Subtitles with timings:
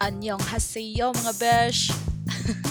[0.00, 1.92] Anyong haseyo mga besh!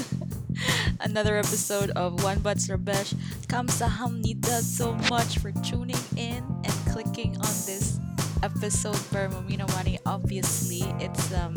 [1.06, 3.14] Another episode of One Butts Rabesh.
[3.46, 8.02] Kamsahamnida so much for tuning in and clicking on this
[8.42, 10.02] episode for Momino Money.
[10.10, 11.54] Obviously, it's um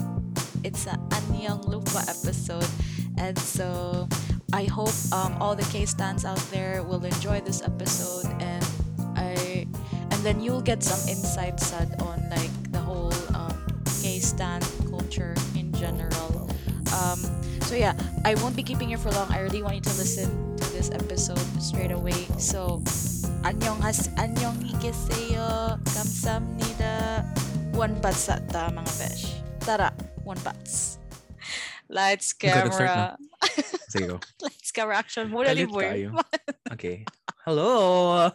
[0.60, 2.68] it's an Anyong Lupa episode.
[3.16, 4.04] And so
[4.52, 8.60] I hope um all the K stands out there will enjoy this episode and
[9.16, 9.64] I
[10.12, 13.56] and then you'll get some insights on like the whole um
[14.04, 14.68] K stand
[15.81, 16.49] general.
[16.93, 17.19] Um,
[17.67, 17.93] so yeah,
[18.25, 19.29] I won't be keeping you for long.
[19.31, 22.17] I really want you to listen to this episode straight away.
[22.39, 22.81] So
[23.43, 27.23] 안녕 has 안녕 higeseyo kamsamnida
[27.75, 29.25] one bats ta mga besh.
[29.61, 29.91] Tara,
[30.23, 30.97] one bats.
[31.87, 33.15] Lights, Ikaw nag-start camera.
[33.87, 34.17] Sige go.
[34.43, 35.25] Lights, camera, action.
[35.31, 35.87] Muna ni Galit boy.
[35.87, 36.09] kayo.
[36.71, 37.03] Okay.
[37.47, 38.27] Hello.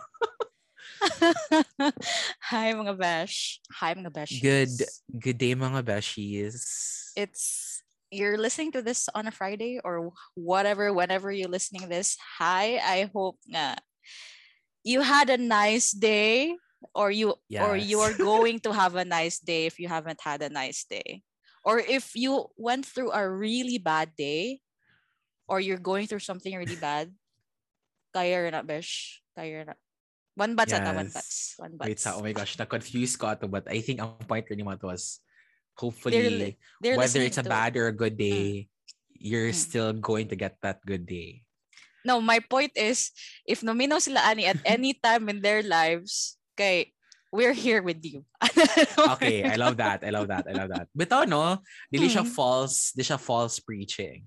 [2.48, 3.60] Hi mga besh.
[3.82, 4.40] Hi mga besh.
[4.40, 4.76] Good
[5.12, 6.64] good day mga beshies.
[7.17, 7.81] it's
[8.13, 12.15] you're listening to this on a Friday or whatever, whenever you're listening to this.
[12.37, 13.81] Hi, I hope nga
[14.85, 16.55] you had a nice day
[16.93, 20.45] or you or you are going to have a nice day if you haven't had
[20.45, 21.25] a nice day.
[21.65, 24.63] Or if you went through a really bad day
[25.49, 27.11] or you're going through something really bad,
[28.15, 29.75] kaya na besh, kaya na.
[30.37, 31.17] One bats ata, one Yes.
[31.17, 31.37] bats.
[31.57, 31.87] One bats.
[31.89, 35.19] Wait sa oh my gosh, na-confuse ko ato but I think ang point mo was
[35.77, 38.67] hopefully li- They're whether it's a bad or a good day,
[39.13, 39.57] you're Mm.
[39.57, 41.43] still going to get that good day.
[42.05, 43.11] No, my point is,
[43.45, 46.93] if nominaw sila ani at any time in their lives, okay,
[47.33, 48.23] we're here with you.
[49.17, 50.03] Okay, I love that.
[50.05, 50.47] I love that.
[50.47, 50.87] I love that.
[50.95, 51.59] But no,
[51.91, 52.31] dili siya Mm.
[52.31, 54.23] false, di siya false preaching.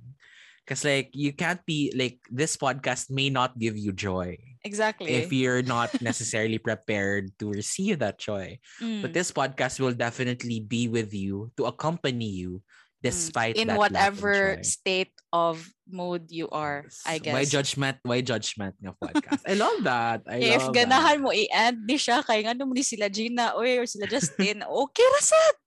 [0.66, 5.12] Because like you can't be like this podcast may not give you joy exactly.
[5.14, 8.58] if you're not necessarily prepared to receive that joy.
[8.80, 9.12] But Mm.
[9.12, 12.62] this podcast will definitely be with you to accompany you
[13.00, 17.22] despite in whatever state of mood you are, I Yes.
[17.24, 17.34] guess.
[17.34, 17.96] Why judgment?
[18.04, 19.42] Why judgment ng podcast?
[19.48, 20.20] I love that.
[20.28, 21.24] I if love ganahan that.
[21.24, 25.06] mo i-end ni siya kay nga mo ni sila Gina oy or sila Justin, okay
[25.06, 25.58] ra sad.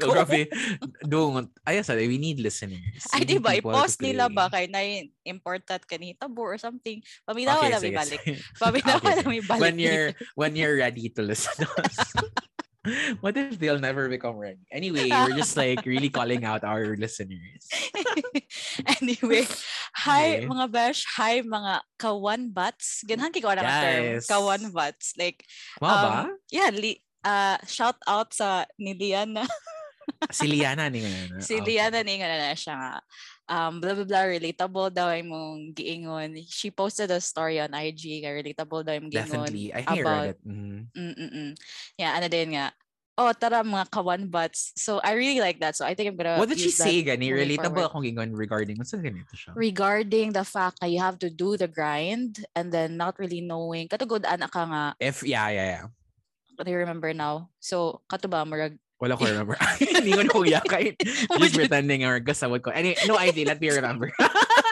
[0.00, 0.48] Oh, grabe.
[1.04, 1.52] Don't.
[1.68, 3.04] Ayos, sabi, we need listeners.
[3.14, 4.80] Ay di ba i-post nila ba kay na
[5.28, 6.98] important kanita or something.
[7.28, 8.22] Paminawa na may sige, balik.
[8.56, 9.60] Paminawa Okay, na may balik.
[9.60, 11.96] when you're when you're ready to listen to us.
[13.20, 14.64] what if they'll never become ready?
[14.72, 17.68] Anyway, we're just like really calling out our listeners.
[19.00, 19.44] anyway,
[19.92, 20.48] hi Okay.
[20.48, 23.04] mga besh, hi mga kawan bats.
[23.04, 24.24] Ganahan kay ko na term, Yes.
[24.24, 25.12] kawan bats.
[25.20, 25.44] Like
[25.76, 26.12] Wow ba?
[26.24, 29.44] um, yeah, li, uh, shout out sa ni Liana.
[30.32, 31.36] Si Liana ni nga.
[31.46, 32.92] si Liana ni nga na siya nga.
[33.50, 36.38] Um, blah blah blah relatable daw ay mong giingon.
[36.46, 39.50] She posted a story on IG nga relatable daw ay mong giingon.
[39.50, 39.64] Definitely.
[39.74, 40.38] I I about- it.
[40.46, 40.78] Mhm.
[40.94, 41.50] Mm-mm.
[41.98, 42.70] Yeah, ano din nga.
[43.20, 44.72] Oh, tara mga kawan bats.
[44.80, 45.74] So I really like that.
[45.76, 47.28] So I think I'm gonna What did she say gani?
[47.28, 47.90] Relatable forward.
[47.90, 49.52] akong gingon regarding what's ganito siya?
[49.52, 53.90] regarding the fact that you have to do the grind and then not really knowing
[53.90, 55.86] katugod ana ka nga If yeah, yeah, yeah.
[56.60, 59.56] I remember now so katuba murag Wala ko remember.
[59.80, 60.94] Hindi ko na kung yakay.
[61.40, 62.70] Just pretending or kasawad ko.
[62.70, 63.48] Anyway, no idea.
[63.48, 64.12] Let me remember.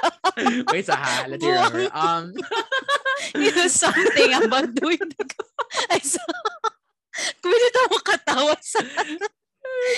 [0.72, 1.26] Wait, sa ha.
[1.26, 1.88] Let me remember.
[1.96, 2.36] Um,
[3.34, 5.24] you know something about doing the
[5.90, 6.22] I saw
[7.42, 8.78] Kumilita mo katawa sa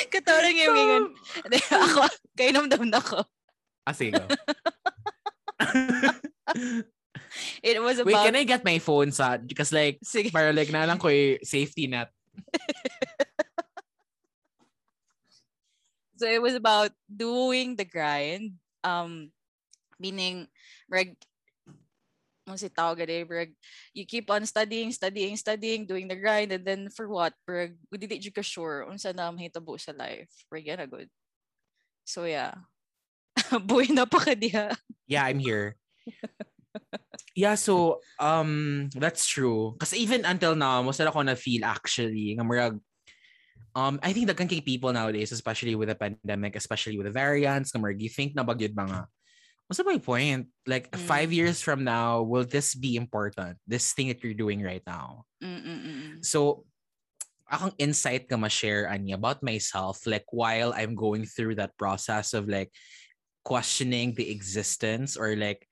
[0.09, 1.05] katawa lang yung ingon
[1.69, 3.21] ako kainom daw na ko
[3.85, 4.17] ah, sige,
[7.63, 9.37] it was Wait, can I get my phone sa?
[9.37, 12.09] Because like, sige para like na lang ko yung safety net.
[16.21, 18.61] So it was about doing the grind.
[18.85, 19.33] Um,
[19.97, 20.53] meaning,
[20.85, 21.17] reg,
[23.95, 27.33] you keep on studying, studying, studying, doing the grind, and then for what?
[27.49, 30.29] Reg, dili jud ka sure unsa na sa life.
[30.53, 31.09] Reg, na good.
[32.05, 32.53] So yeah.
[33.97, 34.05] Na.
[35.09, 35.81] Yeah, I'm here.
[37.35, 39.73] yeah, so um that's true.
[39.73, 42.37] Because even until now, most ako na feel actually
[43.75, 47.73] um I think the kay people nowadays, especially with the pandemic, especially with the variants,
[47.73, 49.07] murag you think na bagyod mga
[49.71, 50.51] What's my point?
[50.67, 50.99] Like Mm.
[51.07, 53.55] five years from now, will this be important?
[53.71, 55.31] This thing that you're doing right now.
[55.39, 56.27] Mm-mm-mm.
[56.27, 56.67] So,
[57.47, 62.51] akong insight ka ma-share ani about myself like while I'm going through that process of
[62.51, 62.75] like
[63.47, 65.63] questioning the existence or like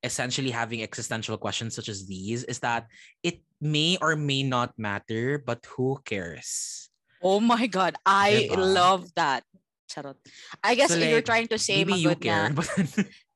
[0.00, 2.88] essentially having existential questions such as these is that
[3.22, 6.88] it may or may not matter but who cares?
[7.22, 8.58] Oh my God, I Diba?
[8.58, 9.46] love that.
[9.86, 10.16] Charot.
[10.64, 12.68] I guess So, you're trying to say Maybe you magod na- care but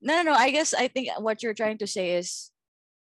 [0.02, 0.34] No, no, no.
[0.36, 2.50] I guess I think what you're trying to say is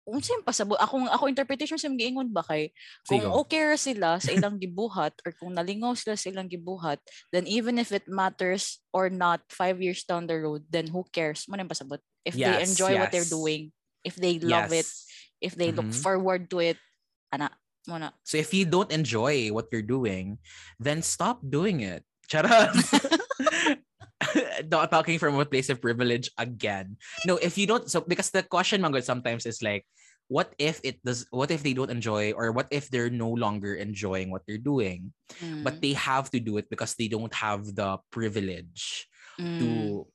[0.04, 2.68] unsa yung pasabot akong ako interpretation sa giingon ba kay
[3.08, 3.40] kung Sigo.
[3.40, 7.00] okay ra sila sa ilang gibuhat or kung nalingaw sila sa ilang gibuhat
[7.32, 11.48] then even if it matters or not five years down the road then who cares
[11.48, 13.72] mo yung pasabot if they Yes, enjoy what they're doing
[14.04, 14.84] if they love it
[15.40, 16.04] if they look Mhm.
[16.04, 16.76] forward to it
[17.32, 17.48] ana
[17.88, 20.38] na So if you don't enjoy what you're doing,
[20.80, 22.04] then stop doing it.
[22.28, 22.72] Charot.
[24.72, 26.96] Not talking from a place of privilege again.
[27.26, 29.84] No, if you don't, so because the question mango sometimes is like,
[30.28, 31.26] what if it does?
[31.30, 35.12] What if they don't enjoy, or what if they're no longer enjoying what they're doing,
[35.60, 39.06] but Mm, they have to do it because they don't have the privilege
[39.38, 40.06] mm, to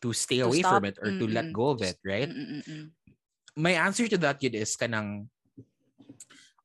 [0.00, 0.80] to stay To away stop.
[0.80, 2.28] from it or to let go of it, right?
[2.28, 2.86] mm, mm, mm, mm.
[3.56, 5.28] my answer to that yun is kanang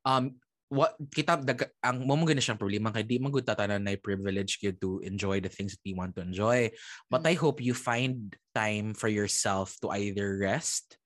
[0.05, 0.35] um
[0.73, 4.57] what kita dag, ang mo gina siyang problema kay di man gud tatanan na privilege
[4.57, 6.65] gyud to enjoy the things that we want to enjoy
[7.13, 7.29] but Mm.
[7.29, 10.97] i hope you find time for yourself to either rest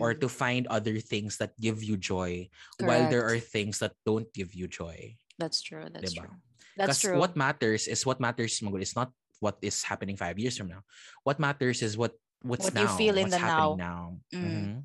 [0.00, 2.48] or Mm, to find other things that give you joy
[2.80, 3.52] while there are correct.
[3.52, 6.24] things that don't give you joy that's true that's diba?
[6.24, 6.34] true
[6.76, 10.56] that's true what matters is what matters Magul, is not what is happening 5 years
[10.56, 10.80] from now
[11.24, 12.12] what matters is what
[12.44, 13.84] what's What you now feel in what's the happening now.
[13.84, 14.44] now, Mm.
[14.44, 14.84] Mhm.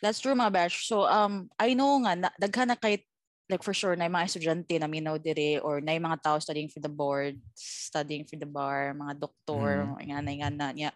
[0.00, 0.86] That's true mga bash.
[0.86, 3.02] So um I know nga na, daghan na kay
[3.50, 6.80] like for sure na mga estudyante na minaw dire or na mga tao studying for
[6.80, 9.98] the board, studying for the bar, mga doktor, Mhm.
[10.04, 10.94] nga na nga na yeah.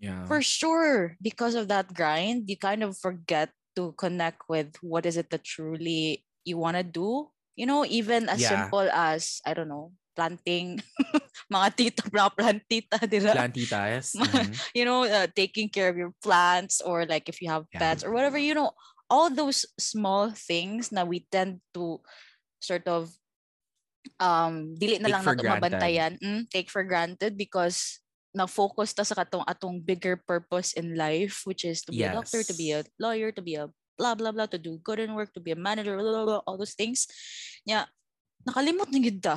[0.00, 5.04] yeah For sure because of that grind, you kind of forget to connect with what
[5.06, 7.30] is it that truly you want to do.
[7.56, 8.42] You know, even as Yeah.
[8.42, 10.80] simple as I don't know, planting
[11.52, 14.62] mga tita mga plantita dira plantitas Mhm.
[14.76, 17.80] you know, uh, taking care of your plants or like if you have Yeah.
[17.80, 18.72] pets or whatever, you know,
[19.12, 22.00] all those small things na we tend to
[22.64, 23.12] sort of
[24.16, 28.00] um dili na Take lang nato mabantayan, mm, take for granted because
[28.32, 32.10] na focus ta sa katong atong bigger purpose in life which is to be a
[32.10, 32.88] doctor, to be a Yes.
[32.96, 33.68] lawyer, to be a
[34.00, 36.42] blah blah blah, to do good in work, to be a manager, blah, blah, blah,
[36.48, 37.04] all those things.
[37.68, 37.92] Yeah,
[38.48, 39.36] nakalimot na gid ta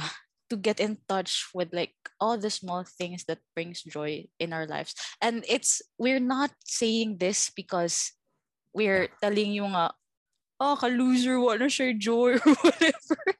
[0.49, 4.69] to get in touch with like all the small things that brings joy in our
[4.69, 8.13] lives and it's we're not saying this because
[8.75, 9.95] we're telling you nga
[10.59, 13.19] oh ka loser wala siya joy or whatever.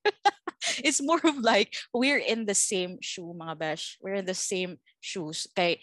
[0.81, 4.01] It's more of like we're in the same shoe mga besh.
[4.01, 5.45] We're in the same shoes.
[5.53, 5.77] Kay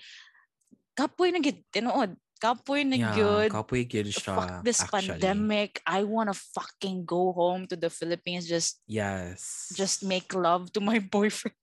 [0.99, 5.15] kapoy na gid tinuod kapoy na yeah, kapoy gyud siya, fuck this actually.
[5.23, 5.79] pandemic.
[5.87, 9.71] I want to fucking go home to the philippines just Yes.
[9.79, 11.55] just make love to my boyfriend.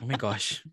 [0.00, 0.64] Oh my gosh.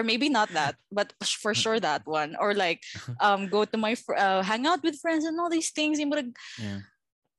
[0.00, 2.32] Or maybe not that but for sure that one.
[2.40, 2.80] Or like
[3.20, 6.00] um go to my fr- uh, hang out with friends and all these things.
[6.00, 6.80] Yung murag Yeah.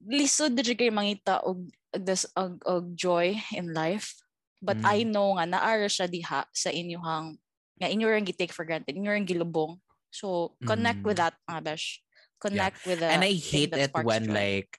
[0.06, 4.13] lisod kay mangita og this og, og joy in life.
[4.62, 7.34] But I know nga naara siya diha sa inyong
[7.81, 9.81] nga inyo ring take for granted inyo ring gilubong.
[10.13, 11.24] So connect with Mm.
[11.25, 12.06] that mga besh
[12.38, 14.34] connect with the and I hate it when joy.
[14.38, 14.78] like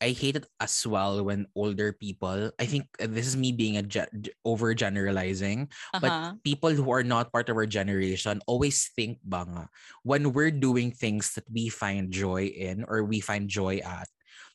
[0.00, 2.52] I hate it as well when older people.
[2.60, 6.32] I think this is me being a ge- over generalizing, but uh-huh.
[6.44, 9.64] people who are not part of our generation always think ba nga,
[10.04, 14.08] when we're doing things that we find joy in or we find joy at,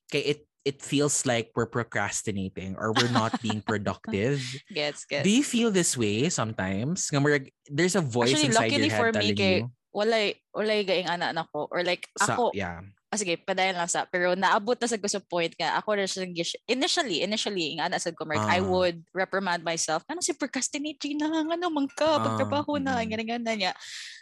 [0.09, 4.45] okay, it it feels like we're procrastinating or we're not being productive.
[4.69, 7.09] gets gets Do you feel this way sometimes?
[7.65, 9.71] There's a voice Actually, inside luckily your head for me telling kay you.
[9.91, 12.85] walay walay gaing ana nako or like ako yeah.
[13.11, 16.23] Ah, sige, padayon lang sa, pero naabot na sa gusto point nga, ako na siya,
[16.71, 18.65] initially, initially, nga na sa kumar, I Ah.
[18.65, 23.07] would reprimand myself, ano si procrastinate, Gina, ano, mangka, Ah, pagtrabaho na, mm.
[23.11, 23.73] nga nga niya.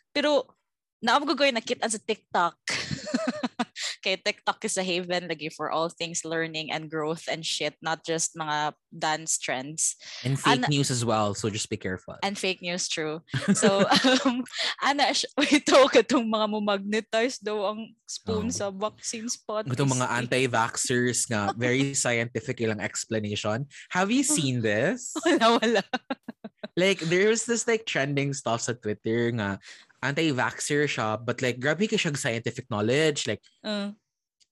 [0.10, 0.50] Pero,
[1.06, 2.56] naabot ko yung nakita sa TikTok.
[4.10, 8.02] Kay TikTok is a haven lagi for all things learning and growth and shit, not
[8.02, 9.94] just mga dance trends.
[10.26, 12.18] And fake Ana- news as well, so just be careful.
[12.26, 13.22] And fake news, true.
[13.54, 13.86] So,
[14.26, 14.42] um,
[14.82, 15.14] ana,
[15.46, 18.58] ito, katong mga magnetize daw ang spoon Oh.
[18.58, 19.70] sa vaccine spot.
[19.70, 23.70] Itong mga anti-vaxxers nga, very scientific ilang explanation.
[23.94, 25.14] Have you seen this?
[25.22, 25.84] Wala, wala.
[26.74, 29.62] like, there's this like trending stuff sa Twitter nga,
[30.02, 33.92] anti-vaxxer siya, but like, grabe ka siyang scientific knowledge, like, Uh,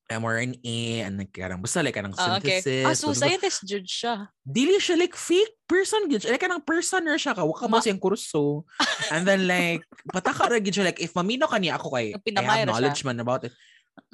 [0.07, 2.63] mRNA, and like, karang, basta like, anong ah, okay.
[2.63, 2.87] synthesis.
[2.87, 4.31] Ah, so scientist judge siya.
[4.47, 6.31] dili siya like fake person siya.
[6.31, 7.43] Like kanang person na siya ka.
[7.43, 8.63] Waka ba siyang kurso.
[9.11, 9.83] And then like
[10.15, 12.71] pataka gid siya like if mamino kaniya ako kay I have siya.
[12.71, 13.53] knowledge man about it.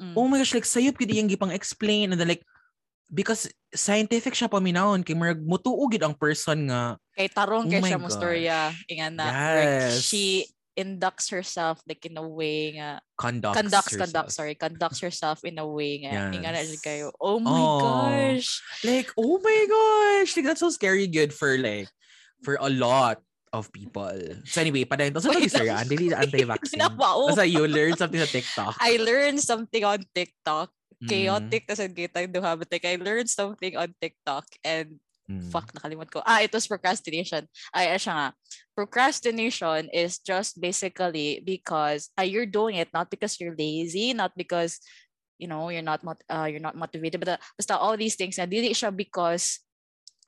[0.02, 0.18] Mm.
[0.18, 2.42] Oh my gosh, like sayop gid iyang gipang explain and then like
[3.06, 7.78] because scientific siya paminawon kay murag mutuo gid ang person nga Kay tarong Oh kay
[7.86, 8.74] siya mo storya.
[8.90, 9.30] Ingan na.
[9.30, 10.02] like, Yes.
[10.02, 10.42] she
[10.74, 12.98] inducts herself like in a way nga.
[13.14, 14.02] conducts Conducts, herself.
[14.10, 14.54] conducts, sorry.
[14.58, 16.34] Conducts herself in a way nga.
[16.34, 16.82] Eh, Siya Yes.
[16.82, 17.06] kayo.
[17.22, 17.78] Oh my Oh.
[17.78, 18.58] gosh.
[18.82, 21.86] Like oh my gosh, like that's so scary good for like
[22.42, 23.22] for a lot
[23.54, 24.18] of people.
[24.50, 25.86] So anyway, pa rin, sa Wait story, lang.
[25.86, 26.82] hindi anti-vaccine.
[26.98, 28.74] Basta you learn something sa TikTok.
[28.82, 33.76] I learned something on TikTok chaotic tas ang kitang duha but like I learned something
[33.76, 35.40] on TikTok and Mm.
[35.48, 36.20] fuck nakalimot ko.
[36.20, 37.48] Ah it was procrastination.
[37.72, 38.28] Ay siya nga.
[38.76, 44.84] Procrastination is just basically because uh, you're doing it not because you're lazy not because
[45.40, 48.36] you know you're not mot- uh, you're not motivated but uh, basta all these things
[48.36, 49.64] na dili siya because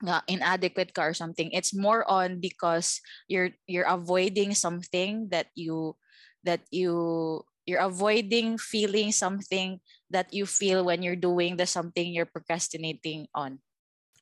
[0.01, 1.49] nga inadequate ka or something.
[1.53, 5.97] It's more on because you're you're avoiding something that you
[6.45, 12.29] that you you're avoiding feeling something that you feel when you're doing the something you're
[12.29, 13.59] procrastinating on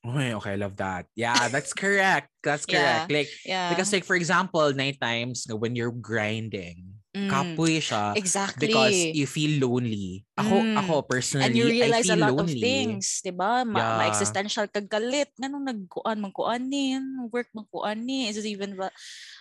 [0.06, 1.06] Okay, okay, I love that.
[1.18, 2.30] Yeah, that's correct.
[2.42, 3.10] That's correct.
[3.10, 8.68] Like, yeah because like for example, night times when you're grinding, Mm, kapoy siya exactly
[8.68, 10.22] because you feel lonely.
[10.38, 10.76] Ako, Mm.
[10.78, 12.54] ako personally, and you realize I a feel lot lonely.
[12.54, 13.64] of things, 'di ba?
[13.66, 13.96] Ma, Yeah.
[13.98, 16.94] ma-existential kag galit, nganong nagkuan man kuan ni,
[17.32, 18.76] work man kuan ni, is it even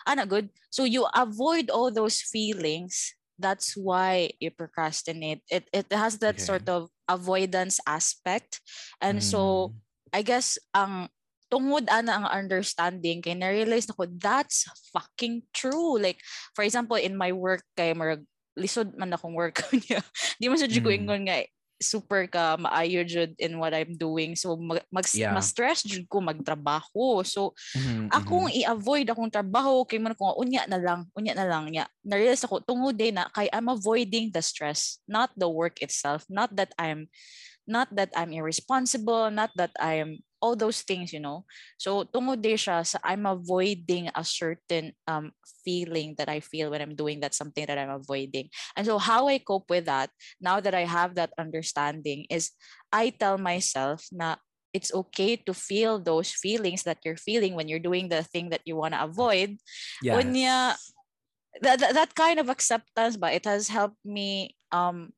[0.08, 0.50] ana good.
[0.72, 3.14] So you avoid all those feelings.
[3.38, 5.44] That's why you procrastinate.
[5.52, 6.48] It it has that Okay.
[6.48, 8.64] sort of avoidance aspect.
[9.04, 9.85] And so Mm.
[10.14, 11.10] I guess ang
[11.50, 15.98] tungod ana ang understanding kay na-realize nako that's fucking true.
[16.02, 16.20] Like
[16.58, 18.26] for example in my work kay marag
[18.58, 20.02] lisod man akong work niya.
[20.42, 20.82] Di man sa mm.
[20.82, 20.98] ko Mm.
[21.00, 21.38] ingon nga
[21.76, 24.34] super ka maayo jud in what I'm doing.
[24.40, 25.36] So mag, mag Yeah.
[25.36, 27.22] ma-stress jud ko magtrabaho.
[27.28, 28.58] So Mhm, akong mhm.
[28.64, 31.86] i-avoid akong trabaho kay man ko unya na lang, unya na lang nya.
[32.02, 36.56] Na-realize ako tungod din na kay I'm avoiding the stress, not the work itself, not
[36.56, 37.12] that I'm
[37.68, 41.46] not that I'm irresponsible, not that I'm all those things, you know.
[41.82, 45.34] So tungod din siya sa I'm avoiding a certain um
[45.66, 48.54] feeling that I feel when I'm doing that something that I'm avoiding.
[48.78, 52.54] And so how I cope with that now that I have that understanding is
[52.94, 54.38] I tell myself na
[54.76, 58.62] it's okay to feel those feelings that you're feeling when you're doing the thing that
[58.68, 59.58] you want to avoid.
[60.02, 60.20] Yes.
[60.22, 60.76] Unya,
[61.64, 65.16] That, that that kind of acceptance but it has helped me um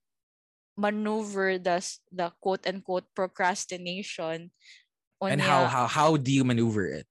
[0.77, 1.81] maneuver the
[2.13, 4.53] the quote unquote procrastination
[5.17, 7.10] And Unya, how how how do you maneuver it?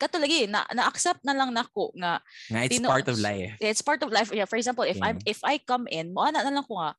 [0.00, 3.52] kato lagi na na-accept na lang nako nga Nga, it's Tino- part of life.
[3.60, 5.28] it's part of life yeah for example if I Okay.
[5.28, 6.96] if I come in mo ana na lang ko nga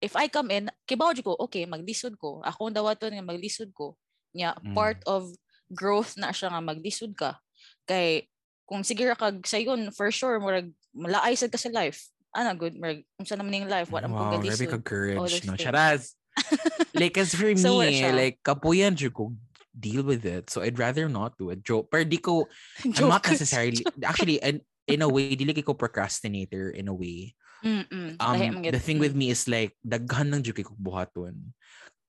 [0.00, 4.00] if I come in kibaw ko okay maglisod ko ako ang dawaton nga maglisod ko
[4.32, 4.72] nya Mm.
[4.72, 5.28] part of
[5.68, 7.36] growth na siya nga maglisod ka
[7.84, 8.24] kay
[8.64, 12.76] kung sige ra kag sayon for sure murag malaay sad ka sa life ana good
[12.76, 15.54] murag unsa naman ning life what am ko Wow, galisod ka courage, no?
[15.56, 16.18] Charaz.
[16.94, 19.34] like, as for So, wala me, like, kapuyan jud ko
[19.74, 20.50] deal with it.
[20.50, 21.62] So, I'd rather not do it.
[21.64, 21.90] Joke.
[21.90, 22.46] Pero di ko,
[22.84, 27.34] I'm not necessarily, actually, in, in a way, dili ko procrastinator in a way.
[27.64, 28.14] Mm-mm.
[28.22, 31.54] Um, the thing with me is like, daghan ng jud kay ko buhaton.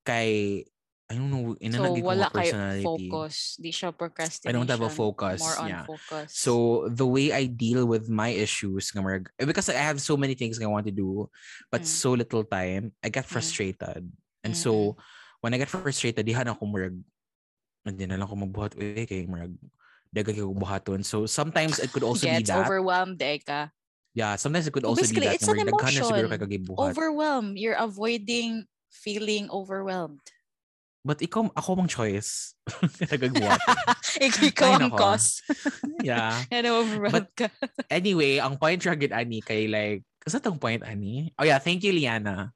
[0.06, 0.66] Kay,
[1.10, 3.10] I don't know, so inanagay ko wala personality.
[3.10, 5.84] focus di siya procrastination I don't have a focus, more on yeah.
[5.90, 10.38] focus So the way I deal with my issues, eh, because I have so many
[10.38, 11.26] things I want to do,
[11.74, 11.90] but Mm.
[11.90, 13.34] so little time, I get Mm.
[13.34, 14.06] frustrated.
[14.46, 15.02] And Mm, so
[15.42, 16.96] when I get frustrated, dihan ako marag,
[17.86, 18.74] hindi na lang ako magbuhat.
[18.78, 19.58] Eh, kay marag,
[20.14, 21.02] daga kay buhaton.
[21.02, 22.66] So sometimes it could also be gets that.
[22.66, 23.74] overwhelmed eh ka
[24.14, 25.38] yeah, sometimes it could also be Basically, that.
[25.38, 26.40] it's nga an na emotion.
[26.80, 30.22] overwhelmed you're avoiding feeling overwhelmed
[31.00, 32.60] But ikaw, ako mang choice.
[33.12, 33.60] Nagagbuhat.
[34.52, 34.98] ikaw Ay, ang nako.
[35.00, 35.40] cause
[36.04, 36.44] yeah.
[36.52, 37.48] and overwhelmed ka
[37.88, 41.32] Anyway, ang point ra gid ani kay like, kasi tong point ani?
[41.40, 42.52] Oh yeah, thank you Liana.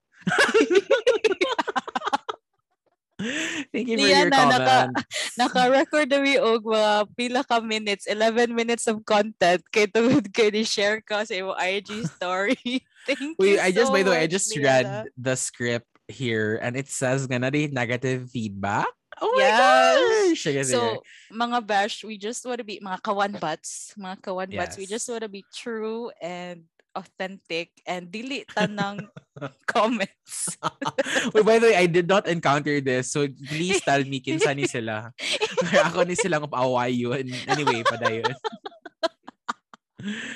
[3.72, 5.08] thank you for your Liana, naka- comment.
[5.40, 10.52] naka-record na we og mga pila ka minutes 11 minutes of content kay tungod kay
[10.52, 12.60] ni share ka sa imong IG story
[13.08, 14.68] thank Wait, you I just so by the way, I much, just Liana.
[14.68, 18.90] read the script here and it says nga na di negative feedback.
[19.22, 19.62] Oh my Yes.
[19.62, 20.42] gosh!
[20.42, 20.74] Sige, sige.
[20.74, 24.90] So, mga bash, we just want to be, mga kawan bats, mga kawan bats, we
[24.90, 24.94] Yes.
[25.00, 26.66] just want to be true and
[26.98, 29.10] authentic and dili tanang
[29.70, 30.58] comments.
[31.34, 33.14] Wait, by the way, I did not encounter this.
[33.14, 35.14] So please tell me kinsa ni sila.
[35.62, 37.26] Kaya ako ni silang paawayon.
[37.50, 38.34] Anyway, padayon.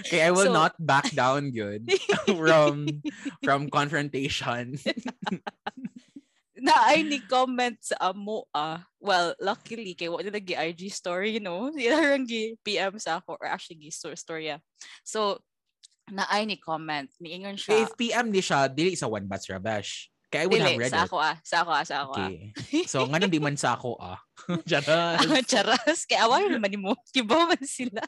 [0.06, 1.88] Okay, I will So- not back down yun
[2.40, 3.04] from
[3.44, 4.76] from confrontation.
[6.58, 8.82] na ay ni comment sa amo ah.
[8.98, 11.70] Well, luckily kay wala lagi IG story, you know.
[11.76, 14.60] Sila rang gi PM sa ako or actually gi story yeah.
[15.06, 15.40] So
[16.10, 17.86] na ay ni comment niingon siya.
[17.86, 20.10] If PM di siya, dili sa one batch rabash.
[20.28, 21.08] Kaya I would have Dili, read sa it.
[21.08, 22.28] ako ah, sa ako ah, sa ako ah.
[22.28, 22.84] Okay.
[22.84, 24.20] So, nga nang di man sa ako ah.
[24.68, 25.24] Charas.
[25.48, 27.00] Charas, kay away naman ni mo.
[27.16, 28.04] Kibaw man sila.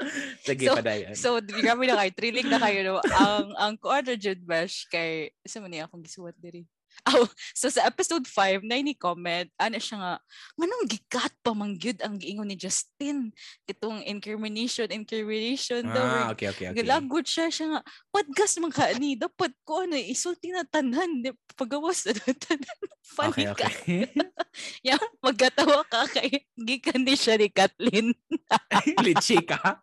[0.46, 1.12] Sige, So- padayon.
[1.16, 2.12] So, di grabe na kayo.
[2.16, 2.80] Trilling na kayo.
[2.84, 2.96] No?
[3.22, 6.64] ang ang kuadra jud bash kay isa man niya akong gisuwat diri.
[7.08, 7.24] Oh,
[7.56, 10.12] so sa episode 5, na ni comment, ano siya nga,
[10.60, 13.32] manong gikat pa mangyud ang giingon ni Justin.
[13.64, 16.28] Kitong incrimination, incrimination daw.
[16.28, 16.76] Ah, okay, okay, okay.
[16.84, 17.80] Galagot siya siya nga,
[18.12, 22.78] podcast man ka ni, dapat ko ano, isulti na tanan, di- pagawas na tanan.
[23.16, 23.66] Funny Okay, ka.
[23.66, 24.02] okay.
[24.86, 28.10] Yeah, magkatawa ka kay gikan ni siya ni Kathleen.
[29.06, 29.78] Litchi ka.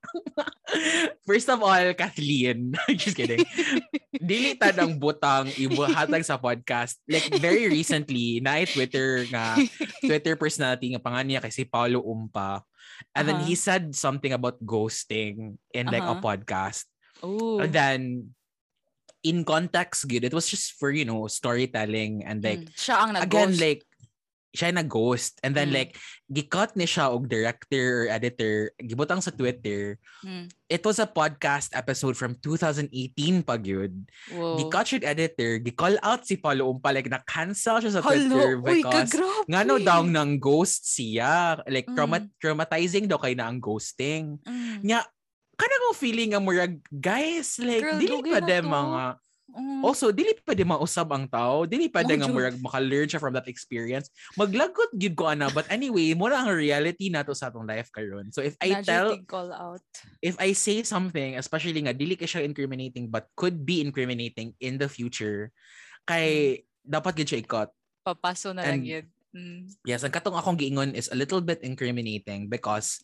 [1.23, 2.75] First of all, Kathleen.
[2.91, 3.47] Just kidding.
[4.11, 6.99] Dili ta ng butang ibuhatag sa podcast.
[7.07, 9.55] Like very recently, na Twitter nga
[10.03, 12.61] Twitter personality nga pangan niya kay si Paulo Umpa.
[13.15, 13.47] And then Uh-huh.
[13.47, 16.19] he said something about ghosting in like a Uh-huh.
[16.19, 16.83] podcast.
[17.23, 17.63] Oh.
[17.63, 18.01] And then
[19.23, 23.11] in context good, it was just for, you know, storytelling and like Mm, siya ang
[23.15, 23.63] again nag-ghost.
[23.63, 23.81] like
[24.57, 25.77] siya na ghost and then Mm.
[25.77, 25.91] like
[26.25, 30.49] gicut ni siya og director or editor gibutang sa Twitter Mm.
[30.65, 33.93] it was a podcast episode from 2018 pa gyud
[34.33, 34.57] Wow.
[34.57, 38.49] gicut siya editor gi-call out si Paulo Umpa like na cancel siya sa Hello, Twitter
[38.57, 39.45] uy, because kagrabe.
[39.45, 42.33] ngano daw nang ghost siya like trauma- Mm.
[42.41, 44.81] traumatizing daw kay na ang ghosting Mm.
[44.81, 45.05] nya
[45.57, 48.67] kana ko feeling nga murag guys like Girl, dili dugay pa na de to.
[48.67, 49.03] mga
[49.47, 49.79] Mm.
[49.79, 51.63] Also, dili pa di mausab ang tao.
[51.63, 54.11] Dili pa Oh, di nga murag maka-learn siya from that experience.
[54.35, 55.47] Maglagot gid ko ana.
[55.47, 58.29] But anyway, mo na ang reality nato sa atong life karon.
[58.35, 59.83] So if I Na tell, call out.
[60.19, 64.75] if I say something, especially nga dili ka siya incriminating but could be incriminating in
[64.75, 65.49] the future,
[66.03, 67.69] kay dapat gid siya ikot.
[68.03, 69.07] Papaso na lang yun.
[69.31, 69.71] Mm.
[69.87, 72.99] Yes, ang katong akong giingon is a little bit incriminating because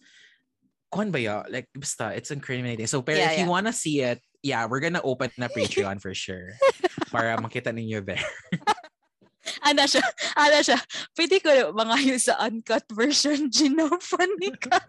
[0.91, 1.41] kuan ba ya?
[1.49, 2.85] Like, basta, it's incriminating.
[2.85, 3.55] So, pero Yeah, if you yeah.
[3.55, 6.53] wanna see it, yeah, we're gonna open na Patreon for sure.
[7.13, 8.21] para makita ninyo there.
[9.63, 10.03] Ana siya,
[10.39, 10.79] ana siya.
[11.11, 13.91] Pwede ko mga yun sa uncut version, Gino.
[13.99, 14.79] Funny ka.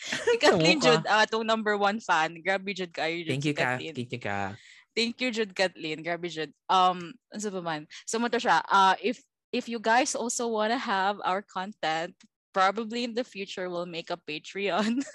[0.00, 0.88] Si Kathleen Tamo ka.
[0.88, 2.40] Jud, ah, itong number one fan.
[2.40, 3.20] Grabe Jud kayo.
[3.20, 3.76] Jud, Thank you, Ka.
[3.76, 4.56] Thank you, Ka.
[4.96, 6.00] Thank you, Jud Kathleen.
[6.00, 6.56] Grabe Jud.
[6.72, 7.84] Um, ano pa man?
[8.08, 8.64] So, mo to siya.
[8.64, 9.20] Uh, if,
[9.52, 12.16] if you guys also wanna have our content,
[12.54, 15.02] probably in the future we'll make a Patreon.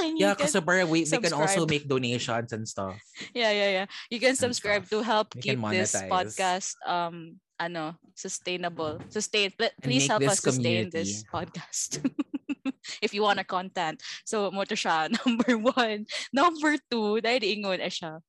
[0.00, 2.96] Yeah, para we, we can also make donations and stuff.
[3.32, 3.86] yeah, yeah, yeah.
[4.08, 9.00] You can subscribe to help We keep this podcast um ano sustainable.
[9.12, 9.52] Sustain
[9.84, 12.00] please help us sustain this podcast.
[13.04, 14.00] if you want our content.
[14.24, 16.08] So mo to siya number one.
[16.32, 18.24] Number two, dahil ingon eh siya.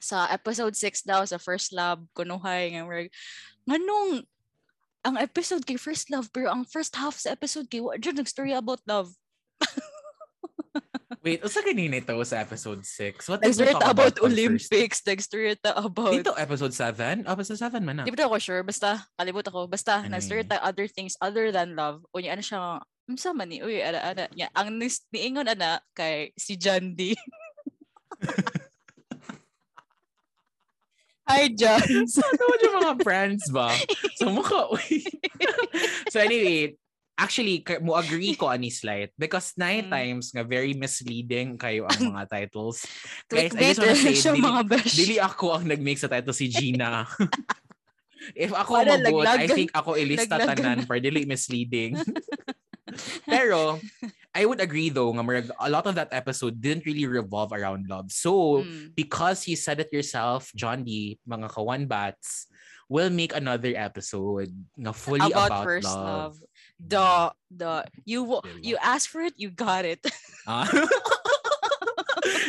[0.00, 2.84] Sa episode 6 daw sa First Love kunuhay nga
[3.64, 4.24] nganong
[5.04, 8.56] ang episode kay First Love pero ang first half sa episode kay wa jud nag-story
[8.56, 9.12] about love.
[11.24, 13.32] Wait, usa ganina ito sa episode 6?
[13.32, 14.12] What Nag-story talk ta about?
[14.20, 17.24] Olympics, nag-story about Dito, episode 7?
[17.24, 18.04] Episode 7 man na.
[18.04, 18.60] Di ba ako sure?
[18.60, 19.64] Basta, kalibot ako.
[19.64, 22.04] Basta, Ano tayo other things other than love.
[22.12, 22.76] O niya, ano siya,
[23.08, 24.24] ang sama ni, uy, ana, ana.
[24.36, 27.16] Niya, ang niingon ana kay si John D.
[31.24, 31.80] Hi, John.
[32.20, 33.72] Ano yung mga brands ba?
[34.20, 34.68] So, mukha,
[36.12, 36.76] so, anyway,
[37.16, 39.92] actually, mo agree ko ani slight because nine Mm.
[39.92, 42.84] times nga very misleading kayo ang mga titles.
[43.26, 44.92] Guys, I just wanna rin say, dili-.
[44.92, 47.08] Dili ako ang nag-make sa title si Gina.
[48.36, 50.86] If ako Para mag-vote, I think ako ilista tanan na.
[50.88, 51.96] for dili misleading.
[53.24, 53.80] Pero,
[54.34, 57.86] I would agree though, nga marag, a lot of that episode didn't really revolve around
[57.86, 58.10] love.
[58.10, 58.90] So, Mm.
[58.98, 62.50] because you said it yourself, John D, mga kawan bats,
[62.90, 66.34] we'll make another episode nga fully about, about, first love.
[66.34, 66.36] love.
[66.82, 67.06] The,
[67.54, 68.42] the, you, Diba?
[68.60, 70.02] you asked for it, you got it.
[70.44, 70.68] Ah.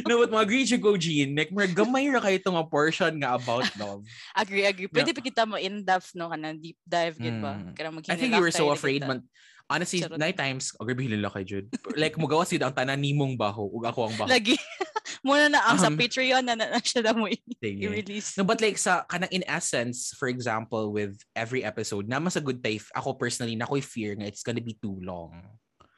[0.03, 1.31] no, but mag-agree siya go, Jean.
[1.35, 4.03] Like, marag, gamay ra kayo itong portion nga about love.
[4.35, 4.91] agree, agree.
[4.91, 7.55] Pwede pa kita mo in-depth, no, kanang deep dive, gid ba?
[7.55, 7.71] Mm.
[7.71, 9.23] Kanang I think you were so na afraid man.
[9.65, 10.21] Honestly, Charot.
[10.21, 11.65] night times, agree bilhin lang kay Jude.
[11.97, 14.29] Like, mugawa sila ang tanan nimong baho, ug ako ang baho.
[14.29, 14.53] Lagi.
[15.25, 18.37] Muna na ang sa Um, Patreon na na, na siya na mo i-release.
[18.37, 22.61] No, but like sa kanang in essence, for example, with every episode, naman sa good
[22.61, 25.33] type, ako personally, na ako'y fear nga it's gonna be too long.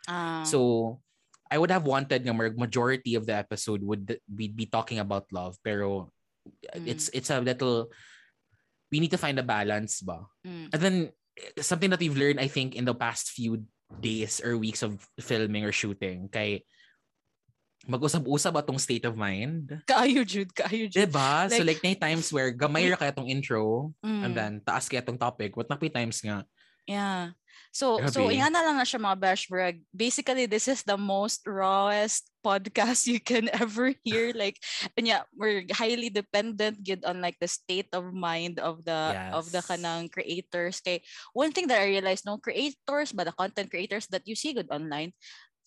[0.08, 0.48] Ah.
[0.48, 1.00] So,
[1.52, 5.60] I would have wanted nga majority of the episode would be, be talking about love,
[5.60, 6.12] pero
[6.48, 6.88] Mm.
[6.88, 7.92] it's it's a little
[8.88, 10.24] we need to find a balance ba.
[10.48, 10.72] Mm.
[10.72, 10.96] And then
[11.62, 13.65] something that we've learned I think in the past few
[14.02, 16.65] days or weeks of filming or shooting kay
[17.88, 19.71] mag-usab-usab atong state of mind.
[19.88, 20.52] Kaayo, Jude.
[20.52, 21.08] Kaayo, Jude.
[21.08, 21.47] Diba?
[21.47, 24.36] so Like- like may times where gamay ra kaya tong intro and Mm.
[24.36, 25.56] then taas kaya tong topic.
[25.56, 26.43] What na times nga
[26.88, 27.36] Yeah.
[27.76, 29.76] So, so yan na lang na siya mga bashbrag.
[29.93, 34.34] Basically, this is the most rawest podcast you can ever hear.
[34.34, 34.58] Like,
[34.97, 39.52] and yeah, we're highly dependent good on like the state of mind of the of
[39.52, 39.67] the Yes.
[39.67, 40.80] kanang creators.
[40.82, 41.04] Kay
[41.36, 44.71] one thing that I realized, no, creators, but the content creators that you see good
[44.71, 45.13] online,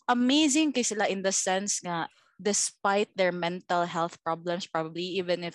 [0.09, 2.09] amazing kay sila in the sense nga
[2.41, 5.55] despite their mental health problems probably even if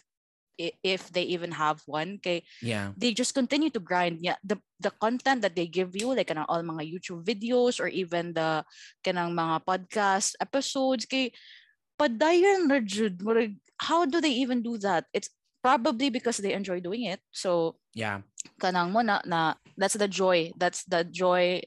[0.58, 2.96] if they even have one kay Yeah.
[2.96, 6.48] they just continue to grind yeah the the content that they give you like kanang
[6.48, 8.64] all mga YouTube videos or even the
[9.04, 11.32] kanang mga podcast episodes kay
[12.00, 13.20] padayon na jud
[13.80, 15.32] how do they even do that it's
[15.64, 18.22] probably because they enjoy doing it so Yeah.
[18.60, 21.60] kanang mo na, na that's the joy that's the joy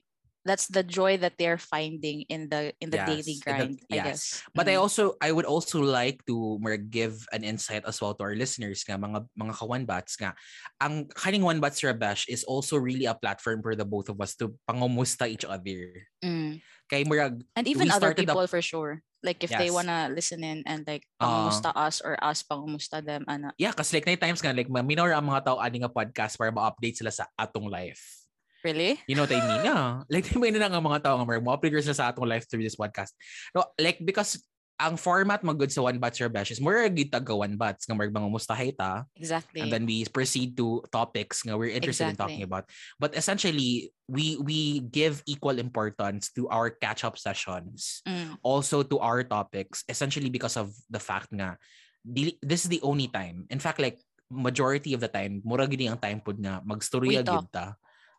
[0.49, 3.97] that's the joy that they're finding in the in the daily Yes, the- grind i
[4.01, 4.05] yes.
[4.09, 4.23] guess
[4.57, 4.83] But I Mm.
[4.89, 6.57] also I would also like to
[6.89, 10.33] give an insight as well to our listeners nga mga mga kawan bats nga
[10.81, 14.33] ang kaning one bats rabash is also really a platform for the both of us
[14.41, 16.09] to pangumusta each other.
[16.25, 16.65] Mm.
[16.89, 19.75] Kay murag and even other started up- people for sure like if they Yes.
[19.75, 21.27] wanna listen in and like Ah.
[21.27, 25.11] pangumusta us or us pangumusta them ana yeah, kasi like na times nga like minor
[25.13, 28.18] ang mga tao ani nga podcast para ma-update sila sa atong life.
[28.65, 29.63] Really You know what I mean?
[29.65, 30.03] Yeah.
[30.13, 32.79] Like, may na nga mga tao nga mga uploaders na sa atong life through this
[32.79, 33.15] podcast.
[33.55, 34.43] No, like, because
[34.79, 37.83] ang format mo good sa One Bats or Bash is more gita ga One Bats
[37.83, 39.11] nga mga mga mustahay ta.
[39.19, 42.63] exactly And then we proceed to topics nga we're interested in talking Exactly.
[42.63, 42.71] about.
[43.03, 48.07] But essentially, we we give equal importance to our catch-up sessions.
[48.07, 48.39] Mm.
[48.47, 51.59] Also to our topics, essentially because of the fact nga,
[52.07, 53.51] this is the only time.
[53.51, 53.99] In fact, like,
[54.31, 57.75] majority of the time, mura gini ang time pod nga magstorya gid ta.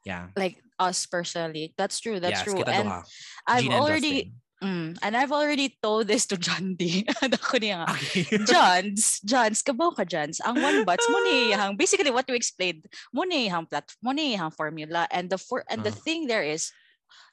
[0.08, 0.32] Yeah.
[0.40, 3.04] like us personally that's true that's yes, true and duha.
[3.52, 4.40] i've and already Justin.
[4.64, 7.04] mm, and i've already told this to John D
[7.60, 8.24] niya nga Okay.
[8.52, 10.40] Johns, Johns, kabaw ka Johns.
[10.40, 14.16] Ang one bats mo ni hang basically what you explained, mo ni hang plat, mo
[14.16, 16.02] ni hang formula and the for and the Ah.
[16.08, 16.72] thing there is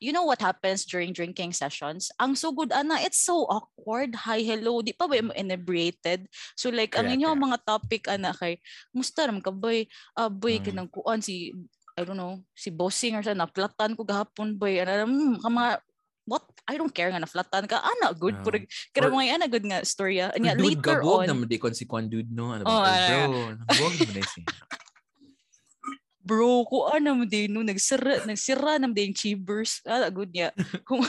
[0.00, 2.09] you know what happens during drinking sessions?
[2.20, 4.12] Ang sugod ana, it's so awkward.
[4.29, 4.81] Hi, hello.
[4.81, 6.29] Di pa ba mo inebriated?
[6.57, 7.46] So like ang Correct, inyong correct.
[7.46, 8.59] mga topic ana kay
[8.92, 9.85] musta ram ka boy?
[10.16, 10.64] Ah boy Mm.
[10.64, 11.52] kanang kuan si
[11.96, 14.76] I don't know, si bossing or sa naplatan ko gahapon boy.
[14.78, 15.70] Ano mm, ka mga
[16.26, 18.42] what I don't care nga naflatan ka ana good Ah.
[18.42, 21.70] purag kada mga ana good nga storya anya dude, later gabog on naman di kon
[21.70, 22.50] si Kwan dude no.
[22.50, 22.90] Ano Oh, ba?
[22.90, 24.44] ano, bro, gabog naman na siya.
[26.20, 30.50] bro ko ano mo din no nagsira nagsira nam din chibers ala good niya
[30.82, 30.98] kung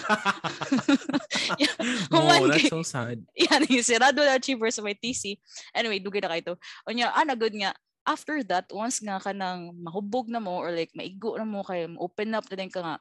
[2.14, 3.18] no, Human that's kay- so sad.
[3.34, 5.34] yan yung sirado na chibers sa may TC
[5.74, 7.74] anyway dugay na kayo to unya ana good nga
[8.08, 12.32] after that once nga kanang mahubog na mo or like maigo na mo kay open
[12.32, 12.96] up na din ka nga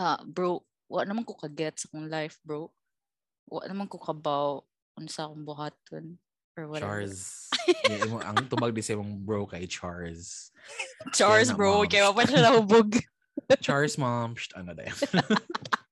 [0.00, 2.72] ah bro wa naman ko kaget sa akong life bro
[3.52, 4.64] wa naman ko kabaw
[4.96, 6.16] unsa akong buhaton
[6.56, 7.52] or whatever Charles.
[7.84, 10.54] yeah, imo, ang tubag di sa imong bro kay Charles.
[11.12, 12.96] Chars na, bro kaya pa siya nahubog
[13.64, 14.32] Charles mom.
[14.32, 14.88] Psst, ano da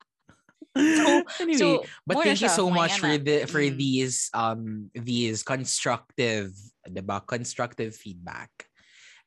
[0.77, 1.25] yan.
[1.43, 3.77] anyway, so but thank you so much for the for Mm.
[3.77, 6.53] these um these constructive,
[6.89, 7.21] 'di ba?
[7.25, 8.51] Constructive feedback.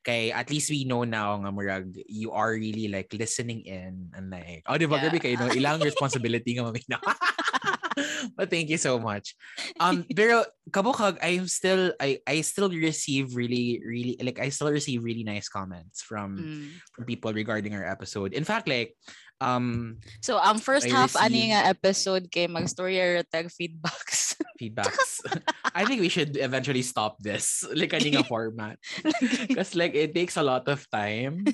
[0.06, 4.30] Okay, at least we know now nga murag you are really like listening in and
[4.30, 5.18] like oh di ba Yeah.
[5.18, 7.02] kayo no ilang responsibility nga mamina.
[8.38, 9.36] but thank you so much.
[9.84, 15.04] Um pero kabukag I'm still I I still receive really really like I still receive
[15.04, 16.82] really nice comments from Mm.
[16.96, 18.34] from people regarding our episode.
[18.34, 18.98] In fact like
[19.44, 24.25] um So, ang first I half ani nga episode kay mag-story or tag feedbacks.
[24.60, 25.22] Feedbacks.
[25.76, 28.80] I think we should eventually stop this like kaninga format
[29.48, 31.46] because like it takes a lot of time.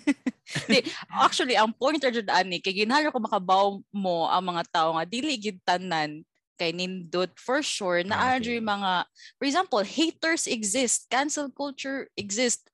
[1.09, 5.05] Actually, ang point ra jud ani kay ginhalo ko makabaw mo ang mga tao nga
[5.07, 6.23] dili gid tanan
[6.61, 8.61] kay nindot for sure na ah, Okay.
[8.61, 8.61] okay.
[8.61, 8.91] mga
[9.41, 12.69] for example haters exist cancel culture exist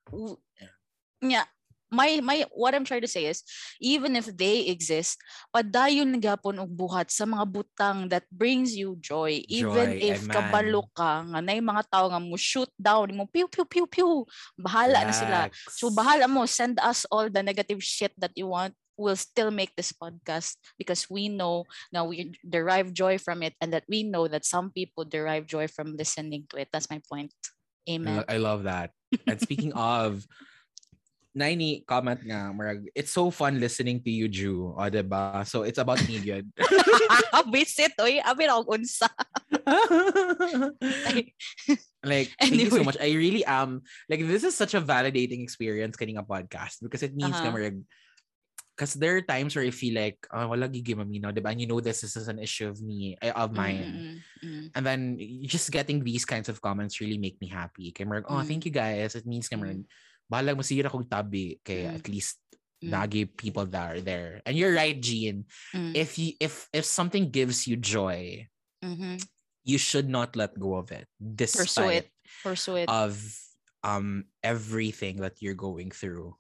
[1.23, 1.47] nya
[1.91, 3.43] my my what I'm trying to say is
[3.80, 5.19] even if they exist
[5.56, 10.34] padayon gapon og buhat sa mga butang that brings you joy even Joy, if amen.
[10.36, 14.28] kabalo ka nga nay mga tao nga mo shoot down mo pew pew pew pew
[14.60, 15.39] bahala na sila
[15.78, 18.73] So bahala mo, send us all the negative shit that you want.
[18.97, 23.71] We'll still make this podcast because we know now we derive joy from it and
[23.73, 26.69] that we know that some people derive joy from listening to it.
[26.73, 27.30] That's my point.
[27.86, 28.26] Amen.
[28.28, 28.91] I love that.
[29.28, 30.26] And speaking of
[31.38, 34.73] Naini comment nga, marag, it's so fun listening to you, Ju.
[34.73, 35.45] O, diba?
[35.45, 36.50] So, it's about me, good.
[37.54, 38.17] Visit, oy.
[38.26, 39.06] Abi unsa.
[42.04, 42.97] like thank you so much.
[43.00, 47.13] I really am like this is such a validating experience getting a podcast because it
[47.15, 47.54] means Uh-huh.
[47.54, 47.71] uh
[48.78, 51.50] because there are times where I feel like oh, wala gigi mamino, diba?
[51.50, 53.82] And you know this, this is an issue of me, eh, of mine.
[53.82, 54.65] Mm, mm, mm.
[54.78, 55.17] And then
[55.50, 57.89] just getting these kinds of comments really make me happy.
[57.89, 58.45] Kay marag, oh, Mm.
[58.45, 59.17] thank you guys.
[59.17, 59.89] It means kay marag, Mm.
[60.27, 61.95] Bahala mo sira kong tabi kay Mm.
[61.95, 62.37] at least
[62.77, 62.93] Mm.
[62.93, 64.37] nagi people that are there.
[64.45, 65.49] And you're right, Jean.
[65.73, 68.45] Mm, If you if if something gives you joy,
[68.85, 69.17] mhm.
[69.65, 71.09] you should not let go of it.
[71.17, 72.13] Pursue Despite it.
[72.45, 72.87] Pursue it.
[72.91, 73.17] of
[73.81, 76.37] um everything that you're going through.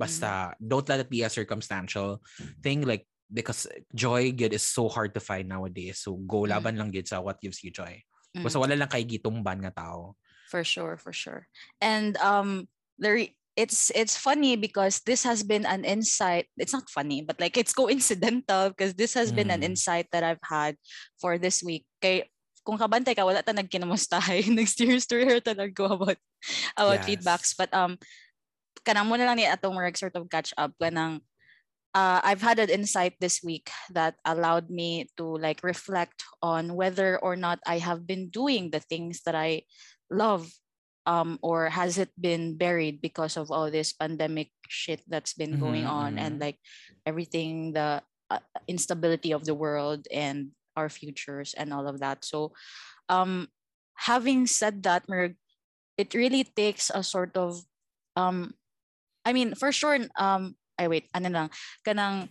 [0.00, 0.64] Basta Mm-hmm.
[0.64, 2.24] don't let it be a circumstantial
[2.64, 6.00] thing like because joy good is so hard to find nowadays.
[6.00, 6.56] So go Mm.
[6.56, 8.00] laban lang gid sa what gives you joy.
[8.32, 8.40] Mm.
[8.40, 10.16] Basta wala lang kay gitumban nga tao.
[10.44, 11.48] for sure for sure
[11.82, 12.68] and um
[12.98, 13.18] there
[13.54, 17.72] it's it's funny because this has been an insight it's not funny but like it's
[17.72, 19.74] coincidental because this has been an Mm.
[19.74, 20.74] insight that i've had
[21.22, 22.26] for this week kay
[22.66, 26.18] kung kabantay ka wala ta nagkinamustahay nag-steer story ta naggo about
[26.74, 27.06] about Yes.
[27.06, 27.94] feedbacks but um
[28.82, 31.22] kanang mo na lang ni atong more sort of catch up kanang
[31.94, 37.16] uh, I've had an insight this week that allowed me to like reflect on whether
[37.22, 39.62] or not I have been doing the things that I
[40.10, 40.50] love
[41.06, 45.84] um or has it been buried because of all this pandemic shit that's been going
[45.84, 46.40] Mhm, on and mhm.
[46.40, 46.58] like
[47.06, 52.52] everything the uh, instability of the world and our futures and all of that so
[53.08, 53.48] um
[53.94, 55.36] having said that Merg,
[55.96, 57.62] it really takes a sort of
[58.16, 58.54] um
[59.24, 61.48] I mean for sure um I wait ano lang
[61.86, 62.28] kanang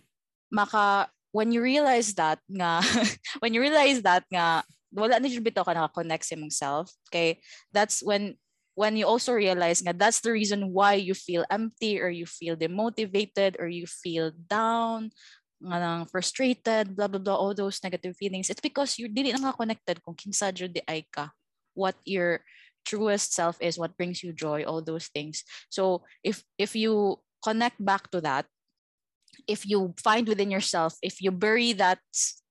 [0.52, 2.80] maka when you realize that nga
[3.42, 4.62] when you realize that nga
[4.94, 7.42] wala na jud bitaw ka naka-connect sa imong self okay
[7.74, 8.38] that's when
[8.74, 12.56] when you also realize that that's the reason why you feel empty or you feel
[12.56, 15.10] demotivated or you feel down
[15.64, 18.50] nga frustrated blah blah blah all those negative feelings.
[18.50, 21.32] It's because you dili na nga connected kung kinsa jud di ka.
[21.72, 22.44] What your
[22.84, 25.42] truest self is what brings you joy all those things.
[25.72, 28.44] So if if you connect back to that
[29.48, 31.98] if you find within yourself if you bury that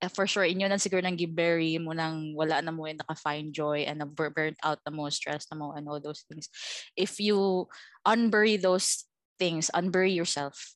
[0.01, 3.53] eh, for sure inyo na siguro nang gibury mo nang wala na mo yung naka-find
[3.53, 6.49] joy and burnt out na mo stressed na mo and all those things.
[6.95, 7.67] If you
[8.05, 9.07] unbury those
[9.39, 10.75] things unbury yourself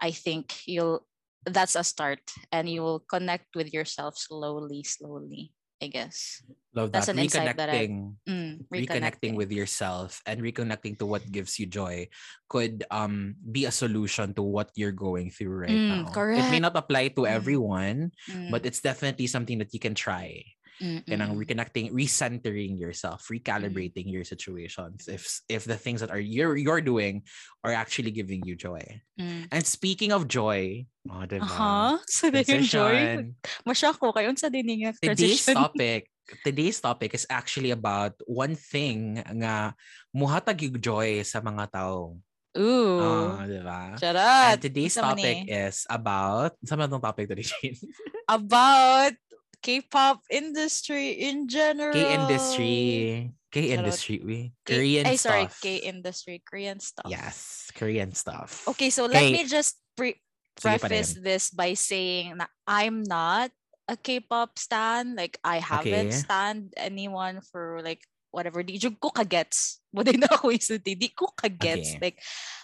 [0.00, 1.06] i think you'll
[1.46, 2.20] that's a start
[2.52, 5.52] and you will connect with yourself slowly slowly
[5.82, 6.42] i guess
[6.76, 7.16] Love That's that.
[7.16, 8.20] an insight that I- Reconnecting.
[8.28, 12.04] mm, reconnecting with yourself and reconnecting to what gives you joy
[12.52, 16.12] could um be a solution to what you're going through right Mm, now.
[16.36, 16.68] It may correct.
[16.68, 17.32] not apply to Mm.
[17.32, 20.44] everyone, Mm, but it's definitely something that you can try.
[20.80, 25.08] Mm, Kanang mm, reconnecting, recentering yourself, recalibrating your situations.
[25.08, 27.24] If if the things that are you're you're doing
[27.64, 28.82] are actually giving you joy.
[29.18, 29.48] mm.
[29.50, 31.44] And speaking of joy, oh, diba?
[31.44, 32.96] Aha, so na yung joy.
[32.96, 33.36] Transition.
[33.66, 36.10] Masya ko kayo sa Today's topic,
[36.42, 39.74] today's topic is actually about one thing nga
[40.10, 42.18] muhatag yung joy sa mga tao.
[42.56, 43.36] Ooh.
[43.36, 43.94] Ah, di ba?
[44.00, 44.56] Charat.
[44.56, 47.76] And today's topic is about, sa itong topic today, Jean?
[48.26, 49.14] About
[49.62, 51.92] K-pop industry in general.
[51.92, 53.32] K-industry.
[53.50, 54.52] K-industry, we.
[54.64, 55.20] K- Korean stuff.
[55.20, 57.08] sorry, K-industry, Korean stuff.
[57.08, 58.68] Yes, Korean stuff.
[58.68, 60.20] Okay, so let me just pre-
[60.60, 63.50] preface this by saying that I'm not
[63.88, 65.16] a K-pop stan.
[65.16, 66.20] Like I haven't Okay.
[66.20, 68.62] stand anyone for like whatever.
[68.62, 69.80] Di jud ko kagets.
[69.96, 70.92] Din na ako isulti.
[70.92, 71.96] Di ko kagets.
[71.96, 72.12] Okay.
[72.12, 72.18] Like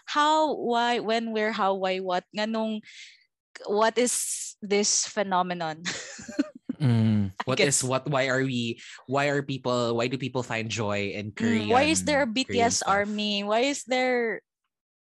[0.04, 2.24] how, why, when, where, how, why, what.
[2.36, 2.84] Nganong
[3.66, 5.82] what is this phenomenon?
[6.82, 7.30] Mm.
[7.46, 8.10] What is what?
[8.10, 8.82] Why are we?
[9.06, 9.94] Why are people?
[9.94, 11.70] Why do people find joy in Korean?
[11.70, 13.46] Mm, why is there a BTS army?
[13.46, 14.42] Why is there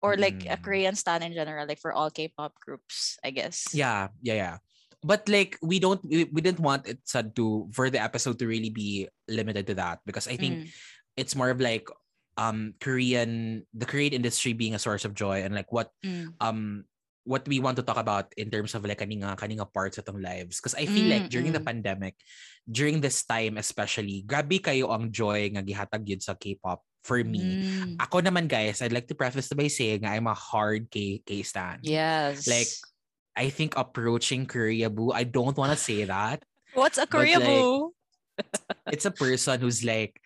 [0.04, 0.64] or like a Mm.
[0.64, 3.68] Korean stan in general, like for all K-pop groups, I guess.
[3.72, 4.56] Yeah, yeah, yeah.
[5.04, 8.48] But like we don't we, we didn't want it said to for the episode to
[8.48, 10.72] really be limited to that because I think Mm,
[11.16, 11.88] it's more of like
[12.36, 16.84] um Korean the Korean industry being a source of joy and like what mm, um
[17.30, 20.58] what we want to talk about in terms of like kaninga kaninga parts atong lives
[20.58, 22.18] because I feel like during the pandemic
[22.66, 27.62] during this time especially grabe kayo ang joy nga gihatag yun sa K-pop for me
[27.62, 28.02] mm.
[28.02, 31.86] ako naman guys I'd like to preface by saying I'm a hard K K stan
[31.86, 32.50] Yes.
[32.50, 32.74] like
[33.38, 36.42] I think approaching Koreaboo I don't want to say that
[36.74, 37.94] what's a Korea like, boo?
[38.94, 40.18] it's a person who's like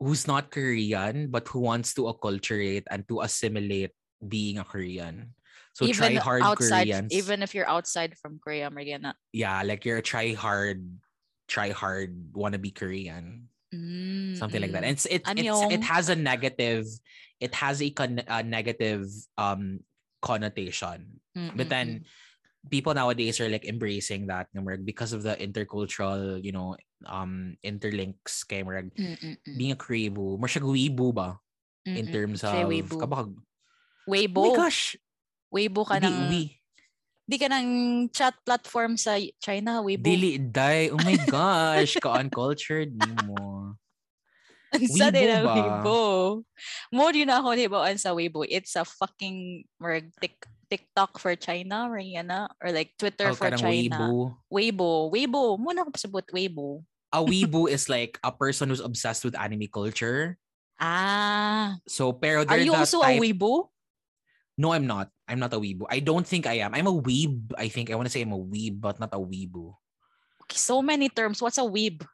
[0.00, 3.92] who's not Korean but who wants to acculturate and to assimilate
[4.24, 5.35] being a Korean.
[5.76, 7.12] So try even hard outside, Koreans.
[7.12, 9.12] even if you're outside from Korea, Mariana.
[9.36, 10.80] yeah, like you're a try hard,
[11.52, 13.52] try hard wannabe Korean.
[14.40, 14.88] Something like that.
[14.88, 16.88] And it's it it's, it has a negative,
[17.44, 19.04] it has a, con- a negative
[19.36, 19.84] um
[20.24, 21.20] connotation.
[21.36, 22.08] But then
[22.72, 28.48] people nowadays are like embracing that number because of the intercultural, you know, um interlinks
[28.48, 28.96] kay murag
[29.44, 30.64] being a Korean mo siya
[31.12, 31.36] ba
[31.84, 32.96] in terms of Weibo.
[32.96, 33.28] kabag
[34.08, 34.40] Weibo.
[34.40, 34.96] oh my gosh
[35.50, 36.42] Weibo ka di, ng, we,
[37.24, 37.66] di ka ng
[38.10, 40.04] chat platform sa China, Weibo.
[40.04, 43.74] dili day oh my gosh ka uncultured ni mo
[44.76, 45.54] Sa Weibo din ang ba?
[45.56, 46.00] Weibo.
[46.92, 48.44] Mo din ako hibawaan sa Weibo.
[48.44, 50.36] It's a fucking marag tik,
[50.68, 53.96] TikTok for China, Mariana, or like Twitter Tawag for China.
[53.96, 54.10] wibu.
[54.52, 54.90] Weibo.
[55.08, 55.56] Weibo.
[55.56, 56.82] Muna ako pasabot Weibo.
[57.14, 60.36] a weebu is like a person who's obsessed with anime culture
[60.76, 61.78] Ah.
[61.88, 63.70] so pero Are they're you the also type, a Weibo?
[64.56, 67.52] No I'm not I'm not a weebu I don't think I am I'm a weeb
[67.56, 69.76] I think I want to say I'm a weeb but not a weebu
[70.46, 71.42] Okay, so many terms.
[71.42, 72.06] What's a weeb?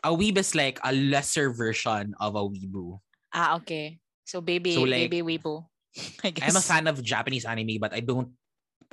[0.00, 2.96] A weeb is like a lesser version of a weeboo.
[3.36, 4.00] Ah, okay.
[4.24, 5.68] So baby, So, like, baby weebo.
[6.24, 6.48] I guess.
[6.48, 8.32] I'm a fan of Japanese anime, but I don't.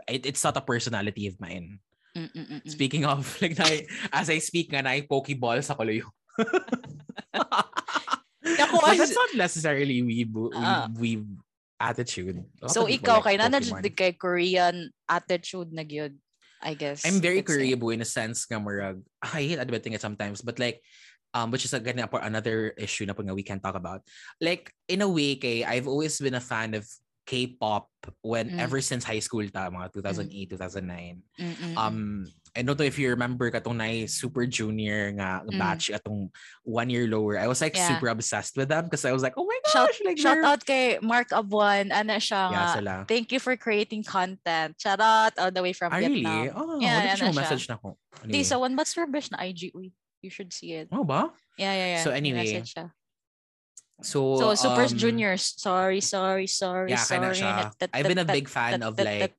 [0.04, 1.80] It, it's not a personality of mine.
[2.12, 2.70] Mm, mm, mm, mm.
[2.70, 3.72] Speaking of, like, na,
[4.12, 5.80] as I speak nga na, Pokeball sa.
[8.48, 10.92] Naku, but that's not necessarily weeb, Ah.
[10.92, 11.24] weeb, weeb
[11.80, 12.42] attitude.
[12.68, 13.62] So ikaw like kay na
[13.94, 16.18] kay Korean attitude na gyud.
[16.58, 17.06] I guess.
[17.06, 17.46] I'm very.
[17.46, 19.06] Koreabo in a sense nga murag.
[19.22, 20.82] I hate admitting it sometimes, but like
[21.38, 24.02] um which is again a- another issue na nga we can talk about.
[24.42, 26.90] Like in a way kay I've always been a fan of
[27.28, 27.92] K-pop
[28.24, 28.64] when Mm.
[28.64, 31.22] ever since high school ta mga 2008 2009.
[31.38, 31.76] Mm, mm, mm.
[31.78, 32.26] Um
[32.58, 35.62] I don't know if you remember katong na super junior nga Mm.
[35.62, 36.34] batch atong
[36.66, 37.38] one year lower.
[37.38, 37.86] I was like Yeah.
[37.94, 40.66] super obsessed with them because I was like, "Oh my Shout, gosh, like shout out
[40.66, 41.94] kay Mark Abuan.
[41.94, 42.94] Ano siya Yeah, sila.
[43.06, 44.74] Thank you for creating content.
[44.82, 46.26] Shout out all the way from Ah, really?
[46.26, 46.58] Vietnam.
[46.58, 47.94] Oh, Yeah, yeah, ano message na ko.
[48.26, 48.50] Di, Anyway.
[48.50, 49.70] sa One But's Rubbish na IG.
[49.78, 49.94] Uy,
[50.26, 50.90] you should see it.
[50.90, 51.30] Oh ba?
[51.62, 52.04] Yeah, yeah, yeah.
[52.04, 52.66] So anyway.
[54.02, 55.58] So, So, Super um, Juniors.
[55.58, 57.34] Sorry, sorry, sorry, Yeah, sorry.
[57.34, 57.74] siya.
[57.94, 59.34] I've been a big fan of like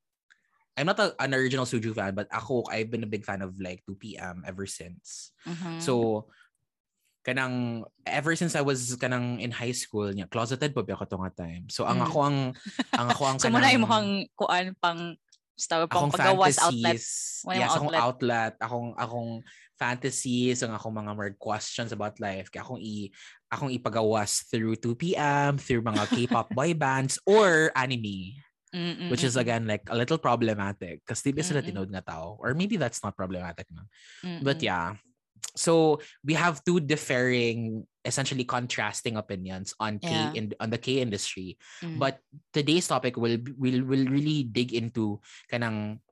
[0.78, 3.58] I'm not a, an original Suju fan, but ako I've been a big fan of
[3.58, 4.46] like 2 p.m.
[4.46, 5.34] ever since.
[5.42, 5.82] Mhm.
[5.82, 6.26] So
[7.26, 11.32] kanang ever since I was kanang in high school niya closeted pa ako to nga
[11.34, 11.66] time.
[11.68, 12.06] So ang Mm.
[12.06, 12.38] ako ang
[12.94, 15.02] ang ako ang so muna yung kanang- mukhang kuan pang
[15.58, 16.94] tawag pang pagawas outlet.
[16.94, 17.42] yes,
[17.74, 18.54] akong outlet.
[18.62, 19.30] Akong akong
[19.74, 22.46] fantasies, ang akong mga weird questions about life.
[22.46, 23.10] Kaya akong i
[23.50, 25.58] akong ipagawas through 2 p.m.
[25.58, 28.38] through mga K-pop boy bands or anime.
[28.68, 31.72] Mm, mm, which is again like a little problematic because di ba sila Mm-mm.
[31.72, 33.88] tinood nga tao or maybe that's not problematic no?
[34.44, 34.92] but yeah
[35.56, 40.36] so we have two differing essentially contrasting opinions on K Yeah.
[40.36, 41.96] in on the K industry Mm.
[41.96, 42.20] but
[42.52, 45.16] today's topic will will will really dig into
[45.48, 46.04] kanang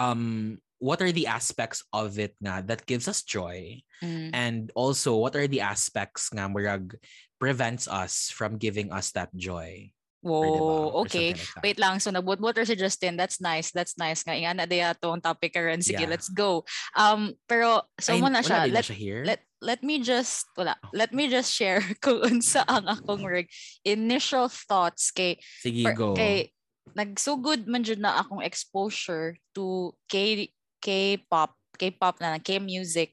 [0.00, 4.32] um what are the aspects of it nga that gives us joy Mm.
[4.32, 6.96] and also what are the aspects nga murag
[7.36, 9.92] prevents us from giving us that joy?
[10.20, 11.32] Whoa, Or okay.
[11.32, 11.64] like.
[11.64, 13.16] Wait lang, so nabot-botter si Justin.
[13.16, 14.20] That's nice, that's nice.
[14.20, 15.80] Nga, ingana diya itong topic karon.
[15.80, 16.12] Sige, Yeah.
[16.12, 16.68] let's go.
[16.92, 18.68] Um, pero, so mo na siya.
[18.68, 20.92] na Let, siya here let, let me just, wala, Oh.
[20.92, 23.48] let me just share kung unsa ang akong rig
[23.80, 26.12] initial thoughts kay, Sige, per- go.
[26.12, 26.52] kay
[26.92, 30.48] nagsugod man jud na akong exposure to K
[30.80, 33.12] K-pop, K-pop na K-music.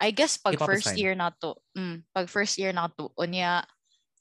[0.00, 3.64] I guess pag K-pop first year na to, mm, pag first year na to, unya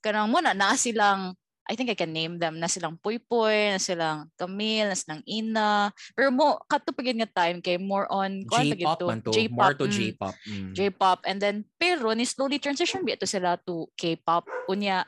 [0.03, 1.35] kanang muna na silang
[1.69, 5.93] I think I can name them na silang Puypoy, na silang Camille, na silang Ina.
[6.17, 9.31] Pero mo kato pagid nga time kay more on pagid J-pop man to.
[9.53, 9.93] More to mm.
[9.93, 10.35] J-pop.
[10.49, 10.73] Mm.
[10.73, 15.05] J-pop and then pero ni slowly transition bi to sila to K-pop unya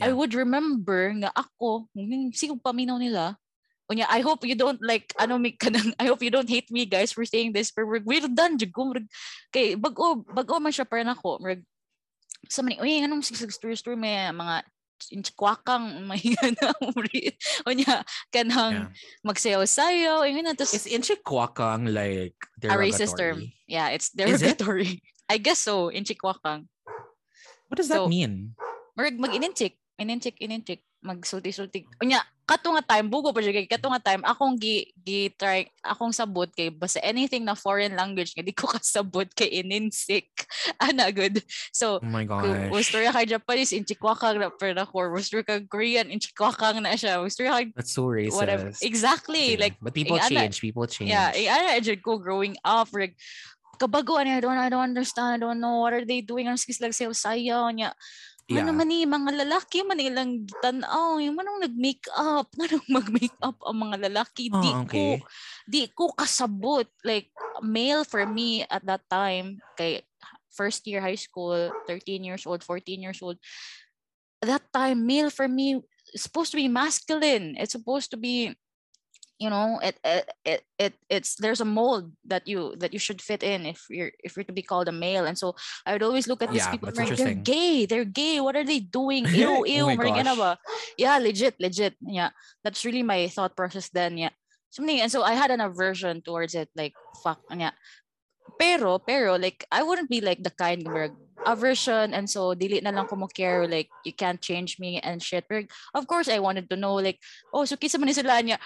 [0.00, 0.18] I Yeah.
[0.18, 3.36] would remember nga ako hmm, sigong paminaw nila
[3.88, 6.88] unya I hope you don't like ano mi kanang I hope you don't hate me
[6.88, 8.96] guys for saying this pero we're well done jud ko
[9.52, 11.38] kay bago bago man siya para nako
[12.48, 14.64] sa man uy anong sig story story may mga
[15.10, 17.34] inchikwakang mahinga na umri.
[17.66, 19.24] o niya, kanang yeah.
[19.26, 20.22] magsayaw-sayaw.
[20.28, 20.54] Ingan na.
[20.54, 22.78] Is inchikwakang like derogatory?
[22.78, 23.38] A racist term.
[23.66, 25.02] Yeah, it's derogatory.
[25.02, 25.32] It?
[25.32, 26.68] I guess so, in inchikwakang.
[27.72, 28.52] What does so, that mean?
[28.92, 31.84] Mag mag-ininchik, ininchik, ininchik magsulti-sulti.
[31.98, 35.66] Unya, kato nga time bugo pa jud kay kato nga time akong gi, gi try
[35.82, 40.30] akong sabot kay basta anything na foreign language nga di ko kasabot kay ininsik.
[40.82, 41.42] Ana good.
[41.74, 42.70] So Oh my kung gosh.
[42.70, 47.18] gusto ka Japanese inchikwakang na per na core, gusto ka Korean inchikwakang na siya.
[47.18, 48.38] Gusto ka That's so racist.
[48.38, 48.70] whatever.
[48.82, 49.58] Exactly.
[49.58, 49.62] Okay.
[49.70, 50.62] Like but people ana- change.
[50.62, 51.10] People change.
[51.10, 53.18] Yeah, eh, ano jud ko growing up, like,
[53.82, 56.78] kabaguan, I don't, I don't understand, I don't know, what are they doing, ang skis
[56.78, 57.90] lang sayo sayaw niya.
[58.52, 58.68] Yeah.
[58.68, 63.56] Ano man ni, mga lalaki man ilang tanaw, yung manong nag-make up, manong mag-make up
[63.64, 64.92] ang mga lalaki, di Oh, okay.
[64.92, 65.02] ko,
[65.64, 67.32] di ko kasabot, like,
[67.64, 70.04] male for me at that time, kay
[70.52, 73.40] first year high school, 13 years old, 14 years old,
[74.44, 75.80] that time, male for me,
[76.12, 78.52] is supposed to be masculine, it's supposed to be,
[79.38, 83.20] you know it, it it it it's there's a mold that you that you should
[83.20, 85.24] fit in if you're if you're to be called a male.
[85.26, 85.54] And so
[85.86, 88.64] i would always look at these Yeah, people like they're gay they're gay what are
[88.64, 89.26] they doing?
[89.34, 90.38] Ew Oh ew my maring ano gosh.
[90.38, 90.50] ba
[90.98, 92.30] yeah legit legit yeah.
[92.62, 94.34] That's really my thought process then yeah.
[94.70, 97.74] Something and so i had an aversion towards it like fuck yeah.
[98.58, 101.10] Pero pero like i wouldn't be like the kind where
[101.44, 105.18] aversion and so dili na lang ko mo care like you can't change me and
[105.22, 105.44] shit.
[105.50, 107.18] Pero, of course i wanted to know like
[107.50, 108.58] oh so kinsa man ni sila niya?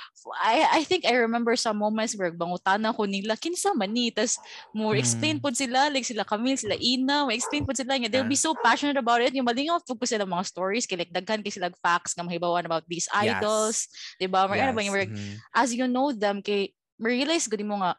[0.45, 4.13] I I think I remember some moments where bangutana ko nila kinsa man ni?
[4.13, 4.39] Tas
[4.77, 5.43] more explain Mm.
[5.43, 8.09] pod sila like sila Camille sila Ina mo explain pod sila niya.
[8.13, 9.33] They'll be so passionate about it.
[9.35, 12.85] Yung malingaw po sila mga stories kay like daghan kay sila facts nga mahibawan about
[12.87, 13.41] these Yes.
[13.41, 13.77] idols
[14.21, 15.35] di ba Mga ano ba yung Yes, where mhm.
[15.57, 17.93] as you know them kay realize gud mo nga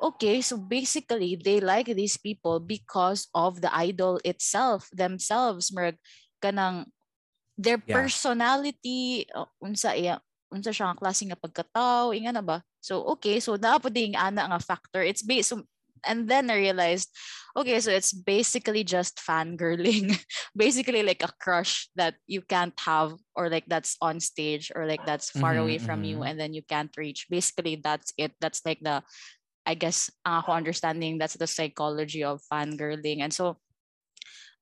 [0.00, 5.96] okay, so basically they like these people because of the idol itself, themselves, murag
[6.42, 6.86] kanang
[7.56, 7.96] their Yeah.
[7.96, 9.24] personality
[9.64, 10.20] unsa iya
[10.52, 14.44] unsa siya klase nga pagkatao inga na ba so okay so naa po ding ana
[14.46, 15.64] nga factor it's based so,
[16.04, 17.08] and then I realized
[17.56, 20.12] okay so it's basically just fangirling
[20.54, 25.02] basically like a crush that you can't have or like that's on stage or like
[25.08, 26.28] that's far Mhm, away from you mhm.
[26.28, 29.00] and then you can't reach basically that's it that's like the
[29.66, 33.58] I guess ang ako understanding that's the psychology of fangirling and so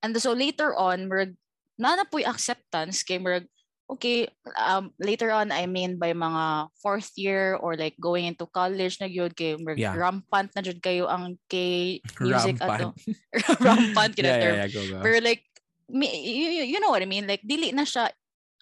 [0.01, 1.37] and so later on murag
[1.77, 3.45] nana po'y acceptance kay murag
[3.85, 4.25] okay
[4.57, 9.13] um later on I mean by mga fourth year or like going into college na
[9.13, 9.93] gyud kay murag Yeah.
[9.93, 13.61] rampant na jud kayo ang K music ato Rampant.
[13.69, 14.99] rampant kina yeah, term yeah, yeah, go, go.
[15.05, 15.45] pero like
[15.93, 18.09] mi, you, you know what I mean like dili na siya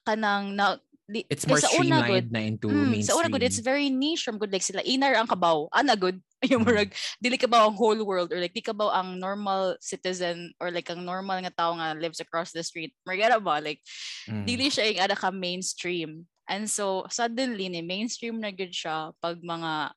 [0.02, 0.82] kanang na
[1.12, 3.04] di, It's more una good, streamlined na into Mm, mainstream.
[3.04, 4.48] sa una good, it's very niche from good.
[4.48, 5.68] Like sila, inar ang kabaw.
[5.70, 6.16] Ana good.
[6.50, 6.72] Yung Mm.
[6.72, 6.90] murag,
[7.22, 11.04] dili kabaw ang whole world or like di kabaw ang normal citizen or like ang
[11.04, 12.90] normal nga tao nga lives across the street.
[13.06, 13.60] Margara ba?
[13.62, 13.78] Like,
[14.26, 14.42] Mm.
[14.48, 16.24] dili siya yung ada ka mainstream.
[16.50, 19.94] And so, suddenly, ni mainstream na good siya pag mga,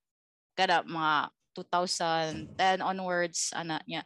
[0.54, 4.04] kada mga 2010 onwards, ana niya.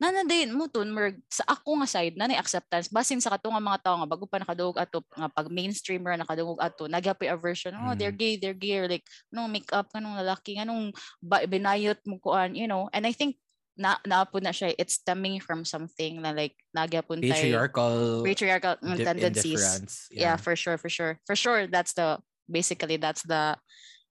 [0.00, 3.60] Nana din mo tun merg sa ako nga side na acceptance basin sa kato nga
[3.60, 7.92] mga tao nga bago pa nakadungog ato nga pag mainstreamer nakadungog ato nagyapoy aversion oh
[7.92, 8.16] they're Mm.
[8.16, 12.64] gay they're gay or like anong makeup kanong lalaki anong ba, binayot mo kuan you
[12.64, 13.36] know and I think
[13.76, 18.96] na naapod na siya it's stemming from something na like nagyapon tay patriarchal patriarchal mm,
[18.96, 20.08] di- tendencies indifference.
[20.08, 20.40] yeah.
[20.40, 22.16] for sure for sure for sure that's the
[22.48, 23.52] basically that's the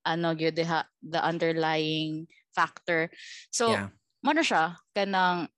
[0.06, 0.54] ano gyud
[1.02, 3.10] the underlying factor
[3.50, 3.90] so yeah.
[4.22, 5.50] mo na siya kanang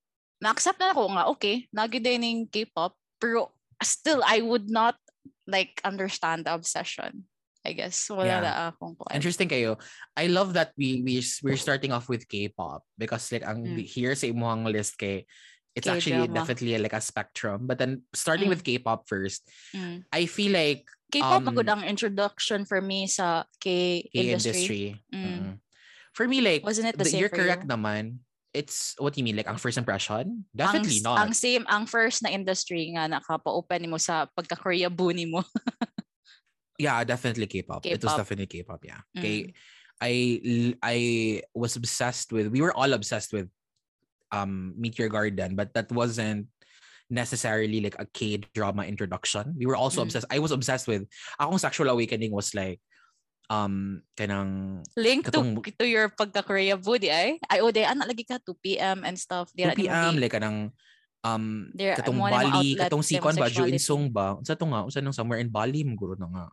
[0.42, 4.98] na-accept na ako nga okay nagi din ning K-pop pero still I would not
[5.46, 7.24] like understand the obsession
[7.62, 8.42] I guess wala Yeah.
[8.42, 9.78] na akong kuan Interesting kayo.
[10.18, 13.86] I love that we we we're starting off with K-pop because like ang Mm.
[13.86, 15.30] here sa imuhang list kay
[15.78, 16.36] it's actually K-drama.
[16.42, 17.70] definitely like a spectrum.
[17.70, 18.54] But then starting Mm.
[18.58, 20.02] with K-pop first, mm.
[20.10, 24.84] I feel like K-pop Um, um, ang introduction for me sa K, K industry, industry.
[25.14, 25.22] Mm.
[25.22, 25.52] mm.
[26.18, 27.70] For me like wasn't it the the- same you're for correct you?
[27.70, 28.26] naman.
[28.52, 30.44] It's what you mean like ang first impression?
[30.44, 31.18] ang, Definitely s- not.
[31.24, 35.40] ang same ang first na industry nga nakapa-open mo sa pagka-Korea buni mo
[36.80, 37.86] Yeah, definitely K-pop.
[37.86, 38.18] It was K-pop.
[38.26, 38.80] definitely K-pop.
[38.84, 39.00] Yeah.
[39.14, 39.20] Mm.
[39.20, 39.38] Okay.
[40.02, 40.12] I
[40.82, 40.96] I
[41.54, 42.50] was obsessed with.
[42.50, 43.46] We were all obsessed with
[44.34, 46.48] um Meteor Garden, but that wasn't
[47.12, 49.54] necessarily like a K drama introduction.
[49.54, 50.10] We were also Mm.
[50.10, 50.26] obsessed.
[50.32, 51.06] I was obsessed with.
[51.38, 52.80] Akong sexual awakening was like
[53.50, 58.22] um kanang link to, Katong- to your pagka-Korea budi ay ay o day anak lagi
[58.22, 60.58] ka 2 PM and stuff 2 Dira di mo PM gi- like kanang
[61.22, 63.74] um There, katong Bali, katong sikon ba Jo homosexuality.
[63.78, 64.34] Insong ba?
[64.34, 64.82] Unsa to nga?
[64.82, 66.46] Unsa nang somewhere in Bali muguro na nga.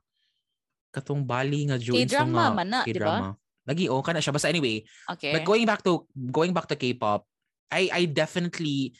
[0.89, 2.53] Katong Bali nga Jo Insong K-drama nga.
[2.53, 2.93] man na, di ba?
[2.93, 3.27] K-drama.
[3.65, 4.81] Lagi oh kana siya basta anyway.
[5.05, 7.25] okay But going back to going back to K-pop,
[7.69, 8.93] I I definitely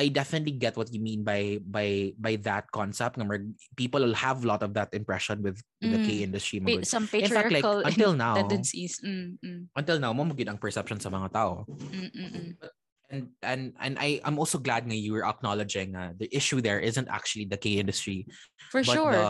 [0.00, 3.20] I definitely get what you mean by by by that concept.
[3.20, 3.44] Number
[3.76, 6.06] people will have a lot of that impression with, with the Mm.
[6.08, 6.58] K industry.
[6.60, 10.24] Pa- mga- some In fact, like patriarchal until now, tendencies mm, mm, until now, mo
[10.24, 11.68] ang perception sa mga tao.
[11.68, 12.50] mm, mm, mm.
[13.12, 16.80] And and and I I'm also glad nga you were acknowledging uh, the issue there
[16.80, 18.24] isn't actually the K industry,
[18.72, 19.26] for but sure the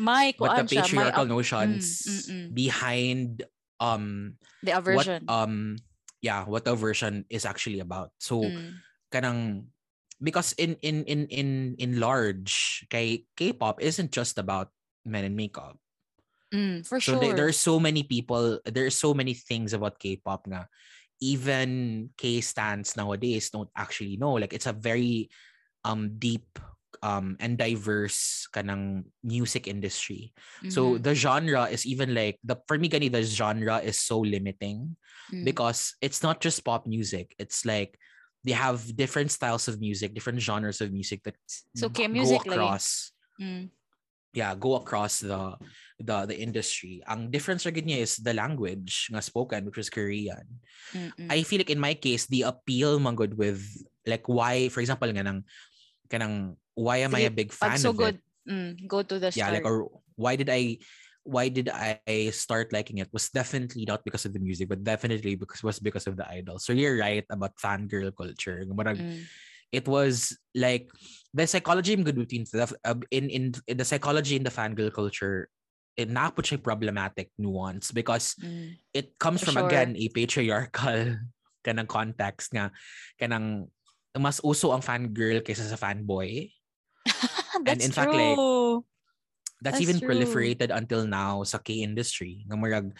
[0.00, 2.46] my but the siya my patriarchal notions mm, mm.
[2.56, 3.44] behind
[3.84, 5.76] um the aversion what um
[6.24, 8.16] yeah what the version is actually about.
[8.16, 8.80] So Mm,
[9.12, 9.68] kanang
[10.22, 11.48] because in in in in
[11.78, 14.70] in large kay K-pop isn't just about
[15.04, 15.78] men in makeup.
[16.52, 19.72] mm, for So sure there, there are so many people, there are so many things
[19.72, 20.68] about K-pop nga
[21.20, 24.34] even K stands nowadays don't actually know.
[24.38, 25.30] Like it's a very
[25.84, 26.58] um deep
[27.02, 30.34] um and diverse kanang music industry.
[30.68, 34.20] So Mhm, the genre is even like the for me gani the genre is so
[34.20, 34.96] limiting
[35.32, 35.56] mm.
[35.56, 37.34] because it's not just pop music.
[37.38, 37.98] It's like
[38.46, 41.34] they have different styles of music, different genres of music that
[41.74, 43.68] so K music go across Mm,
[44.32, 45.56] yeah, go across the
[46.00, 47.00] the the industry.
[47.08, 50.60] Ang difference niya is the language nga spoken which was Korean.
[50.92, 51.28] mm, mm.
[51.28, 53.60] I feel like in my case the appeal man good with
[54.08, 55.44] like why for example nga nang
[56.08, 58.24] kanang why am I a big fan so of good it?
[58.48, 60.80] mm, go to the Yeah, start like or why did I
[61.26, 65.34] why did I start liking it was definitely not because of the music, but definitely
[65.34, 66.58] because was because of the idol.
[66.58, 68.64] So you're right about fangirl culture.
[68.64, 69.26] Mm,
[69.72, 70.88] it was like
[71.34, 74.94] the psychology in good between the uh, in, in in the psychology in the fangirl
[74.94, 75.50] culture
[75.96, 78.76] it na po siya problematic nuance because mm.
[78.92, 79.66] it comes For from sure.
[79.66, 81.18] again a patriarchal
[81.66, 82.70] kanang context nga
[83.18, 83.66] kanang
[84.14, 86.52] mas uso ang fangirl kaysa sa fanboy
[87.64, 88.84] That's in fact, like, true.
[89.62, 90.12] That's, That's even true.
[90.12, 92.92] proliferated until now sa K industry nga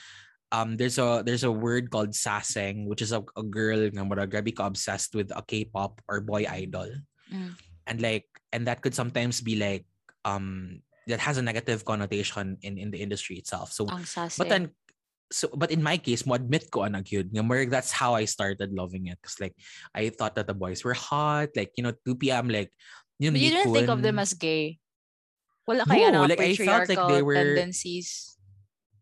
[0.54, 4.26] um there's a there's a word called sasaeng, which is a, a girl nga mura
[4.26, 6.88] grabe ka obsessed with a K-pop or boy idol.
[7.28, 7.52] Mm.
[7.86, 9.84] And like and that could sometimes be like
[10.24, 13.70] um that has a negative connotation in in the industry itself.
[13.74, 14.70] So but then
[15.30, 18.70] so but in my case mo admit ko anag yun nga that's how I started
[18.70, 19.58] loving it cuz like
[19.90, 22.46] I thought that the boys were hot like you know 2 p.m.
[22.46, 22.70] like
[23.18, 24.78] yun But you didn't think of them as gay.
[25.66, 28.32] Wala kaya No, na like, I felt like they were- tendencies.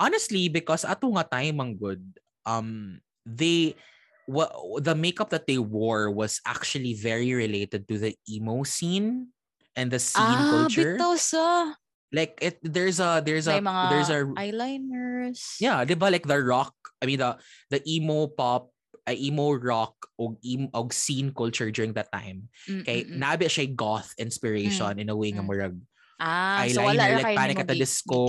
[0.01, 2.03] honestly because ato nga time ang good
[2.51, 3.79] um they
[4.27, 4.51] what
[4.83, 9.31] the makeup that they wore was actually very related to the emo scene
[9.79, 11.79] and the scene ah, culture bitaw sa.
[12.11, 15.63] like it there's a there's a May mga there's a eyeliners.
[15.63, 17.39] yeah di ba like the rock i mean the
[17.71, 18.75] the emo pop
[19.07, 23.19] uh, emo rock og emo og scene culture during that time Mm, kay mm, mm.
[23.23, 25.49] nabi siya goth inspiration in a way nga Mm.
[25.49, 25.75] murag
[26.21, 28.21] Ah, so wala like kayo Panic at the Disco,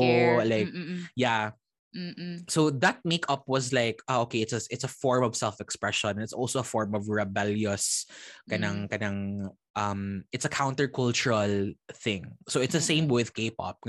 [0.46, 1.52] like- Mm, mm, yeah.
[1.96, 5.32] Mm, mm, so that makeup was like ah, okay it's a it's a form of
[5.32, 6.20] self-expression.
[6.20, 8.04] It's also a form of rebellious
[8.52, 9.48] kanang kanang
[9.80, 12.36] um it's a countercultural thing.
[12.52, 13.80] So it's the same with k-pop.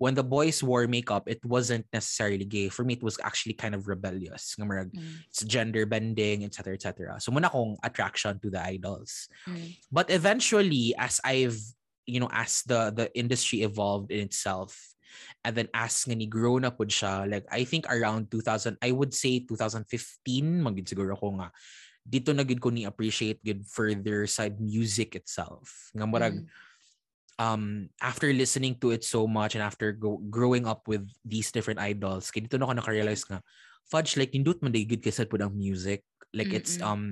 [0.00, 2.66] When the boys wore makeup it wasn't necessarily gay.
[2.66, 4.56] For me it was actually kind of rebellious.
[4.58, 4.90] Mm,
[5.30, 9.28] it's gender bending etc etc so muna akong attraction to the idols.
[9.46, 9.76] Mm.
[9.92, 11.62] but eventually as i've
[12.10, 14.74] you know as the the industry evolved in itself
[15.46, 18.90] and then as nga ni grow na pud siya like i think around 2000 i
[18.90, 19.86] would say 2015
[20.60, 21.54] magid siguro ko nga
[22.02, 26.48] dito na gid ko ni appreciate gid further sa music itself nga murag Mm.
[27.40, 27.64] um
[28.04, 32.28] after listening to it so much and after go, growing up with these different idols
[32.28, 33.40] kay dito na ako naka-realize nga
[33.88, 36.04] fudge like nindot man day good kasi pud ang music
[36.36, 36.86] like it's Mm-mm.
[36.86, 37.02] um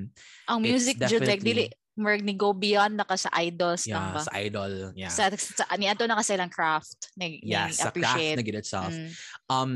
[0.46, 1.66] Ang It's music jud like dili
[1.98, 4.22] merg ni go beyond na ka sa idols yeah ba?
[4.22, 7.10] sa idol yeah Sa, sa, ni ato na ka silang craft.
[7.18, 8.36] Ni, yeah ni sa craft appreciate.
[8.38, 9.10] na gid itself Mm.
[9.50, 9.70] um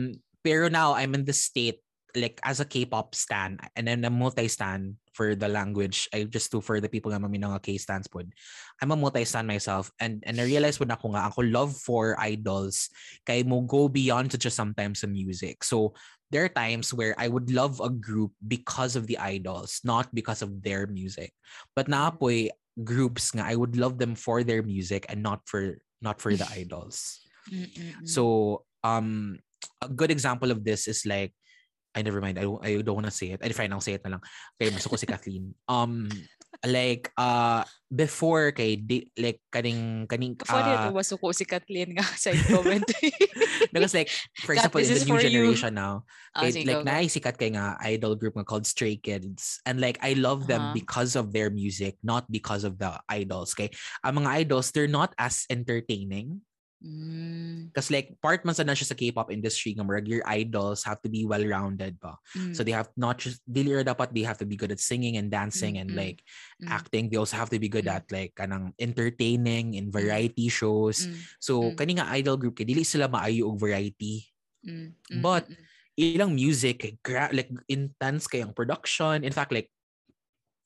[0.47, 1.83] pero now I'm in the state
[2.15, 6.61] like as a K-pop stan and then a multi-stan for the language I just do
[6.61, 8.29] for the people nga maminang nga K-stans pod
[8.85, 12.93] I'm a multi-stan myself and and I realize when ako nga ako love for idols
[13.25, 15.97] kay mo go beyond to just sometimes the music so
[16.33, 20.41] there are times where I would love a group because of the idols not because
[20.41, 21.37] of their music
[21.77, 22.49] but naapoy
[22.81, 26.49] groups nga I would love them for their music and not for not for the
[26.57, 27.21] idols
[27.51, 28.07] Mm, mm, mm.
[28.07, 29.39] so um
[29.83, 31.35] a good example of this is like
[31.95, 32.39] I never mind.
[32.41, 33.45] I I don't want to say it.
[33.45, 34.25] I fine, I'll say it na lang.
[34.57, 35.53] Kay gusto ko si Kathleen.
[35.69, 36.09] Um
[36.65, 42.05] like uh before kay di, like kaning kaning Funny uh, uh, masuko si Kathleen nga
[42.17, 42.85] sa comment.
[43.75, 44.09] because like
[44.45, 45.29] for example in this the new for you.
[45.29, 46.89] generation now Ah, kay, sige, like go, go.
[46.89, 50.77] naisikat kay nga idol group nga called Stray Kids and like I love them Uh-huh.
[50.77, 53.69] because of their music not because of the idols kay
[54.01, 56.41] ang mga idols they're not as entertaining
[56.83, 60.83] Mm, Because like part man sa na siya sa K-pop industry nga murag your idols
[60.83, 62.19] have to be well-rounded ba.
[62.35, 65.15] mm, So they have not just dili dapat they have to be good at singing
[65.15, 66.19] and dancing and Mm, mm, like
[66.59, 67.07] mm, acting.
[67.07, 67.95] They also have to be good Mm.
[67.97, 71.07] at like kanang entertaining in variety shows.
[71.07, 71.77] mm, So Mm.
[71.79, 74.27] kani nga idol group kay dili sila maayo og variety.
[74.67, 75.71] mm, mm, But mm, mm.
[75.93, 79.23] Ilang music gra- like intense kay ang production.
[79.29, 79.69] In fact like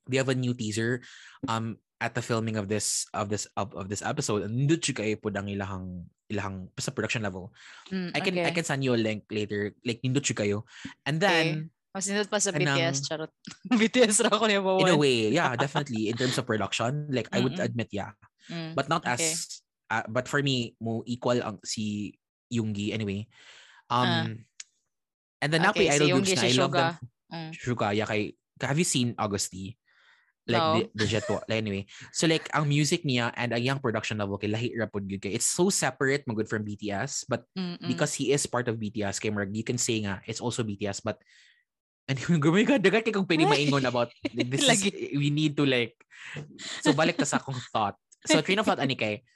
[0.06, 1.02] they have a new teaser
[1.50, 5.32] um at the filming of this of this of, of this episode siya kayo po
[5.32, 7.48] ang ilahang ilahang sa production level
[7.88, 8.60] Mm, I can I okay.
[8.60, 9.70] can send you a link later.
[9.86, 10.66] Like nindot kayo.
[11.06, 13.32] And then Mas nindot pa sa BTS, charot.
[13.72, 17.40] BTS ra ko niya in a way, yeah, definitely in terms of production, like I
[17.40, 17.64] would Mm-mm.
[17.72, 18.12] admit yeah.
[18.52, 19.16] Mm, But not okay.
[19.16, 22.18] as uh, but for me mo equal ang si
[22.52, 23.24] Yoongi anyway.
[23.88, 24.44] Um
[25.40, 26.92] and then Okay, si idol Yoongi groups na si I love them.
[27.32, 27.50] Mm.
[27.56, 29.78] Suga, yeah, kay have you seen Augusty?
[30.46, 30.74] Like No.
[30.78, 31.90] the, the Jet like, anyway.
[32.14, 35.34] So like ang music niya and ang yung production level kay lahi ra pud kay.
[35.34, 37.88] It's so separate magud from BTS but Mm, mm.
[37.90, 41.02] because he is part of BTS kay Mark, you can say nga it's also BTS
[41.02, 41.18] but
[42.08, 44.86] and oh my god dagat kay kung pwede maingon about this is,
[45.18, 45.98] we need to like
[46.78, 49.26] so balik ta sa akong thought so train of thought ani kay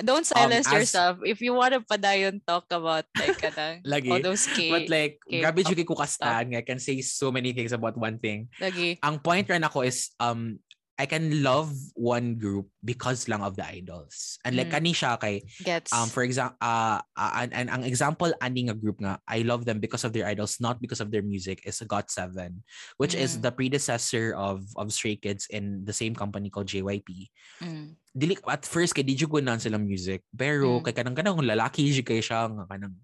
[0.00, 1.20] Don't silence as- yourself.
[1.22, 5.20] If you want to padayon talk about like kanang lagi all those K, but like
[5.28, 8.96] K- grabe kastan nga I can say so many things about one thing lagi.
[9.04, 10.56] ang point rin ako is um
[11.02, 14.78] I can love one group because lang of the idols and like Mm.
[14.78, 15.90] kani siya kay Gets.
[15.90, 19.66] um for example uh, uh and, and ang example ani nga group nga I love
[19.66, 22.62] them because of their idols not because of their music is GOT7
[23.02, 23.42] which is Mm.
[23.42, 27.98] the predecessor of of Stray Kids in the same company called JYP Mm.
[28.14, 30.86] dili at first kay ko nan sila music pero Mm.
[30.86, 32.94] kay kanang kanang lalaki jud kay siya nga kanang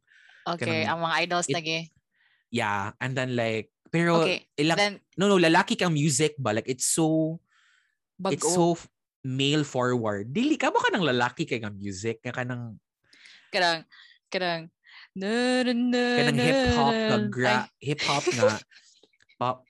[0.46, 1.90] Okay, kanang- ang mga idols lagi.
[2.54, 6.68] yeah and then like pero Okay, ilang then no no lalaki kang music ba like
[6.70, 7.40] it's so
[8.34, 8.74] it's so
[9.22, 12.74] male forward dili ka ba ka ng lalaki kay nga music nga kanang
[13.48, 13.80] Karang,
[14.28, 14.68] karang,
[15.16, 17.06] Na, na, na, Kanang hip-hop na.
[17.08, 18.60] nga, gra- hip-hop nga,
[19.40, 19.64] pop,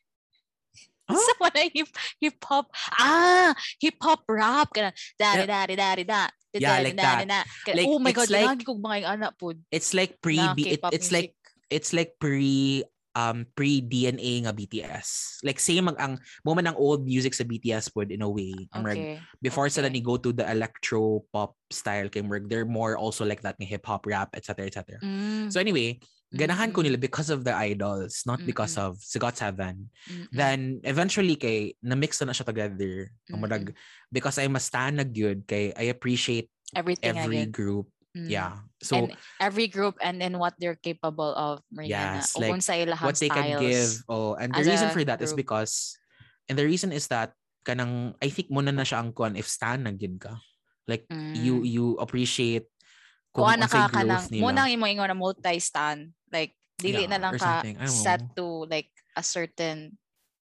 [1.08, 1.88] Ay, sa wala hip,
[2.20, 2.68] hip hop.
[2.92, 4.68] Ah, hip hop rap.
[4.76, 6.22] Kana, da, da, da, da, da, da.
[6.52, 7.24] Yeah, like that.
[7.70, 9.56] Like, oh my God, like- lagi kong mga anak po.
[9.72, 11.32] it's like pre, Na it, it's like,
[11.72, 12.84] it's like pre,
[13.18, 15.42] um, pre-DNA nga BTS.
[15.42, 16.12] Like, same ang, ang
[16.46, 18.54] moment ng old music sa BTS pod in a way.
[18.70, 19.18] Ang Okay.
[19.42, 19.98] before sila okay.
[19.98, 23.66] ni go to the electro pop style kay Merg, they're more also like that ng
[23.66, 25.02] hip hop rap etc etc.
[25.02, 25.98] Mm, So anyway,
[26.30, 28.94] ganahan ko mm, nila because of the idols, not because Mm-mm.
[28.94, 29.58] of Sigot 7.
[29.58, 33.10] mm, mm, Then eventually kay na-mix na, na siya together.
[33.34, 33.42] Ang Mm-mm.
[33.42, 33.74] marag-
[34.14, 37.50] because I'm a stan na good kay I appreciate everything every again.
[37.50, 37.90] group.
[38.18, 38.26] Mm.
[38.26, 38.66] Yeah.
[38.82, 39.06] So and
[39.38, 41.62] every group and then what they're capable of.
[41.70, 42.18] Mariana.
[42.18, 42.62] Yes, like, kung
[42.98, 44.02] what they can give.
[44.10, 45.46] Oh, and the as reason for that is group.
[45.46, 45.94] because
[46.50, 49.86] and the reason is that kanang I think muna na siya ang kuan if stan
[49.86, 50.34] na gid ka.
[50.90, 51.06] Like
[51.36, 51.68] you Mm.
[51.68, 52.66] you appreciate
[53.30, 54.42] Kuha na unsay ka ka ng, growth nila.
[54.50, 56.10] munang imo ingon na multi-stand.
[56.32, 59.94] Like, dili Yeah, na lang ka set to like a certain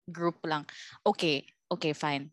[0.08, 0.70] group lang.
[1.02, 2.30] Okay, okay, fine.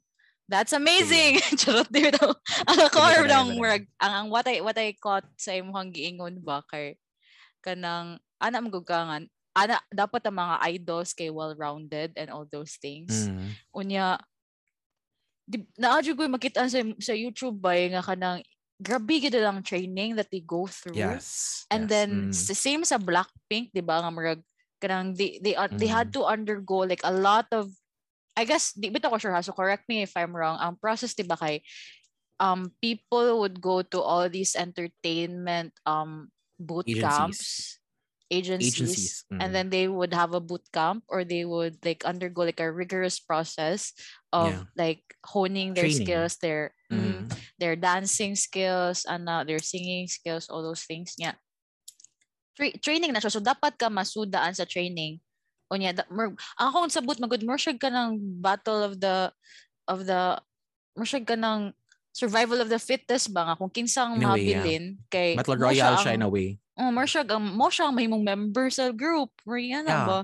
[0.46, 1.42] That's amazing.
[1.60, 2.22] Charot dito.
[2.70, 5.90] Ang ako Sige, sige, lang murag ang, ang what I what I caught sa imong
[5.90, 6.94] giingon ba kay
[7.66, 9.26] kanang ana magugangan
[9.56, 13.26] ana dapat ang mga idols kay well-rounded and all those things.
[13.26, 13.48] Mm.
[13.74, 14.06] Unya
[15.48, 18.44] di, naadyo ko makita sa sa YouTube ba nga kanang
[18.78, 20.94] grabe gid lang training that they go through.
[20.94, 21.64] Yes.
[21.72, 22.34] And yes, then mm.
[22.36, 23.98] same sa Blackpink, 'di ba?
[24.04, 24.42] Nga murag
[24.78, 26.16] kanang they they are- they had Mm.
[26.20, 27.72] to undergo like a lot of
[28.36, 30.60] I guess di bitaw ko sure ha, so correct me if I'm wrong.
[30.60, 31.64] Ang process 'di ba kay
[32.36, 36.28] um people would go to all these entertainment um
[36.60, 37.00] boot Agencies.
[37.04, 37.48] camps
[38.26, 39.38] agencies, Agencies, mm.
[39.38, 42.66] and then they would have a boot camp or they would like undergo like a
[42.66, 43.94] rigorous process
[44.34, 44.62] of Yeah.
[44.74, 46.02] like honing their Training.
[46.10, 46.98] skills their Mm.
[46.98, 51.38] mm, their dancing skills and uh, their singing skills all those things yeah
[52.58, 55.22] Tra- training na siya so dapat ka masudaan sa training
[55.72, 59.30] unya da, mer, ang akong sabot magud more siya ka ng battle of the
[59.90, 60.38] of the
[60.94, 61.74] more siya ka ng
[62.16, 64.62] survival of the fittest ba nga kung kinsang In a way, yeah.
[64.64, 66.56] mabilin kay Battle Royale siya in a way.
[66.76, 69.32] Oh, more siya ang mo siya ang mahimong member sa group.
[69.44, 70.06] Mariana Yeah.
[70.08, 70.18] ba?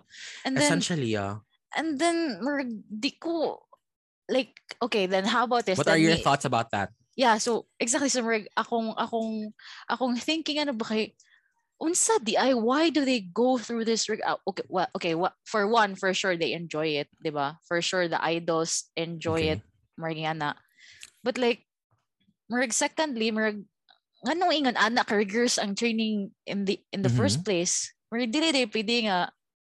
[0.49, 1.45] And then Essentially, yeah.
[1.76, 3.61] and then mer, di ko
[4.32, 5.76] like okay, then how about this?
[5.76, 6.93] What Then are your thoughts about that?
[7.12, 9.53] Yeah, so exactly so mer, akong akong
[9.84, 11.12] akong thinking ano ba kay
[11.83, 15.35] unsa di ay why do they go through this rig- ah, okay well, okay what
[15.43, 17.59] for one for sure they enjoy it di ba?
[17.66, 19.59] For sure the idols enjoy Okay.
[19.59, 19.61] it
[19.99, 20.55] Mariana.
[21.26, 21.66] But like
[22.47, 23.66] merg secondly merg
[24.22, 27.91] nganong ingon anak rigorous ang training in the in the first place?
[28.14, 29.18] Merg dili dili pwede nga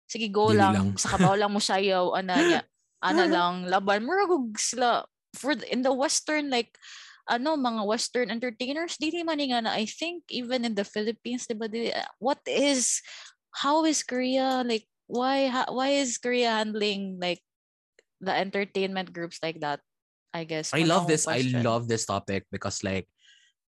[0.04, 0.88] sige go Dili lang, lang.
[1.00, 2.60] sa kabaw lang mo sayaw ana niya
[3.08, 4.04] ana lang laban.
[4.04, 6.76] Merg ug sila for in the western like
[7.30, 11.70] ano mga western entertainers dili man nga na I think even in the Philippines diba
[11.70, 12.98] dili, what is
[13.62, 17.42] how is Korea like why ha, why is Korea handling like
[18.22, 19.82] the entertainment groups like that
[20.32, 21.28] I guess I love this.
[21.28, 23.06] I love this topic because like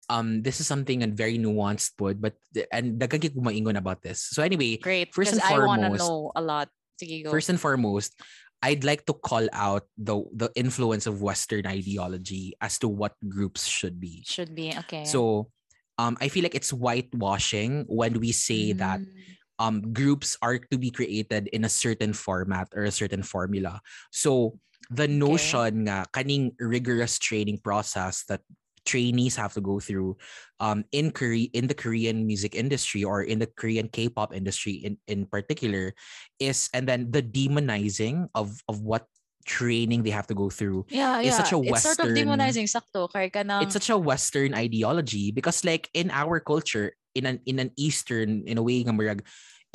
[0.08, 2.36] um this is something and very nuanced pod but
[2.72, 4.20] and kay kumaingon about this.
[4.20, 8.16] So anyway, great first and I wanna know a lot sige go first and foremost,
[8.64, 13.68] I'd like to call out the the influence of Western ideology as to what groups
[13.68, 14.24] should be.
[14.24, 15.52] should be okay So
[15.98, 20.76] um I feel like it's whitewashing when we say that Mm, um groups are to
[20.78, 23.80] be created in a certain format or a certain formula.
[24.10, 24.58] So
[24.90, 28.42] the notion nga kaning rigorous training process that
[28.84, 30.16] trainees have to go through
[30.60, 34.98] um in Korea in the Korean music industry or in the Korean K-pop industry in
[35.08, 35.92] in particular
[36.38, 39.06] is and then the demonizing of of what
[39.44, 42.16] training they have to go through yeah it's yeah such a it's sort of Western-
[42.16, 47.26] demonizing sakto kay kanang it's such a western ideology because like in our culture in
[47.28, 49.20] an in an eastern in a way nga murag,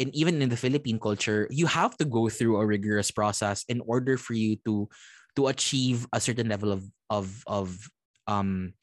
[0.02, 3.80] and even in the philippine culture you have to go through a rigorous process in
[3.86, 4.90] order for you to
[5.38, 6.84] to achieve a certain level of
[7.14, 7.78] of of
[8.26, 8.74] um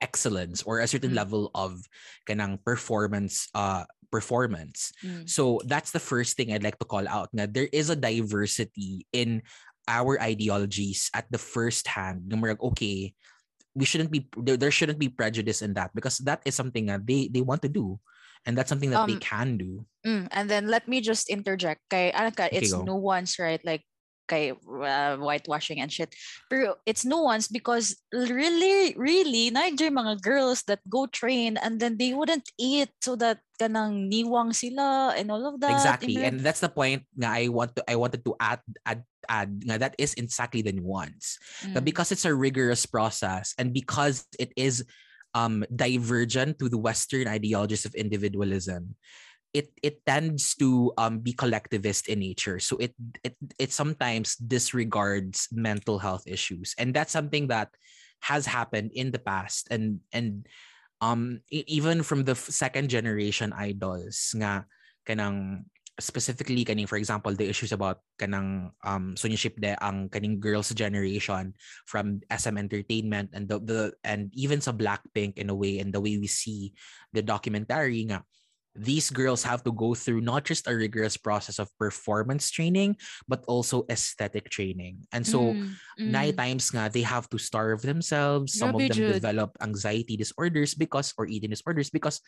[0.00, 1.18] excellence or a certain Mm.
[1.18, 1.82] level of
[2.26, 7.32] kanang performance uh performance Mm, so that's the first thing I'd like to call out.
[7.32, 9.42] Nga there is a diversity in
[9.88, 12.30] our ideologies at the first hand.
[12.30, 13.14] Murag, okay,
[13.74, 17.06] we shouldn't be there, there shouldn't be prejudice in that because that is something that
[17.06, 17.98] they they want to do,
[18.46, 19.86] and that's something that they Um, can do.
[20.06, 21.80] Mm, and then let me just interject.
[21.90, 22.84] Kay, ano ka, Okay, it's go.
[22.84, 23.62] nuance, right?
[23.64, 23.82] Like,
[24.32, 26.16] kay uh, whitewashing and shit.
[26.48, 32.16] Pero it's nuanced because really, really, yung mga girls that go train and then they
[32.16, 35.76] wouldn't eat so that kanang niwang sila and all of that.
[35.76, 37.04] exactly, And that's the point.
[37.20, 39.52] Nga I want to I wanted to add add add.
[39.68, 41.36] Nga that is exactly the nuance.
[41.76, 44.82] But because it's a rigorous process and because it is
[45.36, 48.96] um divergent to the western ideologies of individualism
[49.52, 52.58] it it tends to um be collectivist in nature.
[52.58, 56.74] So it it it sometimes disregards mental health issues.
[56.80, 57.68] And that's something that
[58.24, 59.68] has happened in the past.
[59.70, 60.48] And and
[61.04, 64.64] um even from the second generation idols nga
[65.04, 65.68] kanang
[66.00, 71.52] specifically kaning for example the issues about kanang um Ship de ang kaning girls generation
[71.84, 76.00] from SM Entertainment and the, the and even sa Blackpink in a way and the
[76.00, 76.72] way we see
[77.12, 78.24] the documentary nga
[78.74, 82.96] these girls have to go through not just a rigorous process of performance training
[83.28, 85.04] but also aesthetic training.
[85.12, 86.08] And so Mm, mm.
[86.08, 88.56] night times nga they have to starve themselves.
[88.56, 92.22] Some of them develop anxiety disorders because or eating disorders because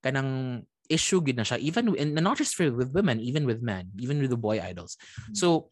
[0.00, 1.60] kanang issue gid na siya.
[1.60, 4.96] Even and not just for with women even with men even with the boy idols.
[5.28, 5.36] Mm.
[5.36, 5.68] so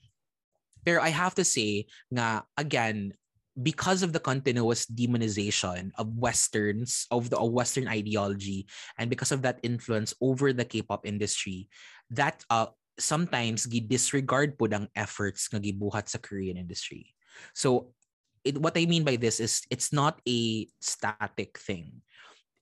[0.85, 3.16] pero I have to say nga again
[3.59, 8.67] because of the continuous demonization of westerns of the of western ideology
[8.99, 11.69] and because of that influence over the K-pop industry
[12.11, 17.15] that uh sometimes gi disregard po ang efforts nga gibuhat sa Korean industry.
[17.55, 17.95] So
[18.43, 22.03] it, what I mean by this is it's not a static thing.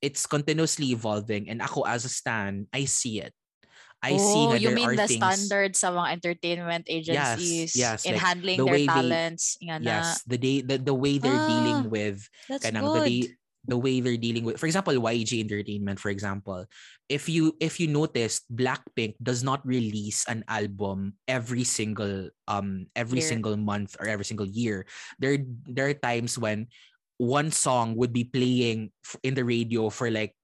[0.05, 3.32] It's continuously evolving and ako as a stan I see it
[4.03, 7.74] I see oh, nga you there mean are the things standards sa mga entertainment agencies
[7.74, 9.78] yes, in like, handling the their they- talents na.
[9.82, 13.05] yes the day the, the way they're Ah, dealing with That's the, good.
[13.05, 13.20] day,
[13.66, 16.66] the way they're dealing with for example YG Entertainment for example
[17.11, 23.18] if you if you noticed Blackpink does not release an album every single um every
[23.18, 23.28] Year.
[23.28, 24.86] single month or every single year
[25.18, 26.68] there there are times when
[27.18, 28.92] one song would be playing
[29.24, 30.36] in the radio for like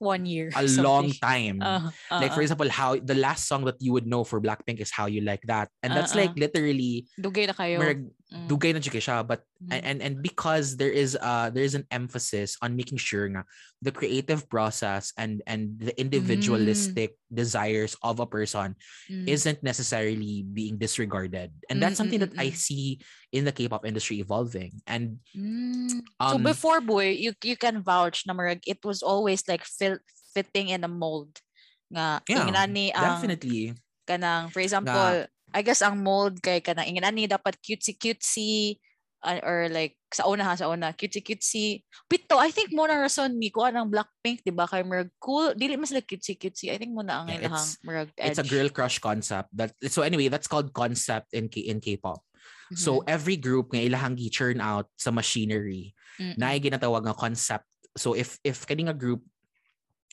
[0.00, 0.48] One year.
[0.56, 1.20] a long something.
[1.20, 1.92] time Uh,
[2.24, 2.46] like for uh, uh.
[2.48, 5.44] example how the last song that you would know for Blackpink is how you like
[5.44, 6.40] that and that's like Uh-uh.
[6.48, 7.84] literally Dugay na kayo.
[7.84, 9.74] Mm, dugay na siya but mm.
[9.74, 13.42] and, and because there is uh there is an emphasis on making sure nga
[13.82, 18.74] the creative process and and the individualistic desires of a person
[19.10, 19.26] Mm.
[19.26, 23.02] isn't necessarily being disregarded and that's Mm, something mm, that I mm, see
[23.32, 26.02] in the K-pop industry evolving and Mm.
[26.26, 30.02] so um before boy, you you can vouch na marag it was always like fil-
[30.34, 31.38] fitting in a mold
[31.90, 32.50] nga Yeah,
[32.94, 33.74] definitely
[34.06, 38.78] kanang for example I guess ang mold kay kanang inginani dapat cutesy cutesy
[39.22, 41.64] uh, or like sa una ha sa una cutesy cutesy
[42.06, 45.52] pito I think mo na rason ni ko anang Blackpink di ba kay marag cool
[45.54, 48.38] dili mas like cutesy cutesy I think mo na ang Yeah, ilahang it's- marag it's
[48.38, 48.50] a edge.
[48.50, 52.22] girl crush concept that so anyway that's called concept in K in K-pop
[52.70, 52.78] Mhm.
[52.78, 55.90] so every group nga ilahang gi-churn out sa machinery
[56.22, 56.38] Mm-mm.
[56.38, 57.66] na ginatawag nga concept.
[57.98, 59.26] So if if kani nga group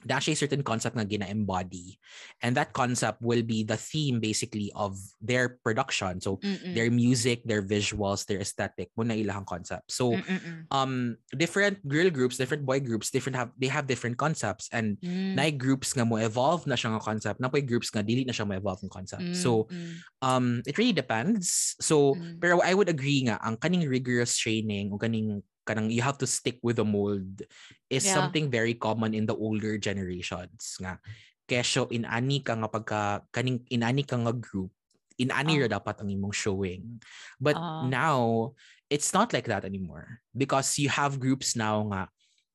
[0.05, 1.97] na siya certain concept nga gina-embody
[2.45, 6.21] and that concept will be the theme basically of their production.
[6.21, 6.75] So Mm-mm.
[6.77, 9.89] their music, their visuals, their aesthetic mo na ilahang concept.
[9.89, 10.69] So Mm-mm-mm.
[10.69, 15.33] um different girl groups, different boy groups, different have they have different concepts and Mm.
[15.33, 18.45] na groups nga mo evolve na siya nga concept, na groups nga dili na siya
[18.45, 19.33] mo evolve ng concept.
[19.33, 22.37] So Mm, um it really depends so Mm.
[22.37, 26.23] pero I would agree nga ang kaning rigorous training o kaning kanang you have to
[26.23, 27.43] stick with the mold
[27.91, 28.15] is Yeah.
[28.23, 30.95] something very common in the older generations nga
[31.43, 33.01] kesyo inani ka nga pagka
[33.35, 34.71] kaning inani ka nga group
[35.19, 35.75] inani ra Ah.
[35.75, 37.03] dapat ang imong showing
[37.43, 37.83] but Ah.
[37.83, 38.55] now
[38.87, 42.07] it's not like that anymore because you have groups now nga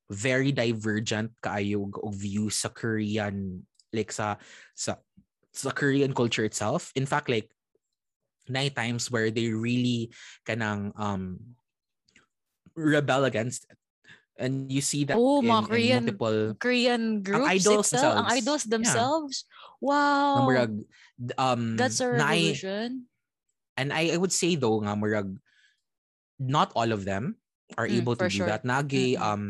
[0.09, 4.37] very divergent kaayo og- views sa Korean like sa
[4.73, 4.97] sa
[5.53, 6.89] sa Korean culture itself.
[6.97, 7.53] In fact, like
[8.49, 10.09] night times where they really
[10.49, 11.57] kanang um
[12.75, 13.79] rebel against it.
[14.41, 18.27] And you see that Oh, in, mga in Korean multiple Korean groups idols itself, ang
[18.27, 18.33] themselves.
[18.33, 18.71] idols Yeah.
[18.73, 19.35] themselves.
[19.45, 20.47] na Wow.
[20.47, 20.73] murag,
[21.19, 22.91] d- um That's a na I- revolution.
[23.77, 25.29] and I, I would say though nga murag
[26.41, 27.37] not all of them
[27.77, 28.49] are Mm, able to do sure.
[28.49, 29.23] that nagi Mm-mm.
[29.23, 29.43] um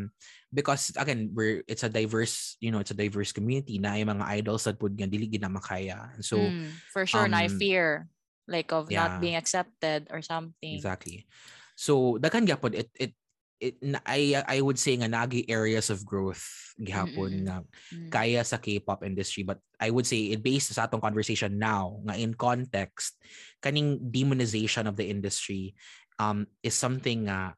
[0.54, 4.26] because again we're it's a diverse you know it's a diverse community na yung mga
[4.42, 7.58] idols that pud nga dili gid na makaya and so Mm, for sure, na um,
[7.58, 8.06] fear
[8.46, 9.06] like of yeah.
[9.08, 10.74] not being accepted or something.
[10.76, 11.24] Exactly.
[11.74, 13.12] So daghan gyapon it it
[13.62, 13.74] it
[14.06, 17.62] I I would say nga nagi areas of growth gihapon nga
[17.92, 18.10] Mm.
[18.10, 22.18] kaya sa K-pop industry but I would say it based sa atong conversation now nga
[22.18, 23.20] in context
[23.62, 25.76] kaning demonization of the industry
[26.18, 27.54] um is something nga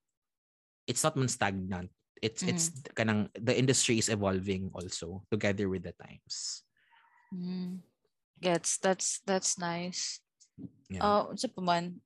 [0.85, 1.89] it's not man stagnant
[2.21, 6.63] it's it's kanang the industry is evolving also together with the times
[7.35, 7.83] Mm.
[8.39, 10.23] Gets that's that's nice.
[10.87, 11.99] yeah Ah, unsa pa man?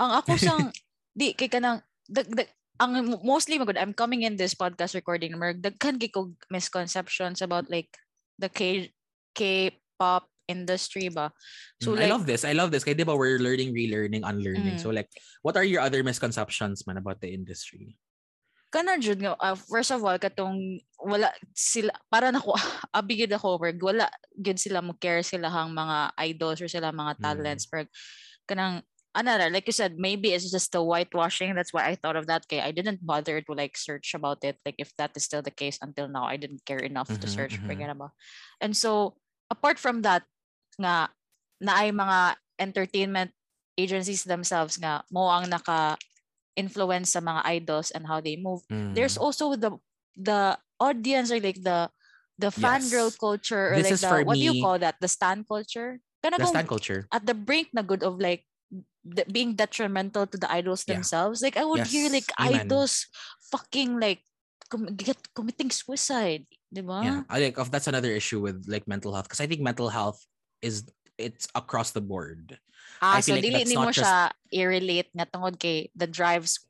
[0.00, 0.68] Ang ako sang
[1.12, 2.48] di kay kanang dag, dag,
[2.80, 7.44] ang mo- mostly magud I'm coming in this podcast recording mer daghan kay kog misconceptions
[7.44, 7.92] about like
[8.40, 8.90] the K
[9.36, 11.32] K-pop industry ba.
[11.80, 12.42] So Mm, I like love this.
[12.44, 12.84] I love this.
[12.84, 14.76] Kaya di ba we're learning, relearning, unlearning.
[14.76, 14.82] Mm.
[14.82, 15.08] So like,
[15.40, 17.96] what are your other misconceptions man about the industry?
[18.72, 22.56] kana jud nga uh, first of all katong wala sila para nako
[22.96, 27.20] abigid ako word wala gid sila mo care sila hang mga idols or sila mga
[27.20, 27.22] Mm.
[27.22, 27.84] talents pero
[28.48, 28.80] kanang
[29.14, 32.44] another like you said maybe it's just the whitewashing that's why I thought of that
[32.48, 35.50] okay I didn't bother to like search about it like if that is still the
[35.52, 37.76] case until now I didn't care enough to Mhm, search for mhm.
[37.76, 38.08] ganun ba
[38.60, 40.24] and so apart from that
[40.80, 41.12] nga
[41.60, 43.32] na ay mga entertainment
[43.76, 45.96] agencies themselves nga mo ang naka
[46.56, 48.60] influence sa mga idols and how they move
[48.92, 49.24] there's Mm.
[49.24, 49.72] also the
[50.16, 51.88] the audience or like the
[52.38, 55.00] the fan girl culture or This like is the for what do you call that
[55.00, 57.08] the stan culture kana the stan culture.
[57.12, 58.44] at the brink na good of like
[59.04, 60.96] de- being detrimental to the idols Yeah.
[60.96, 62.66] themselves like i would hear like amen.
[62.66, 63.06] idols
[63.52, 64.24] fucking like
[64.72, 69.28] com- get committing suicide Yeah, I like of that's another issue with like mental health
[69.28, 70.24] because I think mental health
[70.64, 70.88] is
[71.20, 72.56] it's across the board.
[73.04, 76.08] ah I so like dili that's ni mo just- siya i-relate nga tungod kay the
[76.08, 76.64] drives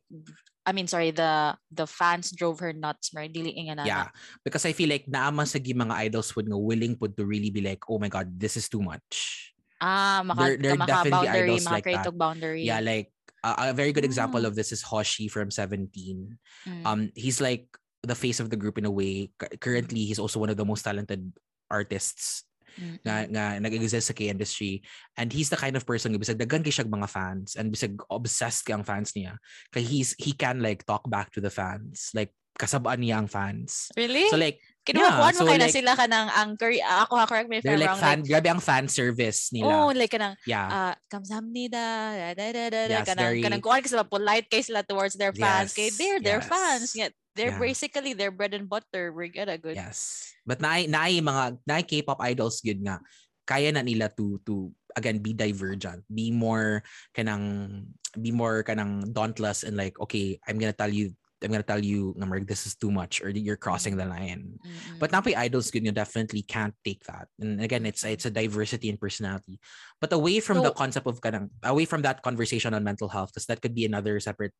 [0.66, 4.10] I mean sorry the the fans drove her nuts right dili nga na Yeah,
[4.42, 7.62] because I feel like naama sa mga idols would nga willing pud to really be
[7.62, 9.51] like, oh my god, this is too much.
[9.82, 12.06] Ah maka, There- there are maka definitely boundary idols like that.
[12.14, 13.10] boundary Yeah, like
[13.42, 14.48] uh, a very good example Ah.
[14.48, 16.38] of this is Hoshi from Seventeen.
[16.62, 16.82] Mm.
[16.86, 17.66] Um, he's like
[18.06, 19.34] the face of the group in a way.
[19.58, 21.34] Currently, he's also one of the most talented
[21.66, 23.28] artists Mm, nga, mm.
[23.36, 24.80] nga nag-exist sa K-industry.
[25.20, 28.00] And he's the kind of person nga bisag daghan kay siya mga fans and bisag
[28.08, 29.36] obsessed kay ang fans niya.
[29.76, 32.08] Kay he's he can like talk back to the fans.
[32.16, 33.88] Like kasabaan niya ang fans.
[33.96, 36.74] really So like Kinuha so mo kay na like- sila ka ng anchor.
[36.82, 38.02] ah, Ako ha, correct me if they're I'm like wrong.
[38.02, 39.70] fan grabe ang fan service nila.
[39.70, 40.66] oh, like kanang yeah.
[40.66, 41.86] uh, kamsamnida,
[42.18, 44.82] da, da, da, da, da, Yes, kanang, very- kanang kuhan ka sila, polite kay sila
[44.82, 45.70] towards their fans.
[45.70, 46.90] Kay Yes, they're their fans.
[46.92, 46.98] yes.
[46.98, 47.62] Yet they're Yeah.
[47.62, 49.14] basically their bread and butter.
[49.14, 49.78] We're gonna good.
[49.78, 50.26] Yes.
[50.42, 52.98] But naay naay mga naay K-pop idols good nga
[53.46, 56.82] kaya na nila to to again be divergent, be more
[57.14, 57.86] kanang
[58.18, 61.14] be more kanang dauntless and like okay, I'm gonna tell you
[61.44, 64.58] I'm gonna tell you Mark, this is too much or you're crossing the line.
[64.62, 64.98] Mm-mm.
[64.98, 67.28] But napay idols good nga definitely can't take that.
[67.38, 69.60] And again, it's it's a diversity in personality.
[70.00, 73.46] But away from the concept of kanang away from that conversation on mental health because
[73.46, 74.54] that could be another separate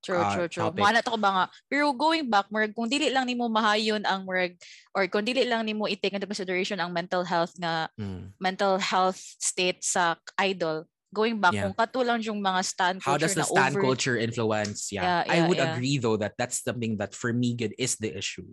[0.00, 0.64] True, uh, true, true.
[0.72, 0.80] topic.
[0.80, 1.44] Mana to ba nga.
[1.68, 4.56] Pero going back, murag, kung dili lang nimo mahayon ang murag,
[4.96, 9.20] or kung dili lang nimo i-take into consideration ang mental health nga mm, mental health
[9.20, 11.66] state sa idol, going back, Yeah.
[11.66, 15.34] kung katulang yung mga stan culture how does the stan over, culture influence yeah, Yeah,
[15.34, 15.74] i would yeah.
[15.74, 18.46] agree though that that's something that for me good is the issue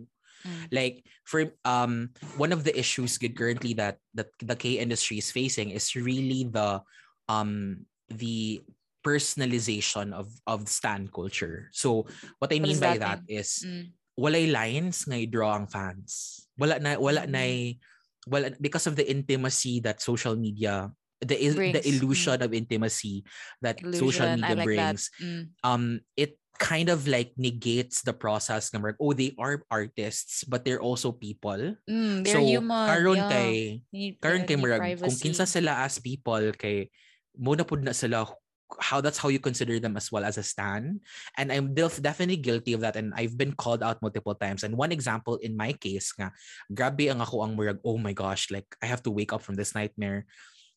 [0.46, 0.70] Mm.
[0.70, 5.34] like for um one of the issues good currently that that the k industry is
[5.34, 6.78] facing is really the
[7.26, 8.62] um the
[9.02, 12.06] personalization of of stan culture so
[12.38, 13.90] what i mean does by that that is Mm.
[14.14, 17.34] walay lines nga draw ang fans wala na wala Mm.
[17.34, 17.44] na
[18.30, 20.86] wala because of the intimacy that social media
[21.22, 21.90] the il- the Brings, mm.
[21.90, 23.24] illusion of intimacy
[23.62, 25.42] that social Illusion, I media like brings Mm.
[25.66, 30.82] um it kind of like negates the process ng oh they are artists but they're
[30.82, 32.86] also people Mm, they're so human.
[32.90, 33.30] karon yeah.
[33.30, 33.52] kay
[34.18, 36.90] karon kay murag kung kinsa sila as people kay
[37.38, 38.26] mo na pud na sila
[38.82, 41.00] how that's how you consider them as well as a stan
[41.40, 44.76] and I'm def- definitely guilty of that and I've been called out multiple times and
[44.76, 46.34] one example in my case nga
[46.68, 49.56] grabe ang ako ang murag oh my gosh like I have to wake up from
[49.56, 50.26] this nightmare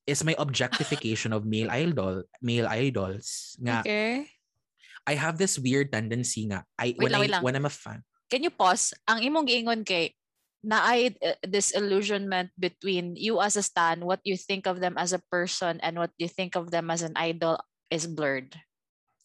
[0.10, 4.26] is my objectification of male idol male idols nga Okay.
[5.06, 7.42] I have this weird tendency nga I Wait when lang, I lang.
[7.44, 8.96] when I'm a fan Can you pause?
[9.12, 10.16] Ang imong giingon kay
[10.64, 15.20] na uh, disillusionment between you as a stan, what you think of them as a
[15.28, 17.60] person, and what you think of them as an idol
[17.92, 18.56] is blurred.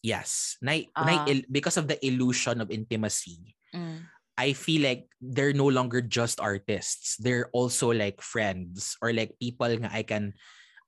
[0.05, 1.39] yes na, na, Ah.
[1.49, 4.07] because of the illusion of intimacy Mm.
[4.37, 7.17] I feel like they're no longer just artists.
[7.17, 10.37] They're also like friends or like people nga I can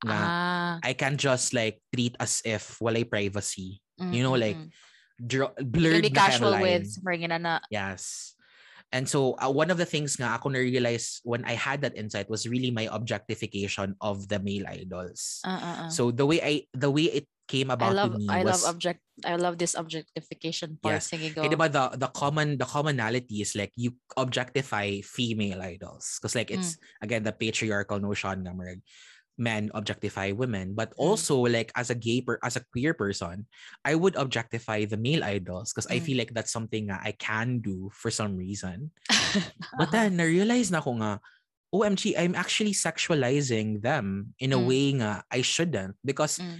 [0.05, 0.73] nga Ah.
[0.83, 3.81] I can just like treat as if walay privacy.
[3.99, 4.71] mm, you know, like, mm.
[5.19, 7.59] You can blurred be na kaya casual with bringing na na.
[7.67, 8.31] Yes.
[8.89, 12.31] And so uh, one of the things nga ako na-realize when I had that insight
[12.31, 15.43] was really my objectification of the male idols.
[15.45, 15.89] Uh, uh.
[15.91, 18.63] So the way I the way it came I about love to me I was
[18.63, 21.03] love object I love this objectification part.
[21.03, 21.11] Yes.
[21.11, 21.43] Sige go.
[21.45, 26.49] Eh, diba the the common the commonality is like you objectify female idols because like
[26.49, 27.03] it's Mm.
[27.05, 28.55] again the patriarchal notion nga
[29.39, 30.99] men objectify women but Mm.
[30.99, 33.47] also like as a gay per as a queer person
[33.87, 36.05] I would objectify the male idols because I Mm.
[36.05, 38.91] feel like that's something nga I can do for some reason
[39.79, 39.95] but Uh-huh.
[39.95, 41.23] then na-realize na ko nga
[41.71, 44.67] OMG I'm actually sexualizing them in a Mm.
[44.67, 46.59] way nga I shouldn't because Mm.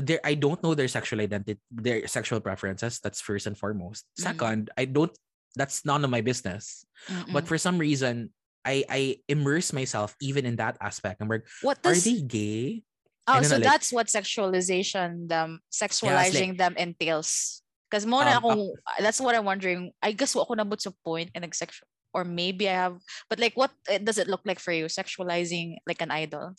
[0.00, 3.02] there I don't know their sexual identity, their sexual preferences.
[3.02, 4.06] That's first and foremost.
[4.16, 4.22] Mm.
[4.32, 5.12] Second, I don't.
[5.58, 6.86] That's none of my business.
[7.10, 7.34] Mm-mm.
[7.34, 8.30] But for some reason,
[8.64, 11.20] I I immerse myself even in that aspect.
[11.20, 12.82] I'm like, what are they gay?
[13.28, 17.62] oh so know, like- that's what sexualization them sexualizing them entails.
[17.90, 18.62] Because mo na Um, akong,
[19.02, 19.90] that's what I'm wondering.
[19.98, 22.98] I guess what ako nabot sa point and sexual or maybe I have
[23.30, 26.54] but like what uh, does it look like for you sexualizing like an idol?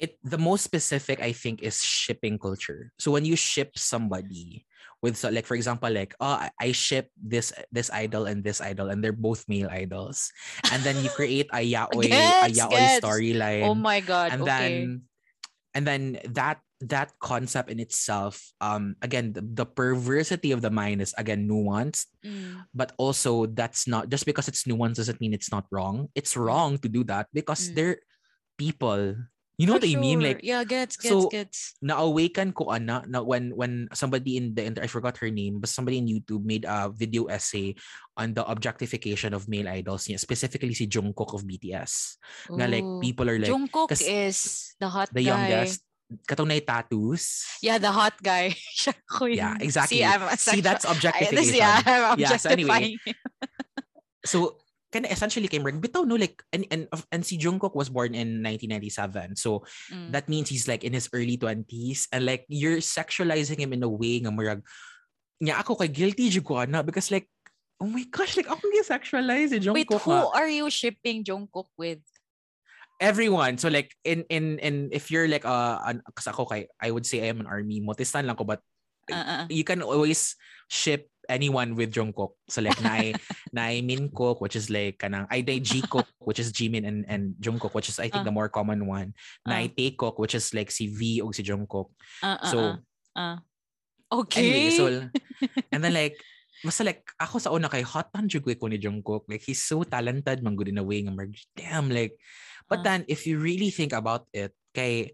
[0.00, 2.92] it the most specific I think is shipping culture.
[2.98, 4.64] So when you ship somebody
[5.02, 8.88] with so like for example like oh I- ship this this idol and this idol
[8.90, 10.30] and they're both male idols.
[10.72, 14.32] And then you create a yaoi a yaoi storyline Oh my god.
[14.32, 14.50] and okay.
[14.50, 14.74] then
[15.74, 16.02] and then
[16.34, 21.48] that that concept in itself um again the, the perversity of the mind is again
[21.48, 22.06] nuanced.
[22.24, 26.08] Mm, but also that's not just because it's nuanced doesn't mean it's not wrong.
[26.14, 27.74] It's wrong to do that because Mm.
[27.74, 27.98] they're
[28.58, 29.16] people
[29.54, 30.18] you know for what i mean?
[30.18, 31.78] like yeah, gets gets so, gets.
[31.78, 35.70] na-awaken ko ana na when when somebody in the inter- I forgot her name but
[35.70, 37.78] somebody in YouTube made a video essay
[38.18, 42.18] on the objectification of male idols niya specifically si Jungkook of BTS
[42.58, 45.30] na like people are like Jungkook is the hot the guy.
[45.30, 45.86] youngest.
[46.28, 47.42] Katong na tattoos.
[47.64, 48.52] Yeah, the hot guy.
[49.40, 49.98] Yeah, exactly.
[49.98, 51.80] See, I'm see that's I- objectification this, yeah,
[52.12, 53.00] I'm Yeah, so anyway,
[54.24, 54.58] so
[54.94, 58.14] kind of essentially came right bitaw no like and and and si Jungkook was born
[58.14, 60.14] in 1997 so Mm.
[60.14, 63.90] that means he's like in his early 20s and like you're sexualizing him in a
[63.90, 64.62] way nga murag
[65.42, 67.26] nya ako kay guilty jud ko ana because like
[67.82, 70.30] oh my gosh like ako gi sexualize si Wait, Jungkook who nga.
[70.38, 71.98] are you shipping Jungkook with?
[73.02, 76.94] everyone so like in in in if you're like uh an, kasi ako kay I
[76.94, 78.62] would say I am an army motistan lang ko but
[79.12, 80.32] Uh, uh, you can always
[80.72, 82.34] ship anyone with Jungkook.
[82.48, 83.14] So like Nai
[83.56, 87.04] Nai Min Cook, which is like kanang I Nai Ji Cook, which is Jimin and
[87.08, 88.28] and Jungkook, which is I think Ah.
[88.28, 89.14] the more common one.
[89.46, 89.72] Nai Ah.
[89.72, 91.90] Tae Cook, which is like si V o si Jungkook.
[92.22, 92.76] uh, uh, So uh,
[93.16, 93.36] uh.
[94.12, 94.46] Okay.
[94.46, 94.84] anyway, so
[95.72, 96.14] and then like
[96.64, 99.26] basta like ako sa una kay hot man jud ko ni Jungkook.
[99.28, 101.02] Like he's so talented man good in a way
[101.56, 102.14] damn like
[102.70, 102.84] but Ah.
[102.84, 105.12] then if you really think about it kay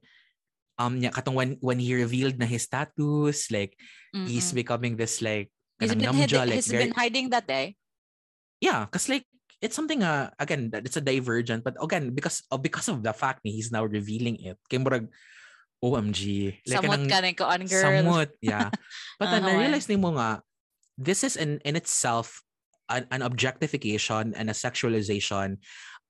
[0.80, 3.76] um nya katong when when he revealed na his tattoos like
[4.24, 4.60] he's Mm-mm.
[4.64, 7.72] becoming this like He's been, hid- like he's very- been hiding that eh.
[8.60, 9.24] yeah because like
[9.64, 13.40] it's something uh again that it's a divergent but again because because of the fact
[13.44, 15.08] that he's now revealing it kay murag
[15.80, 17.80] OMG like kanang- ka ko on girl.
[17.80, 18.68] somewhat yeah
[19.20, 19.60] but then I why?
[19.64, 20.44] realized nimo nga
[21.00, 22.44] this is in in itself
[22.92, 25.56] an, an objectification and a sexualization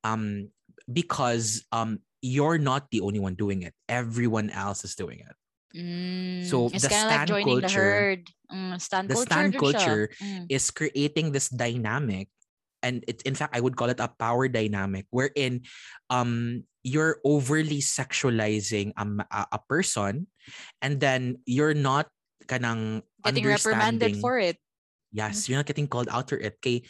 [0.02, 0.50] um
[0.90, 5.36] because um you're not the only one doing it everyone else is doing it
[5.70, 6.42] Mm,
[6.74, 8.22] it's the of like the culture- herd.
[8.50, 9.26] Mm, stan the culture.
[9.30, 10.44] stan din culture Mm.
[10.50, 12.26] is creating this dynamic
[12.82, 15.62] and it, in fact i would call it a power dynamic wherein
[16.10, 20.26] um you're overly sexualizing a, a, a person
[20.82, 22.10] and then you're not
[22.50, 24.58] kanang Getting reprimanded for it
[25.14, 26.82] yes you're not getting called out for it kay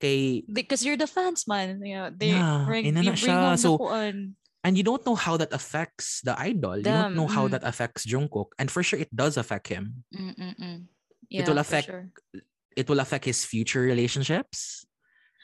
[0.00, 1.78] kay because you're the fans, man.
[1.84, 4.16] You know, they Yeah, bring, you bring home So, the kuan.
[4.64, 7.50] And you don't know how that affects the idol you don't know how mm.
[7.50, 10.86] that affects Jungkook and for sure it does affect him mm.
[11.32, 12.12] It will affect sure.
[12.76, 14.84] it will affect his future relationships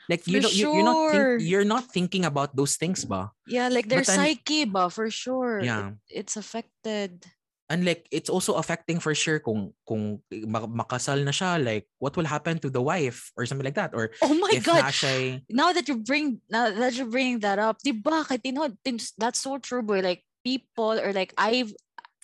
[0.08, 3.32] like you For know you, you're not think, you're not thinking about those things ba
[3.46, 5.60] Yeah, like their But psyche, ba for sure.
[5.60, 7.24] yeah It- it's affected.
[7.68, 12.16] And like it's also affecting for sure kung kung ma- makasal na siya like what
[12.16, 14.84] will happen to the wife or something like that or Oh my if god!
[14.84, 18.24] na siya now that you bring now that you bring that up, di ba?
[18.24, 20.00] Kahit tin- that's so true, boy.
[20.00, 21.72] Like people or like I've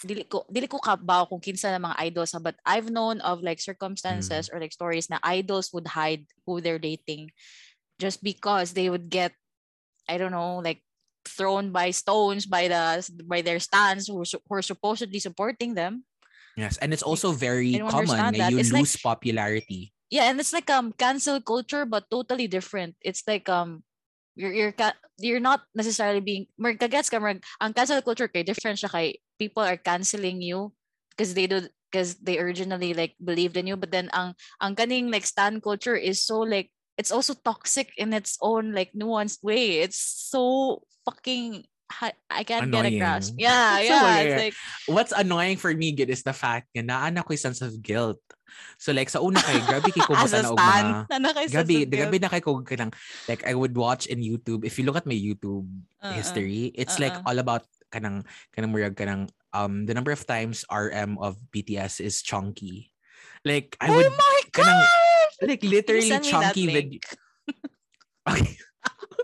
[0.04, 3.40] dili ko dili ko kabaw kung kinsa ng mga idols ha, but I've known of
[3.40, 7.32] like circumstances or like stories na idols would hide who they're dating
[7.96, 9.32] just because they would get
[10.04, 10.84] I don't know like
[11.26, 16.04] thrown by stones by the by their stands who, who are supposedly supporting them.
[16.56, 18.52] Yes and it's also very common that.
[18.52, 19.90] you It's like- lose popularity.
[20.12, 22.94] Yeah and it's like um cancel culture but totally different.
[23.02, 23.82] It's like um
[24.36, 24.74] you're you're
[25.18, 29.18] you're not necessarily being mer kagets ka mer ang cancel culture kay different siya kay
[29.38, 30.74] people are canceling you
[31.14, 33.78] because they do because they originally like believed in you.
[33.78, 38.12] But then ang ang kaning like stan culture is so like it's also toxic in
[38.12, 41.64] its own like nuanced way it's so fucking
[42.30, 43.34] I can't get a grasp.
[43.38, 43.44] Annoying.
[43.44, 44.02] Yeah, So yeah.
[44.02, 44.26] weird.
[44.26, 44.56] It's like
[44.90, 48.18] what's annoying for me good is the fact na naana ko yung sense of guilt
[48.78, 50.84] so like sa una kay grabe kay ko as a na og stan.
[50.84, 51.90] mga na nakay Gabi, guilt.
[51.94, 52.90] gabi na kay ko kanang
[53.30, 54.64] like I would watch in YouTube.
[54.66, 55.68] If you look at my YouTube
[56.02, 56.14] Uh-uh.
[56.18, 57.28] history, it's like Uh-uh.
[57.30, 57.62] all about
[57.94, 58.26] kanang
[58.56, 62.90] kanang murag kanang um the number of times RM of BTS is chunky.
[63.44, 65.13] Like I would oh would my kanang god!
[65.46, 67.00] Like literally send me that chunky video.
[68.28, 68.56] Okay.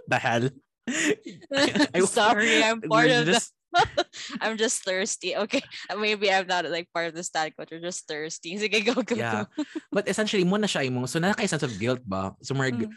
[0.08, 0.44] the hell?
[1.96, 3.40] I- Sorry, I'm part of the
[4.42, 5.38] I'm just thirsty.
[5.46, 5.62] Okay.
[5.94, 8.58] Maybe I'm not like part of the stan culture, just thirsty.
[8.58, 9.46] Sige, go, go, Yeah.
[9.46, 9.62] go.
[9.94, 12.34] But essentially mo na siya imong so na kay sense of guilt ba?
[12.42, 12.92] So murag Mm.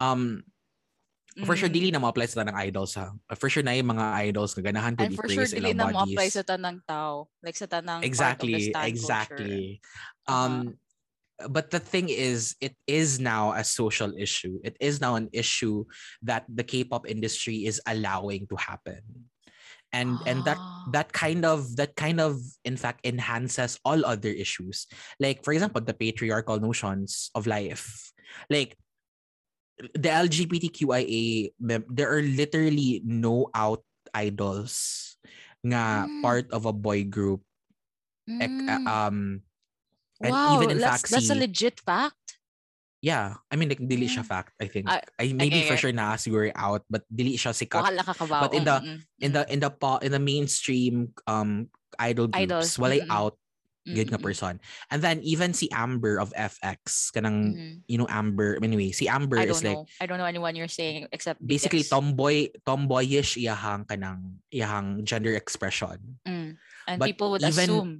[0.00, 0.22] um
[1.42, 1.74] For sure, Mm.
[1.74, 3.10] dili na ma-apply sa tanang idols ha.
[3.34, 6.30] For sure, na yung mga idols na ganahan to And for sure, dili na mo-apply
[6.30, 7.26] sa tanang tao.
[7.42, 9.58] Like sa tanang part of the exactly exactly
[10.22, 10.30] culture.
[10.30, 10.70] Uh-huh.
[11.50, 15.84] But the thing is it is now a social issue it is now an issue
[16.22, 19.02] that the k-pop industry is allowing to happen
[19.92, 20.90] and and that Ah.
[20.90, 24.86] that kind of that kind of in fact enhances all other issues
[25.18, 28.12] like for example the patriarchal notions of life
[28.50, 28.76] like
[29.78, 33.82] the lgbtqia there are literally no out
[34.14, 35.16] idols
[35.66, 36.22] nga Mm.
[36.22, 37.42] part of a boy group
[38.28, 38.86] Mm.
[38.86, 39.18] um
[40.24, 42.40] and wow, even in that's, fact that's a legit fact.
[43.04, 44.32] yeah i mean like dili siya Mm.
[44.32, 47.52] fact i think Ah, i maybe okay, for sure na siguro out but dili siya
[47.52, 48.00] sikat Wala.
[48.40, 49.70] But in the- Mm, mm, in the in the
[50.00, 51.68] in the mainstream um
[52.00, 53.12] idol groups Idols, walay mm-mm.
[53.12, 53.36] out
[53.84, 54.56] good nga mm, person
[54.88, 57.76] and then even si Amber of FX kanang mm, mm.
[57.84, 60.00] you know Amber anyway si Amber I is don't like know.
[60.00, 61.92] I don't know anyone you're saying except basically BTS.
[61.92, 66.56] tomboy tomboyish iyahang kanang iyahang gender expression Mm.
[66.88, 67.90] And But people would even assume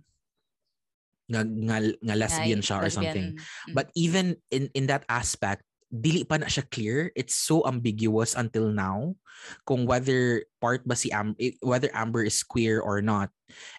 [1.31, 3.75] nga nga, nga lesbian siya or lesbian, something mm, mm.
[3.75, 5.64] but even in in that aspect
[5.95, 9.14] dili pa na siya clear it's so ambiguous until now
[9.62, 13.31] kung whether part ba si Am eh, whether Amber is queer or not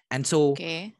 [0.08, 0.96] and so okay.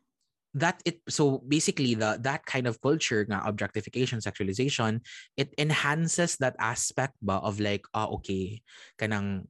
[0.53, 5.01] that it so basically the that kind of culture nga objectification sexualization
[5.41, 8.61] it enhances that aspect ba of like ah okay
[9.01, 9.49] kanang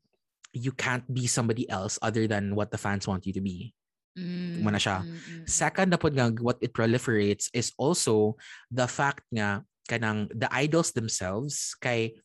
[0.54, 3.74] you can't be somebody else other than what the fans want you to be
[4.16, 5.04] Mm, Muna siya.
[5.04, 5.44] mm, mm, mm.
[5.44, 8.40] second na pod nga what it proliferates is also
[8.72, 9.60] the fact nga
[9.92, 12.16] kanang the idols themselves kay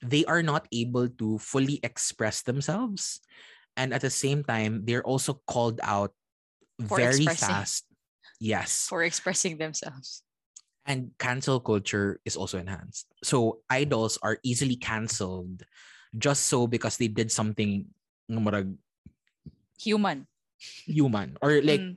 [0.00, 3.20] they are not able to fully express themselves
[3.76, 6.16] and at the same time they're also called out
[6.88, 7.84] For very fast
[8.40, 10.24] yes for expressing themselves.
[10.88, 13.08] and cancel culture is also enhanced.
[13.24, 15.64] So idols are easily canceled
[16.12, 17.88] just so because they did something
[19.80, 20.28] Human.
[20.86, 21.96] Human or like Mm,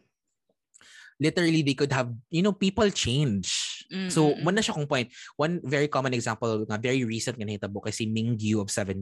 [1.17, 3.81] literally they could have you know people change.
[3.89, 5.09] Mm, so mm, one na siya kung point.
[5.33, 9.01] One very common example nga very recent nga nahitabo kay si Mingyu of 17.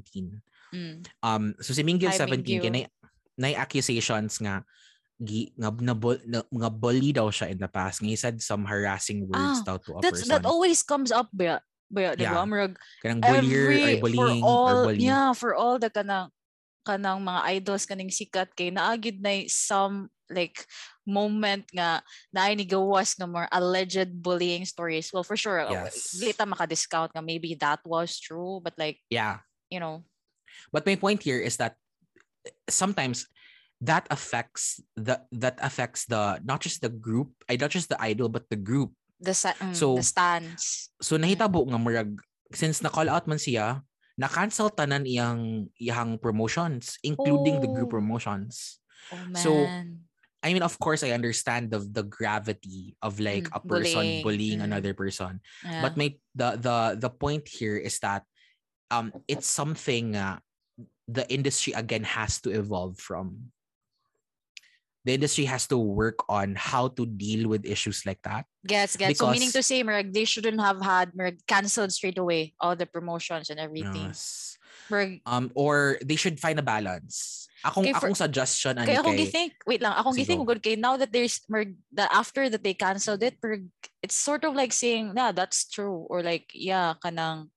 [0.71, 0.95] mm.
[1.19, 2.87] Um so si Mingyu of 17 kay Mingyu.
[2.87, 2.87] na,
[3.35, 4.63] na accusations nga
[5.19, 5.95] gi, nga, na,
[6.27, 7.99] na, nga bully daw siya in the past.
[7.99, 10.31] Nga he said some harassing words Ah, daw to a That's person.
[10.31, 11.59] that always comes up ba?
[11.91, 12.15] Ba?
[12.19, 12.35] Yeah.
[12.43, 15.03] Murag, Kanang bullier or bullying for all or bully.
[15.03, 16.31] yeah for all the kanang
[16.85, 20.65] kanang mga idols kaning sikat kay naagid na some like
[21.05, 22.01] moment nga
[22.33, 26.13] naay ni gawas nga more alleged bullying stories well for sure uh, Yes.
[26.17, 29.41] dili ta maka-discount nga maybe that was true but like Yeah.
[29.69, 30.05] you know
[30.71, 31.75] But my point here is that
[32.69, 33.27] sometimes
[33.83, 38.29] that affects the that affects the not just the group, I not just the idol
[38.29, 38.95] but the group.
[39.19, 42.19] the mm, So, the stands So nahitabo nga murag
[42.55, 43.83] since na-call out man siya,
[44.15, 47.99] na-cancel tanan iyang iyang promotions including the group Oh.
[47.99, 48.79] promotions.
[49.11, 49.51] oh man So,
[50.45, 54.21] I mean of course I understand the the gravity of like Mm, a person bullying.
[54.21, 54.67] bullying Mm.
[54.71, 55.41] another person.
[55.65, 55.81] yeah.
[55.81, 58.23] But my the the the point here is that
[58.93, 60.37] um it's something uh,
[61.09, 63.51] the industry again has to evolve from.
[65.05, 68.49] The industry has to work on how to deal with issues like that.
[68.65, 69.21] Gets, gets.
[69.21, 72.89] So meaning to say, Merg, they shouldn't have had Merg canceled straight away all the
[72.89, 74.09] promotions and everything.
[74.09, 74.57] Yes.
[74.89, 77.45] Merg, Um or they should find a balance.
[77.65, 80.53] Akong for- akong suggestion ani kaya akong kay githink, wait lang, akong githink go.
[80.53, 83.65] good kay now that there's Merg, that after that they canceled it, Merg,
[84.05, 86.05] it's sort of like saying, nah, that's true.
[86.09, 87.49] Or like, yeah, kanang,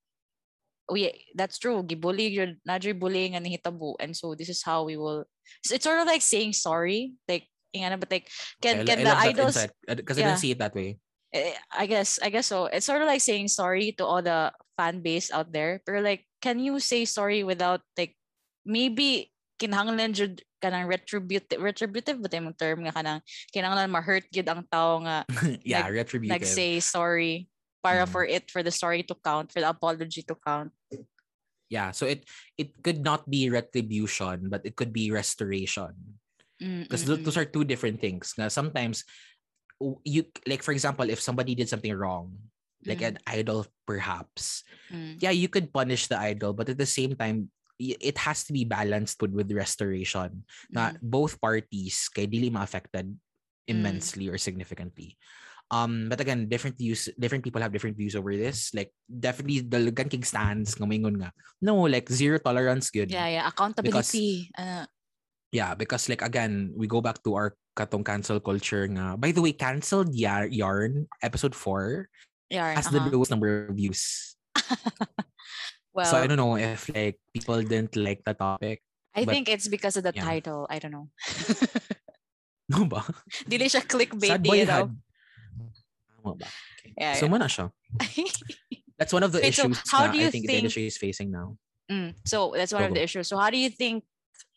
[0.88, 1.82] oh yeah, that's true.
[1.82, 3.94] Gibully, you're not bullying and hitabo.
[4.00, 5.24] And so this is how we will,
[5.64, 7.14] so it's sort of like saying sorry.
[7.28, 8.28] Like, ingana, but like,
[8.60, 10.98] can, I, can I the idols, because I didn't see it that way.
[11.32, 12.66] eh, I guess I guess so.
[12.66, 15.80] It's sort of like saying sorry to all the fan base out there.
[15.84, 18.16] But like, can you say sorry without like
[18.64, 19.30] maybe
[19.60, 23.20] kinahanglan jud kanang retributive retributive ba term nga kanang
[23.54, 25.26] kinahanglan ma-hurt gid ang tao nga
[25.66, 26.34] yeah, Nag- retributive.
[26.38, 27.46] nag-say sorry
[27.88, 28.12] para Mm.
[28.12, 30.72] for it for the story to count for the apology to count.
[31.72, 32.28] yeah, so it
[32.60, 36.20] it could not be retribution, but it could be restoration.
[36.60, 39.06] Mm, because mm, those are two different things na sometimes
[40.02, 42.34] you like for example if somebody did something wrong
[42.82, 43.14] like Mm.
[43.14, 47.46] an idol perhaps mm, yeah you could punish the idol but at the same time
[47.78, 50.42] it has to be balanced with with restoration
[50.74, 53.06] na mm, both parties kay dili ma-affected
[53.70, 55.14] immensely or significantly
[55.68, 59.92] um but again different views different people have different views over this like definitely the
[59.92, 61.30] kig stands nga moingon nga
[61.60, 64.48] no like zero tolerance good Yeah, yeah, accountability.
[64.56, 64.88] uh,
[65.48, 69.16] Yeah, because like again, we go back to our katong cancel culture nga.
[69.16, 72.04] By the way, canceled Yar- Yarn episode 4
[72.52, 73.16] yarn, has the uh-huh.
[73.16, 74.36] lowest number of views.
[75.96, 78.86] Well, so I don't know if like people didn't like the topic.
[79.18, 80.22] I but- think it's because of the yeah.
[80.22, 80.68] title.
[80.70, 81.10] I don't know.
[82.68, 83.00] No ba?
[83.50, 84.92] Dili siya clickbait Sad boy had
[86.34, 86.92] Okay.
[86.96, 87.48] Yeah, so yeah.
[87.48, 87.66] siya.
[88.98, 90.98] That's one of the so issues how na do you I think, the industry is
[90.98, 91.54] facing now.
[91.86, 93.28] Mm, so that's one Go, of the issues.
[93.30, 94.04] So how do you think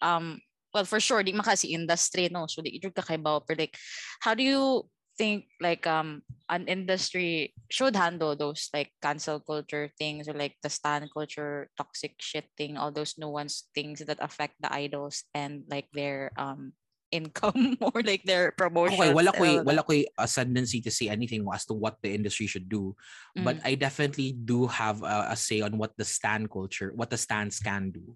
[0.02, 0.41] um
[0.73, 3.77] well for sure di makasi industry no so di ka kay but like
[4.23, 4.88] how do you
[5.19, 10.69] think like um an industry should handle those like cancel culture things or like the
[10.69, 15.88] stan culture toxic shit thing all those nuanced things that affect the idols and like
[15.95, 16.73] their um
[17.12, 21.68] income or like their promotion Okay, wala ko wala ko ascendancy to say anything as
[21.68, 22.96] to what the industry should do,
[23.36, 23.68] but Mm.
[23.68, 27.60] I definitely do have a, a say on what the stan culture, what the stans
[27.60, 28.16] can do.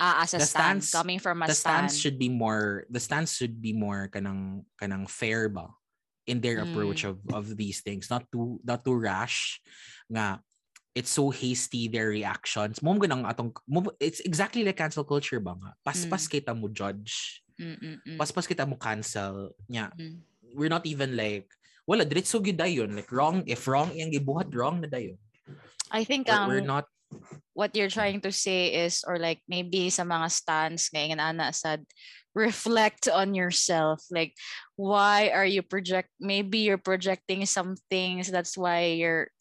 [0.00, 2.88] ah, as a the stan stans- coming from a the stan stans should be more
[2.88, 5.68] the stans should be more kanang kanang fair ba
[6.24, 7.10] in their approach Mm.
[7.12, 9.60] of of these things not too not too rash
[10.08, 10.40] nga
[10.96, 15.52] it's so hasty their reactions mo ganang atong mo- it's exactly like cancel culture ba
[15.58, 16.32] nga paspas Mm.
[16.32, 20.16] kita mo judge Mm, mm, mm, paspas kita mo cancel nya mm.
[20.56, 21.44] we're not even like
[21.90, 22.94] wala diretso gyud dayon.
[22.94, 25.18] Like wrong if wrong iyang gibuhat wrong na dayon.
[25.90, 26.86] I think we're, we're not
[27.58, 31.82] what you're trying to say is or like maybe sa mga stands ngayon ana sad
[32.30, 34.06] reflect on yourself.
[34.14, 34.38] Like
[34.78, 39.34] why are you project maybe you're projecting some things that's why you're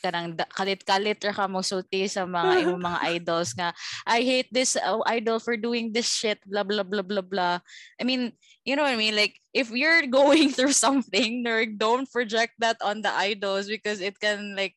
[0.00, 3.70] kanang da- kalit-kalit ra ka mo sulti sa mga imong mga idols nga
[4.08, 7.56] I hate this uh, idol for doing this shit blah blah blah blah blah.
[8.00, 8.32] I mean
[8.64, 9.14] you know what I mean?
[9.14, 14.18] Like if you're going through something nerd don't project that on the idols because it
[14.18, 14.74] can like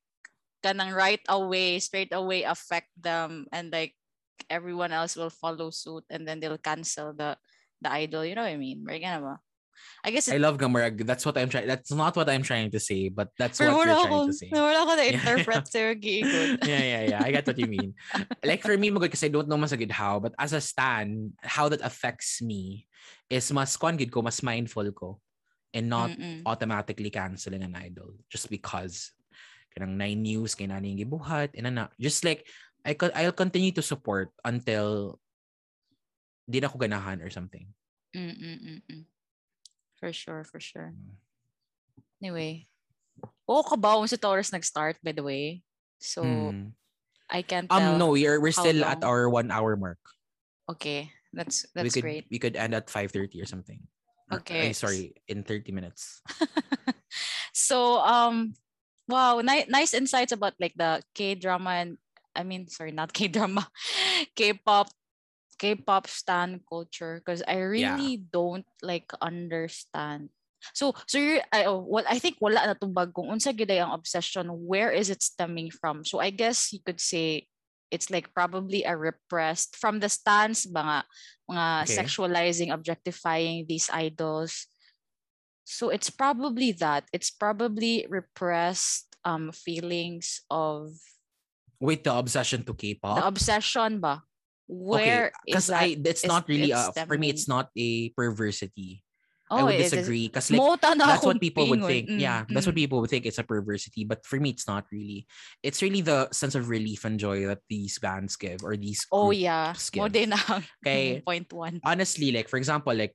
[0.64, 3.96] kanang right away straight away affect them and like
[4.52, 7.40] everyone else will follow suit and then they'll cancel the
[7.80, 8.24] the idol.
[8.24, 8.84] You know what I mean?
[8.84, 9.40] Right ba
[10.04, 11.06] I guess I love Gamarag.
[11.06, 11.68] That's what I'm trying.
[11.68, 14.50] That's not what I'm trying to say, but that's what you're ako trying to say.
[14.52, 15.20] wala ko na Yeah.
[15.20, 17.22] interpret sa'yo giigod yeah, yeah, yeah.
[17.24, 17.94] I get what you mean.
[18.48, 21.34] like for me, magod kasi I don't know mas good how, but as a stan,
[21.44, 22.88] how that affects me
[23.30, 25.20] is mas kwan ko, mas mindful ko
[25.74, 26.46] and not Mm-mm.
[26.46, 29.12] automatically canceling an idol just because
[29.74, 31.90] kanang nine news kay nani gibuhat and ana.
[31.98, 32.46] Just like
[32.86, 35.18] I could I'll continue to support until
[36.44, 37.66] di na ko ganahan or something.
[38.14, 39.13] Mm-mm-mm-mm.
[40.04, 41.16] For sure for sure Mm.
[42.20, 42.68] anyway
[43.48, 45.64] oo kabawang si Taurus nag-start by the way
[45.96, 46.76] so Hmm.
[47.32, 49.98] I can't tell Um no, we're we're still at our one hour mark.
[50.68, 53.80] okay that's we that's could great we could end at 5:30 or something.
[54.28, 54.70] Or- Okay.
[54.70, 56.20] ay, sorry, in 30 minutes.
[57.56, 58.54] so um
[59.08, 61.92] wow ni- nice insights about like the k-drama and
[62.36, 63.64] i mean sorry not k-drama
[64.36, 64.90] k-pop
[65.64, 70.28] k-pop stan culture because i really don't like understand.
[70.76, 73.92] So so you're I, oh, what i think wala na tong bagong unsa gyud ang
[73.96, 76.04] obsession where is it stemming from?
[76.04, 77.48] So i guess you could say
[77.92, 81.04] it's like probably a repressed from the stance mga
[81.52, 81.96] mga Okay.
[82.00, 84.68] sexualizing objectifying these idols.
[85.64, 87.08] So it's probably that.
[87.16, 90.96] It's probably repressed um feelings of
[91.84, 93.28] Wait, the obsession to the K-pop.
[93.28, 94.24] obsession ba
[94.74, 98.10] where is that I that's is- not really it's uh, for me it's not a
[98.18, 99.06] perversity.
[99.54, 102.10] oh I would disagree because like Mo ta na that's what people would think.
[102.10, 102.82] Mm, yeah, that's what mm.
[102.88, 105.30] people would think it's a perversity, but for me it's not really.
[105.62, 109.30] It's really the sense of relief and joy that these bands give or these oh
[109.30, 110.10] yeah give.
[110.10, 110.34] din
[110.82, 111.22] Okay.
[111.22, 113.14] point one honestly, like for example, like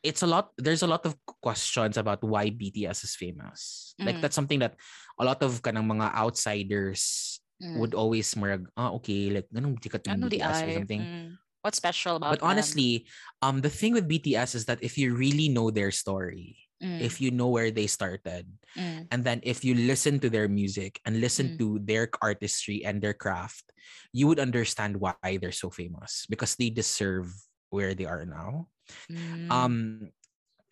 [0.00, 0.56] it's a lot.
[0.56, 3.92] There's a lot of questions about why BTS is famous.
[4.00, 4.22] Like Mm.
[4.24, 4.78] that's something that
[5.20, 7.78] a lot of kanang mga outsiders Mm.
[7.78, 9.78] would always marag, ah okay, like ganun
[10.08, 11.02] ano BTS or something.
[11.06, 11.28] mm.
[11.62, 13.06] what's special about But honestly,
[13.42, 16.58] um, the thing with BTS is that if you really know their story.
[16.82, 18.44] Mm, if you know where they started,
[18.76, 21.58] mm, and then if you listen to their music and listen Mm.
[21.62, 23.72] to their artistry and their craft,
[24.12, 27.30] you would understand why they're so famous because they deserve
[27.70, 28.68] where they are now.
[29.08, 29.48] mm.
[29.48, 30.10] Um,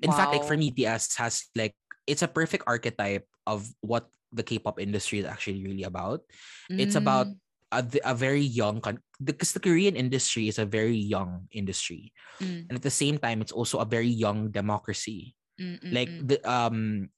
[0.02, 1.72] in fact, like for me, BTS has like
[2.06, 6.24] it's a perfect archetype of what the K-pop industry is actually really about.
[6.70, 7.28] It's about
[7.70, 12.12] a, a, a very young con- because the Korean industry is a very young industry,
[12.40, 15.34] mm, and at the same time, it's also a very young democracy.
[15.60, 16.28] mm, mm, Like mm.
[16.28, 17.08] the um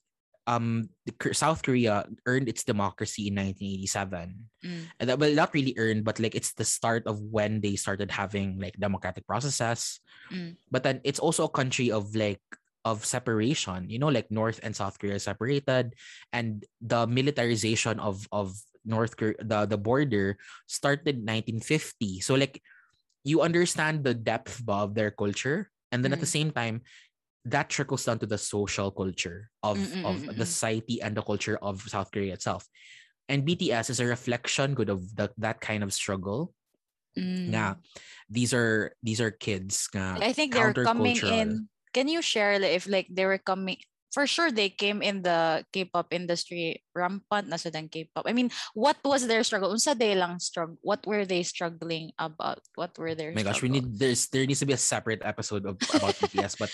[0.47, 4.51] um the, South Korea earned its democracy in 1987.
[4.65, 7.77] Mm, And that, well, not really earned, but like it's the start of when they
[7.77, 10.01] started having like democratic processes.
[10.31, 10.57] Mm.
[10.70, 12.43] But then it's also a country of like
[12.85, 13.89] of separation.
[13.90, 15.94] You know, like North and South Korea separated,
[16.32, 18.55] and the militarization of of
[18.85, 20.36] North Korea, the the border
[20.69, 22.20] started 1950.
[22.20, 22.61] So like
[23.24, 26.36] you understand the depth of their culture, and then at the Mm.
[26.39, 26.82] same time.
[27.44, 30.48] That trickles down to the social culture of, Mm, mm, of mm, the mm.
[30.48, 32.65] society and the culture of South Korea itself
[33.28, 36.55] and BTS is a reflection good of that that kind of struggle.
[37.16, 37.48] mm.
[37.52, 37.77] Nga,
[38.28, 41.69] these are these are kids nga I think they're coming in.
[41.95, 43.79] Can you share like, if like they were coming?
[44.15, 48.23] for sure they came in the K-pop industry rampant na sa K-pop.
[48.23, 49.75] I mean, what was their struggle?
[49.75, 50.79] Unsa they lang struggle?
[50.87, 52.62] What were they struggling about?
[52.79, 55.66] What were their my gosh, we need there's there needs to be a separate episode
[55.66, 56.71] of about BTS, but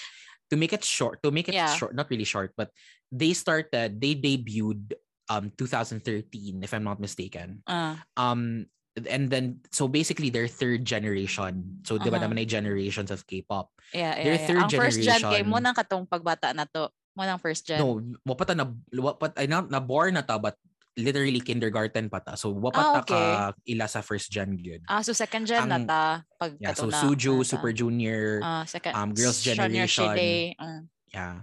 [0.52, 1.72] to make it short, to make it Yeah.
[1.72, 2.68] short, not really short, but
[3.08, 4.92] they started, they debuted
[5.32, 7.64] um 2013, if I'm not mistaken.
[7.64, 8.68] Ah, Um
[9.06, 11.80] and then so basically they're third generation.
[11.86, 12.26] So di ba Uh-huh.
[12.28, 13.70] naman ay generations of K-pop.
[13.94, 14.46] yeah, yeah, Their yeah.
[14.46, 16.90] third Ang first gen kay generation- mo nang katong pagbata na to.
[17.16, 17.78] Mo nang first gen.
[17.80, 18.68] No, wapata na
[18.98, 20.54] wapat ay na, na born na ta but
[20.98, 22.34] literally kindergarten pa ta.
[22.34, 23.14] So wapat Ah, okay.
[23.14, 23.20] ka
[23.66, 24.82] ila sa first gen gyud.
[24.90, 27.50] Ah, so second gen na Ang- ta pag Yeah, so na, Suju, na ta.
[27.56, 30.12] Super Junior, Ah, second um, Girls' Generation.
[30.58, 30.82] Ah.
[31.14, 31.34] yeah,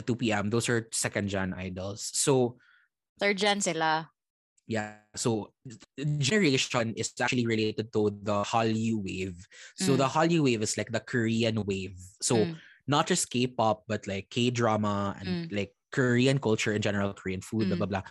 [0.00, 0.48] 2 p.m.
[0.52, 2.04] Those are second gen idols.
[2.12, 2.60] So
[3.16, 4.10] third gen sila.
[4.66, 4.98] Yeah.
[5.14, 5.54] So
[6.18, 9.38] generation is actually related to the Hallyu wave.
[9.78, 9.98] So Mm.
[9.98, 11.96] the Hallyu wave is like the Korean wave.
[12.20, 12.58] So Mm.
[12.86, 17.78] not just K-pop, but like K-drama and like Korean culture in general, Korean food, blah
[17.78, 17.82] Mm.
[17.86, 18.06] blah blah.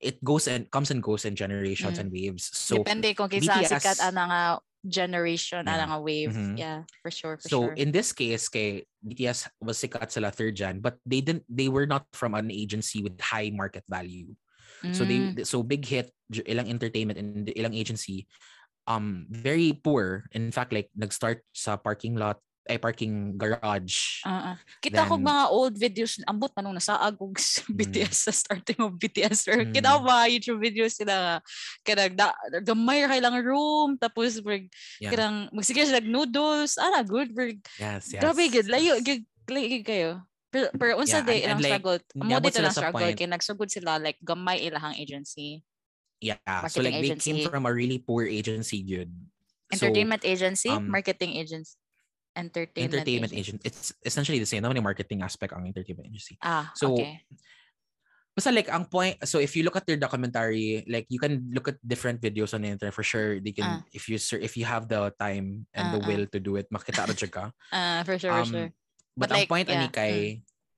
[0.00, 2.00] It goes and comes and goes in generations Mm.
[2.00, 2.48] and waves.
[2.48, 4.42] So Depende kung kinsa sikat ana nga
[4.80, 5.88] generation, ana Yeah.
[5.92, 6.32] nga wave.
[6.32, 6.56] Mhm.
[6.56, 7.76] Yeah, for sure, for so sure.
[7.76, 11.44] in this case, kay BTS was sikat sila third gen, but they didn't.
[11.46, 14.32] They were not from an agency with high market value.
[14.92, 15.36] So Mm.
[15.36, 16.10] they so big hit
[16.48, 18.24] ilang entertainment and ilang agency
[18.88, 20.24] um very poor.
[20.32, 22.40] In fact like nag-start sa parking lot
[22.70, 24.22] ay parking garage.
[24.22, 24.56] Ah, ah.
[24.78, 27.74] Kita ko mga old videos, ambot pa nung nasa agog sa Mm.
[27.74, 29.48] BTS sa starting of BTS.
[29.50, 29.74] Or Mm.
[29.74, 31.34] kita ko mga YouTube videos sila nga,
[31.82, 32.30] kanang da,
[32.62, 34.70] gamay ra kailang room, tapos berg,
[35.02, 35.10] Yeah.
[35.16, 38.22] kanang magsige sila noodles, ana good, berg, Yes, yes.
[38.22, 39.26] grabe good, layo, gig
[39.82, 40.29] kayo.
[40.50, 43.18] Pero, pero unsa Yeah, day ilang like, struggle, mo dito sila lang sa struggle, point-
[43.18, 45.62] kay nagsugod sila, like, gamay ilahang agency.
[46.18, 46.36] Yeah.
[46.44, 47.48] marketing So like they came agency.
[47.48, 49.14] from a really poor agency, dude.
[49.72, 51.78] So, Entertainment agency, um, marketing agency.
[52.34, 53.58] Entertainment, entertainment agency.
[53.58, 53.60] agent.
[53.66, 54.62] It's essentially the same.
[54.62, 56.34] Naman yung marketing aspect ang entertainment agency.
[56.42, 57.22] Ah, So, okay.
[58.30, 61.66] Basta like ang point, so if you look at their documentary, like you can look
[61.66, 63.42] at different videos on the internet for sure.
[63.42, 63.82] They can Ah.
[63.90, 66.06] if you if you have the time and the Ah, ah.
[66.06, 67.50] will to do it, makita ka.
[67.74, 68.70] Ah, for sure, for Um, sure.
[69.16, 70.16] But, But ang like, point ani yeah, kay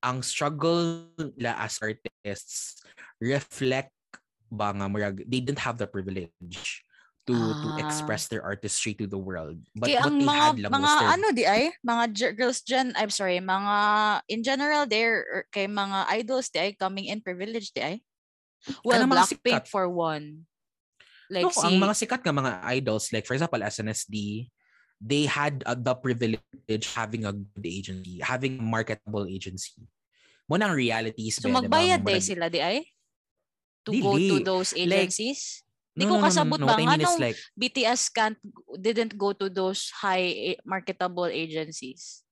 [0.03, 1.07] ang struggle
[1.39, 2.83] nila as artists
[3.23, 3.95] reflect
[4.53, 6.83] ba nga murag they didn't have the privilege
[7.23, 7.79] to to Ah.
[7.79, 9.63] express their artistry to the world.
[9.79, 12.35] But Kaya what they mga had lang mga was their ano di ay mga ge-
[12.35, 13.77] girls gen I'm sorry mga
[14.27, 17.97] in general there er, kay mga idols di ay coming in privilege di ay
[18.83, 20.51] well Kanang mga Blackpink for one
[21.33, 24.51] like no, si ang mga sikat nga mga idols, like for example, SNSD,
[25.03, 26.39] they had uh, the privilege
[26.95, 29.75] having a good agency, having a marketable agency.
[30.47, 31.67] Mo nang realities so ba, diba?
[31.67, 32.87] magbayad Murag- day sila di ay
[33.83, 34.47] to go to Dili.
[34.47, 38.03] those Like, agencies di No, ko no, no, no, kasabot no, ba nung like, BTS
[38.15, 38.39] can't
[38.79, 42.23] didn't go to those high eh, marketable agencies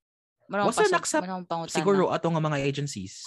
[0.46, 3.22] Marang Was there pasab- accept- siguro ato nga mga agencies.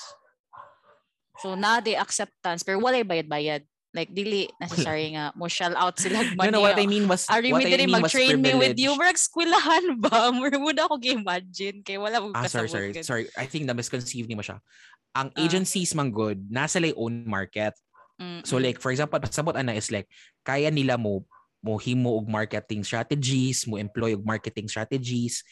[1.40, 3.64] So na they acceptance pero walay bayad-bayad.
[3.94, 7.54] Like dili necessary nga mo shell out sila No, no, what I mean was, Ari
[7.54, 8.98] what I mean was mag-train me with you.
[8.98, 10.28] Murag eskwelahan ba?
[10.34, 11.86] Murag ako gi-imagine.
[11.86, 13.30] Kay wala mo Ah, sorry, sorry, sorry.
[13.38, 14.58] I think na misconceive ni mo siya.
[15.14, 15.46] Ang Ah.
[15.46, 17.78] agencies man good, nasa lay own market.
[18.18, 20.10] Mm, So like, for example, pasabot ana is like,
[20.42, 21.30] kaya nila mo
[21.62, 25.46] mo himo og marketing strategies, mo employ og marketing strategies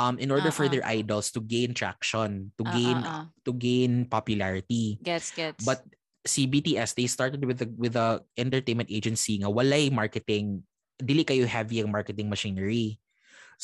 [0.00, 0.72] um in order for Ah, ah.
[0.72, 3.24] their idols to gain traction, to Ah, gain ah.
[3.44, 4.96] to gain popularity.
[5.04, 5.62] Gets, gets.
[5.62, 5.84] But
[6.24, 10.64] si BTS, they started with the with a entertainment agency nga walay marketing
[10.96, 12.96] dili kayo heavy ang marketing machinery.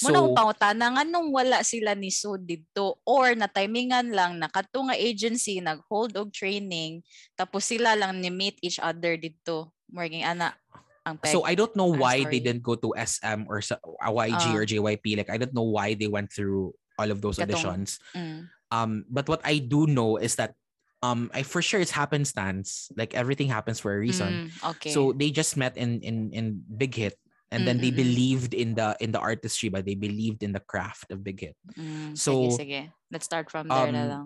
[0.07, 4.47] Muna akong pangutana nga nung wala sila ni so dito or na timingan lang na
[4.47, 7.03] kadto nga agency nag-hold og training
[7.35, 9.74] tapos sila lang ni meet each other dito.
[9.91, 10.55] Morging ana
[11.03, 11.35] ang peg.
[11.35, 14.55] So I don't know why they didn't go to SM or sa- uh, YG Ah.
[14.55, 15.19] or JYP.
[15.19, 16.70] Like I don't know why they went through
[17.01, 17.99] all of those Katong- auditions.
[18.15, 18.47] Mm.
[18.70, 20.55] Um, but what I do know is that
[21.02, 22.90] um, I for sure it's happenstance.
[22.97, 24.51] Like everything happens for a reason.
[24.52, 24.93] Mm, okay.
[24.93, 27.16] So they just met in in in Big Hit,
[27.51, 28.05] and then they Mm, mm, mm.
[28.05, 31.56] believed in the in the artistry, but they believed in the craft of Big Hit.
[31.77, 32.81] Mm, so, sige, sige.
[33.10, 34.24] Let's start from there na um, lang.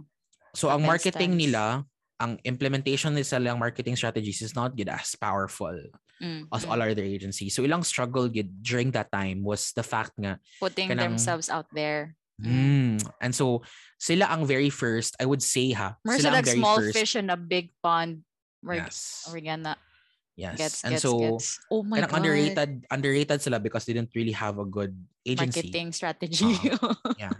[0.55, 1.15] So ang Happenstance.
[1.19, 1.83] marketing nila,
[2.23, 5.75] ang implementation nila lang marketing strategies is not good as powerful
[6.23, 7.59] Mm, as all other agencies.
[7.59, 12.15] So ilang struggle during that time was the fact nga Putting kanang- themselves out there.
[12.41, 13.63] Mm, and so
[13.99, 16.95] sila ang very first, I would say ha, More sila very small first.
[16.97, 18.25] fish in a big pond.
[18.65, 19.29] We're, yes.
[19.31, 19.77] we're gonna
[20.35, 20.59] Yes.
[20.59, 21.61] gets, and gets, so gets.
[21.71, 22.11] Oh my God.
[22.11, 24.91] underrated underrated sila because they didn't really have a good
[25.23, 25.71] agency.
[25.71, 26.59] Marketing strategy.
[27.23, 27.39] Yeah.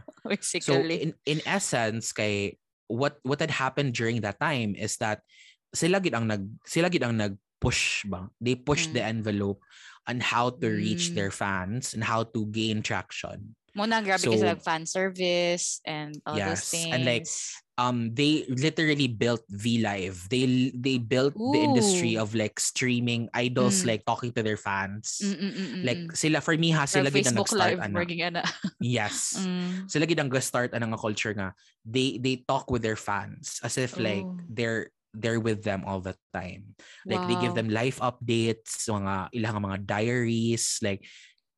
[0.63, 2.55] So in in essence kay
[2.87, 5.27] what what had happened during that time is that
[5.75, 9.59] sila gid ang nag sila gid ang nag push ba they pushed the envelope
[10.07, 11.15] on how to reach Mm.
[11.19, 16.15] their fans and how to gain traction Muna grabe So- kasi like fan service and
[16.23, 16.95] all those Yes, things.
[16.95, 17.27] and, like,
[17.75, 20.31] um they literally built V Live.
[20.31, 22.23] They they built the industry Ooh.
[22.23, 23.87] of like streaming idols Mm.
[23.91, 25.19] like talking to their fans.
[25.19, 26.15] Mm, mm, mm, mm, Like mm.
[26.15, 27.99] sila for me ha sila gid ang nag-start ana.
[28.31, 28.43] ana.
[28.79, 29.35] Yes.
[29.43, 29.91] Mm.
[29.91, 31.51] Sila gid ang start ana nga culture nga.
[31.83, 34.39] They they talk with their fans as if like Oh.
[34.47, 36.79] they're they're with them all the time.
[37.07, 37.59] Like they give Wow.
[37.59, 41.07] them life updates, mga ilang mga diaries, like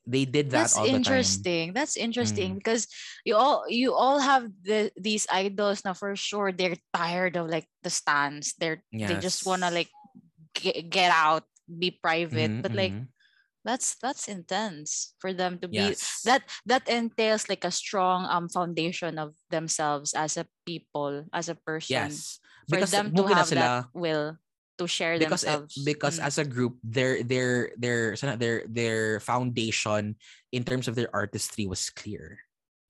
[0.07, 1.01] they did that That's all the time.
[1.01, 1.73] interesting.
[1.74, 2.59] That's interesting Mm.
[2.59, 2.87] because
[3.24, 6.53] you all you all have the these idols now for sure.
[6.53, 8.55] They're tired of like the stands.
[8.59, 9.91] They're they just wanna like
[10.55, 12.53] get, get out, be private.
[12.53, 13.09] Mhm, But like mhm.
[13.65, 16.23] that's that's intense for them to be yes.
[16.24, 21.57] that that entails like a strong um foundation of themselves as a people as a
[21.57, 22.39] person yes.
[22.69, 24.39] for Because them to have sila that will
[24.77, 26.27] to share because themselves because Mm.
[26.28, 30.16] as a group their their their their their foundation
[30.53, 32.40] in terms of their artistry was clear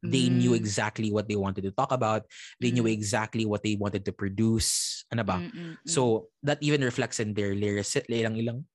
[0.02, 0.60] they knew Mm.
[0.60, 2.26] exactly what they wanted to talk about
[2.58, 2.94] they knew Mm.
[2.94, 5.88] exactly what they wanted to produce ano ba Mm, mm, mm.
[5.88, 8.66] so that even reflects in their lyrics ilang ilang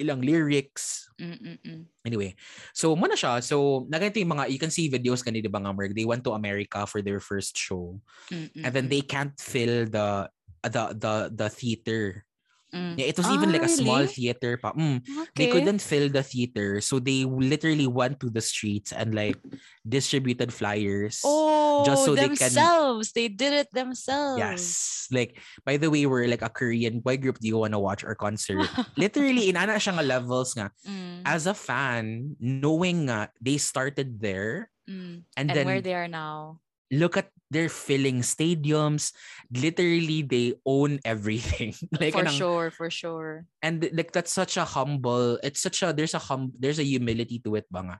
[0.00, 1.82] ilang lyrics Mm, mm, mm.
[2.00, 2.32] Anyway,
[2.72, 3.44] so muna siya.
[3.44, 6.32] So, naganito yung mga, you can see videos kanina ba nga, Merg, they went to
[6.32, 8.00] America for their first show.
[8.32, 10.32] Mm, mm, And then they can't fill the
[10.64, 12.24] the the the theater.
[12.70, 12.94] Mm.
[13.02, 14.70] Yeah, it was even Ah, like a small theater pa.
[14.70, 15.34] Mm, Okay.
[15.34, 19.34] They couldn't fill the theater, so they literally went to the streets and like
[19.82, 21.18] distributed flyers.
[21.26, 23.10] Oh, just so they can- themselves.
[23.10, 24.38] They did it themselves.
[24.38, 24.64] Yes.
[25.10, 27.42] Like, by the way, we're like a Korean boy group.
[27.42, 28.70] Do you want to watch our concert?
[28.94, 30.70] literally, inana siya nga levels nga.
[30.86, 35.26] Mm, As a fan, knowing nga they started there, mm.
[35.34, 36.62] and, And then where they are now.
[36.90, 39.12] Look at their filling stadiums.
[39.50, 41.74] Literally, they own everything.
[42.00, 43.46] like, for anong- sure, for sure.
[43.62, 47.38] and like that's such a humble it's such a there's a hum there's a humility
[47.42, 47.98] to it banga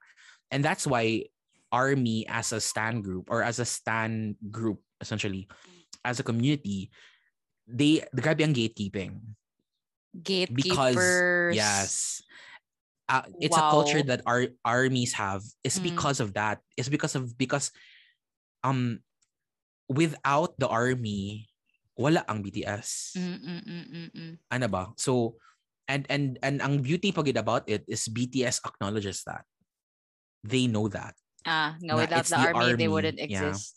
[0.50, 1.22] and that's why
[1.70, 5.46] army as a stand group or as a stand group essentially
[6.02, 6.90] as a community
[7.70, 9.20] they the grabe ang gatekeeping
[10.50, 11.54] because Gatekeepers.
[11.54, 12.22] yes
[13.08, 15.94] uh, it's a culture that our armies have it's Mm.
[15.94, 17.70] because of that it's because of because
[18.62, 19.00] um
[19.90, 21.50] without the army
[22.00, 24.34] wala ang BTS Mm, mm, mm, mm, mm.
[24.48, 24.88] ano ba?
[24.96, 25.36] So,
[25.84, 29.44] and and and ang beauty pagid about it is BTS acknowledges that.
[30.40, 31.12] They know that.
[31.44, 33.28] Ah, no, Na without the, the army, they wouldn't yeah.
[33.28, 33.76] exist.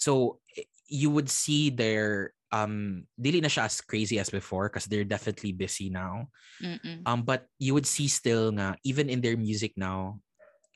[0.00, 0.40] So,
[0.88, 5.52] you would see their um dili na siya as crazy as before because they're definitely
[5.52, 6.32] busy now.
[6.62, 7.04] Mm-mm.
[7.04, 10.22] Um but you would see still nga even in their music now,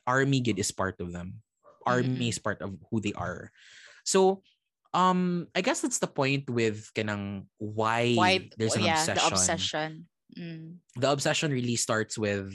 [0.05, 1.41] Army Gid is part of them.
[1.85, 3.51] Army is part of who they are.
[4.05, 4.41] So,
[4.93, 8.49] um I guess that's the point with kanang why, Why?
[8.59, 9.15] there's an yeah, obsession.
[9.23, 9.91] the obsession.
[10.31, 10.79] Mm.
[10.95, 12.51] the obsession really starts with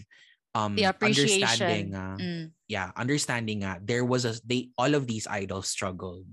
[0.56, 1.44] um The appreciation.
[1.44, 2.44] understanding uh, Mm.
[2.68, 6.28] yeah understanding uh, there was a they all of these idols struggled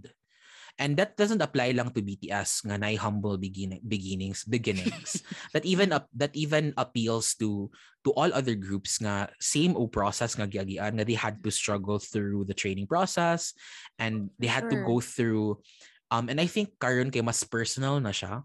[0.80, 5.22] and that doesn't apply lang to BTS nga na humble beginning, beginnings beginnings.
[5.54, 7.70] That even up that even appeals to
[8.04, 12.02] to all other groups nga same o process nga giagian nga they had to struggle
[12.02, 13.54] through the training process
[14.02, 15.62] and they had to go through
[16.10, 18.42] um and I think karon kay mas personal na siya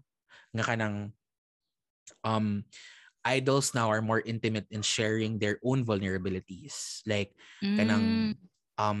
[0.53, 1.11] nga kanang
[2.23, 2.65] um
[3.25, 7.01] idols now are more intimate in sharing their own vulnerabilities.
[7.09, 7.33] Like
[7.75, 8.79] kanang Mm.
[8.79, 8.99] um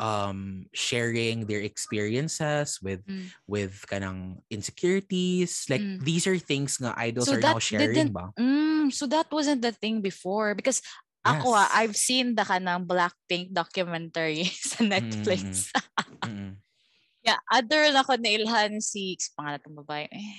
[0.00, 3.28] um sharing their experiences with Mm.
[3.44, 6.00] with kanang insecurities like Mm.
[6.00, 9.76] these are things nga idols So are now sharing ba Mm, so that wasn't the
[9.76, 10.80] thing before because
[11.20, 11.76] ako ah, Yes.
[11.76, 15.68] I've seen the kanang Blackpink documentary sa Netflix.
[16.08, 16.56] Mm-mm.
[17.28, 20.08] yeah, other na ko nailhan si si pangalan ng babae.
[20.08, 20.36] Eh,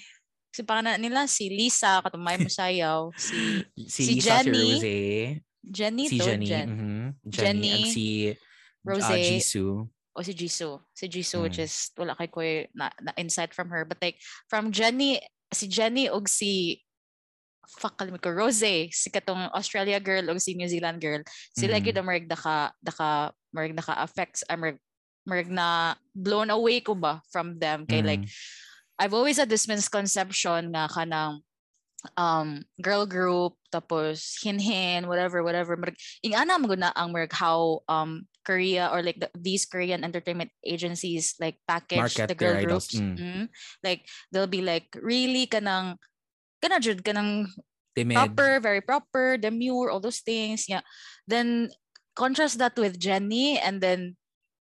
[0.50, 4.98] si pangalan nila si Lisa katumay mo sayaw, si si, Si Lisa, si Jenny, Rose
[5.62, 6.70] Jenny si to Jenny Jen.
[6.74, 8.04] mhm, Jenny, and Jenny, si
[8.84, 10.82] Rose, uh, Jisoo o si Jisoo.
[10.92, 11.64] Si Jisoo which Mm.
[11.64, 12.42] is wala kay ko
[12.76, 14.20] na, na insight from her but like
[14.52, 15.22] from Jenny
[15.54, 16.84] si Jenny og si
[17.80, 21.24] fuck kalimut ko Rose si katong Australia girl og si New Zealand girl
[21.56, 21.84] sila Mhm.
[21.88, 24.80] gyud ang marag daka daka marag naka affects am marag
[25.24, 28.34] marag na blown away ko ba from them kay like Mhm.
[29.00, 31.40] I've always had this misconception nga kanang
[32.18, 35.96] um girl group tapos hinhin whatever whatever marag
[36.26, 40.52] ing ana mo na ang marag how um Korea or like the, these Korean entertainment
[40.66, 43.18] agencies like package Market the girl groups mm.
[43.18, 43.46] Mm.
[43.84, 45.98] like they'll be like really kanang
[46.62, 47.50] kana jud kanang
[47.96, 50.68] timid proper, very proper, demure, all those things.
[50.68, 50.82] Yeah.
[51.28, 51.70] Then
[52.16, 54.16] contrast that with Jennie and then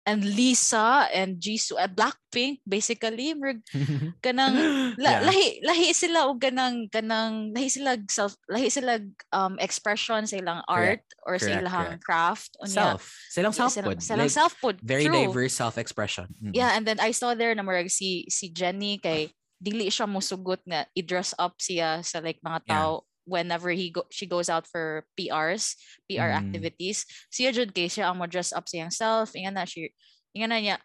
[0.07, 3.59] and Lisa and Jisoo uh, Blackpink basically murag
[4.25, 4.55] kanang
[4.97, 5.23] la, Yeah.
[5.27, 9.03] lahi lahi sila og kanang kanang lahi sila self lahi sila
[9.35, 12.03] um expression sa ilang art or sa correct, ilang correct.
[12.07, 13.03] craft unya self.
[13.35, 13.99] Silang self silang, pod.
[13.99, 15.27] silang Like, self pod very true.
[15.27, 16.31] diverse self-expression.
[16.39, 16.55] Mm.
[16.55, 20.63] Yeah, and then I saw there na murag si si Jenny kay dili siya musugot
[20.69, 23.03] nga i-dress up siya sa like mga Yeah.
[23.27, 25.75] Whenever he go she goes out for PRs,
[26.09, 26.41] PR Mm.
[26.41, 27.05] activities.
[27.29, 29.91] Siya jud kay siya ang dress up sa self, inga na siya
[30.33, 30.77] inga na niya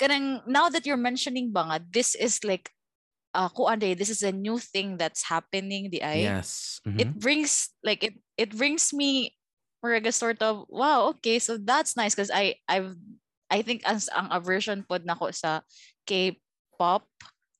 [0.00, 2.72] kanang now that you're mentioning ba nga this is like
[3.36, 6.80] uh kuande this is a new thing that's happening di ay Yes.
[6.88, 6.98] Mhm.
[6.98, 9.36] it brings like it it brings me
[9.84, 12.96] murag a sort of wow okay so that's nice because I I've
[13.52, 15.60] I think as ang aversion pod nako sa
[16.08, 17.04] K-pop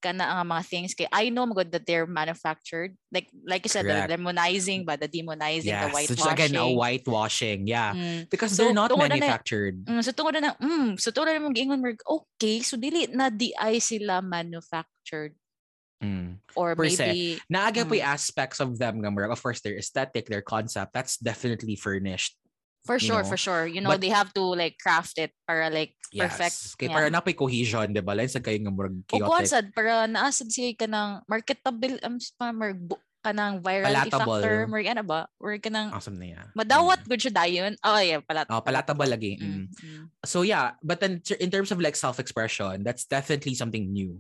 [0.01, 3.85] kana ang mga things kay I know good that they're manufactured like like you said
[3.85, 4.09] Correct.
[4.09, 6.11] the demonizing ba the demonizing the yes.
[6.11, 7.61] It's whitewashing again a whitewashing.
[7.69, 7.93] Yeah.
[7.93, 8.21] Mm.
[8.33, 9.77] Because So, they're not tungod na na- manufactured.
[9.85, 13.53] Mm, so tungod na mm, so tungod na mong merg okay so dili na di
[13.55, 15.37] ay sila manufactured
[16.01, 16.41] Mm.
[16.57, 17.05] or Per se.
[17.13, 18.01] maybe Naaga po Mm.
[18.09, 19.13] aesthects of them nga.
[19.29, 22.40] Of course, their aesthetic, their concept, that's definitely furnished.
[22.83, 25.33] For you sure know, for sure you know but- they have to like craft it
[25.45, 26.75] para like perfect Yes.
[26.75, 26.97] Kay yeah.
[26.97, 28.19] para napay cohesion, di ba?
[28.19, 29.47] Lain sa kayo nga murag chaotic.
[29.47, 32.51] sad para naasad siya ka ng marketable um pa
[33.21, 34.41] kanang virality Palatable.
[34.41, 36.47] factor mer ano ba or kanang Awesome na yan.
[36.57, 37.07] madawat Mm.
[37.07, 39.37] good siya dayon oh yeah palat Oh, palatable lagi.
[39.37, 39.67] Mm, Mm.
[39.71, 40.05] mm.
[40.25, 44.19] So yeah, but then in terms of like self-expression, that's definitely something new.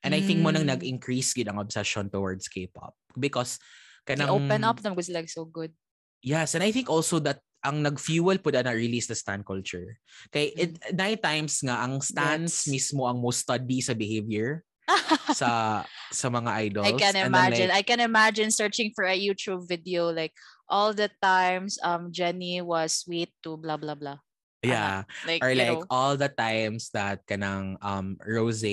[0.00, 0.80] And I think mo nang Mm.
[0.80, 3.60] nag-increase gid ang obsession towards K-pop because
[4.08, 5.76] They kanang open up them was like so good
[6.18, 9.98] Yes, and I think also that ang nag-fuel po na release the stan culture.
[10.30, 12.70] Kay it nine times nga ang stans Yes.
[12.70, 14.62] mismo ang most study sa behavior
[15.34, 15.82] sa
[16.12, 16.86] sa mga idols.
[16.86, 17.68] I can And then, imagine.
[17.68, 20.32] like, I can imagine searching for a YouTube video like
[20.70, 24.22] all the times um Jenny was sweet to blah blah blah.
[24.62, 25.06] Yeah.
[25.26, 28.64] Like Or you like know, all the times that kanang um Rose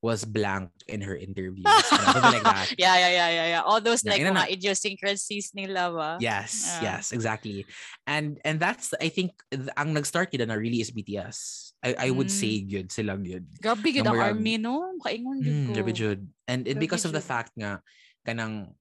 [0.00, 1.66] was blank in her interviews.
[1.66, 2.72] Like that.
[2.80, 3.62] yeah, yeah, yeah, yeah, yeah.
[3.62, 6.10] All those Yeah, like yun na mga idiosyncrasies nila ba?
[6.20, 6.96] Yes, Yeah.
[6.96, 7.66] yes, exactly.
[8.08, 11.70] And and that's I think th- ang nag-start yun na really is BTS.
[11.80, 12.40] I I would Mm.
[12.40, 13.44] say good sila good.
[13.60, 14.96] Grabe gid Nga ang army no.
[15.00, 15.72] Kaingon jud Mm, ko.
[15.76, 16.20] grabe jud.
[16.48, 17.80] And, and Grabe because of the fact nga
[18.24, 18.72] kanang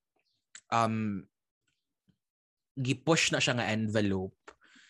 [0.72, 1.24] um
[2.80, 4.36] gipush na siya nga envelope.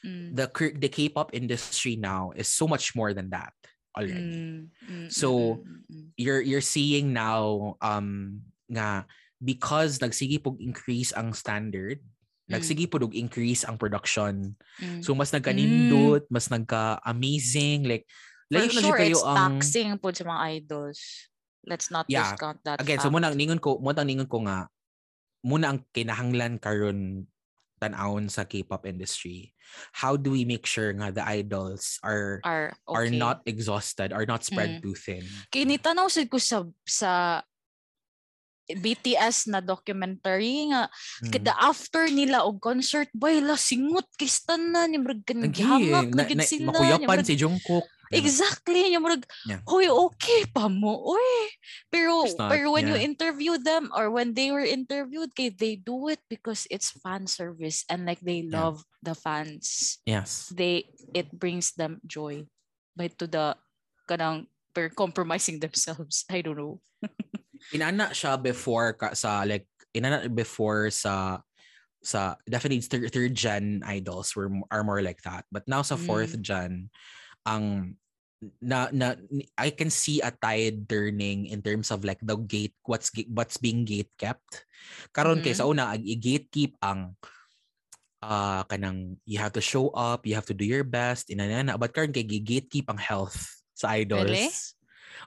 [0.05, 0.31] Mm.
[0.31, 0.45] The
[0.79, 3.51] the K-pop industry now is so much more than that
[3.97, 4.39] already.
[4.39, 9.07] Mm, mm, So, mm, mm, mm, You're you're seeing now um nga
[9.39, 12.03] because nagsige pog increase ang standard,
[12.51, 14.55] nagsige pog increase ang production.
[14.79, 14.99] mm.
[14.99, 18.03] So mas nagkanindot, mas nagka-amazing like
[18.49, 20.99] For layo na sure, siya kayo it's ang taxing po sa mga idols.
[21.63, 22.33] Let's not Yeah.
[22.33, 23.15] discount that Again, so fact.
[23.15, 24.67] muna ningon ko, muna ningon ko nga
[25.45, 27.23] muna ang kinahanglan karon
[27.79, 29.55] tan-awon sa K-pop industry.
[29.95, 32.95] How do we make sure nga the idols are are okay.
[32.97, 34.47] are not exhausted, are not Mm.
[34.51, 35.23] spread too thin?
[35.49, 37.41] kinitanaw sad ko sa sa
[38.69, 40.93] BTS na documentary nga
[41.25, 41.31] Mm.
[41.33, 46.21] kada after nila og concert boy la singot kay tanan yung murag kan gihamak na
[46.21, 47.89] gid sila makuyapan si Jungkook.
[48.11, 49.61] Exactly, yung murag Yeah.
[49.69, 51.33] okay pa mo oy.
[51.93, 56.09] Pero not, pero when you interview them or when they were interviewed kay they do
[56.09, 58.65] it because it's fan service and like they Yeah.
[58.65, 59.99] love the fans.
[60.09, 60.49] Yes.
[60.49, 62.49] They it brings them joy.
[62.97, 63.55] But to the
[64.09, 66.25] kanang per compromising themselves.
[66.29, 66.81] I don't know.
[67.75, 71.45] Inana siya before ka, sa like inana before sa
[72.01, 75.45] sa definitely third, third gen idols were are more like that.
[75.53, 76.41] But now sa fourth Mm.
[76.41, 76.71] gen
[77.49, 77.97] ang
[78.61, 79.17] na, na
[79.57, 83.83] I can see a tide turning in terms of like the gate what's what's being
[83.83, 84.63] gate kept.
[85.11, 85.59] Karon kay Mhm.
[85.59, 87.17] sa una ag gatekeep ang
[88.19, 91.91] ah kanang you have to show up, you have to do your best inanana but
[91.91, 94.27] karon kay gatekeep ang health sa idols.
[94.27, 94.47] Really?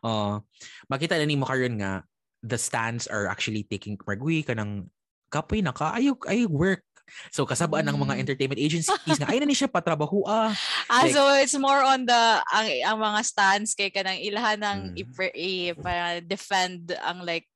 [0.00, 0.40] Uh,
[0.88, 2.04] makita na nimo karon nga
[2.40, 4.88] the stands are actually taking margui kanang
[5.32, 6.84] kapoy na ka ayog ayog work.
[7.30, 8.22] So kasabaan ng mga Mm.
[8.24, 10.50] entertainment agencies nga ay na ni siya patrabaho ah.
[10.88, 14.78] Ah, Like- so it's more on the ang ang mga stands kay kanang ilahan ng
[14.92, 15.00] Mm.
[15.00, 17.46] i- i- para defend ang like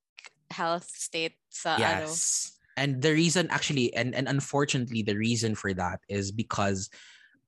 [0.53, 2.07] health state sa ano.
[2.09, 2.53] Yes.
[2.77, 6.93] And the reason actually and and unfortunately the reason for that is because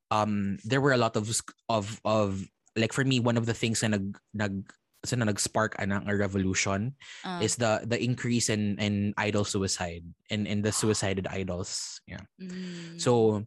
[0.09, 1.29] um there were a lot of
[1.69, 2.49] of of
[2.81, 4.65] like for me one of the things na nag nag
[5.07, 6.91] sa na nag-spark ana nga revolution
[7.23, 12.03] Ah, is the the increase in in idol suicide in in the suicided idols.
[12.11, 12.27] Yeah.
[12.41, 13.45] mm, So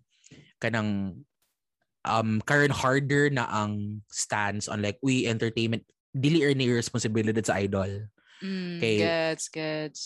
[0.63, 1.21] kanang
[2.07, 5.83] um karon harder na ang stance on like we entertainment
[6.15, 8.07] dili earn responsibility sa idol.
[8.39, 10.01] mm, kay- gets gets.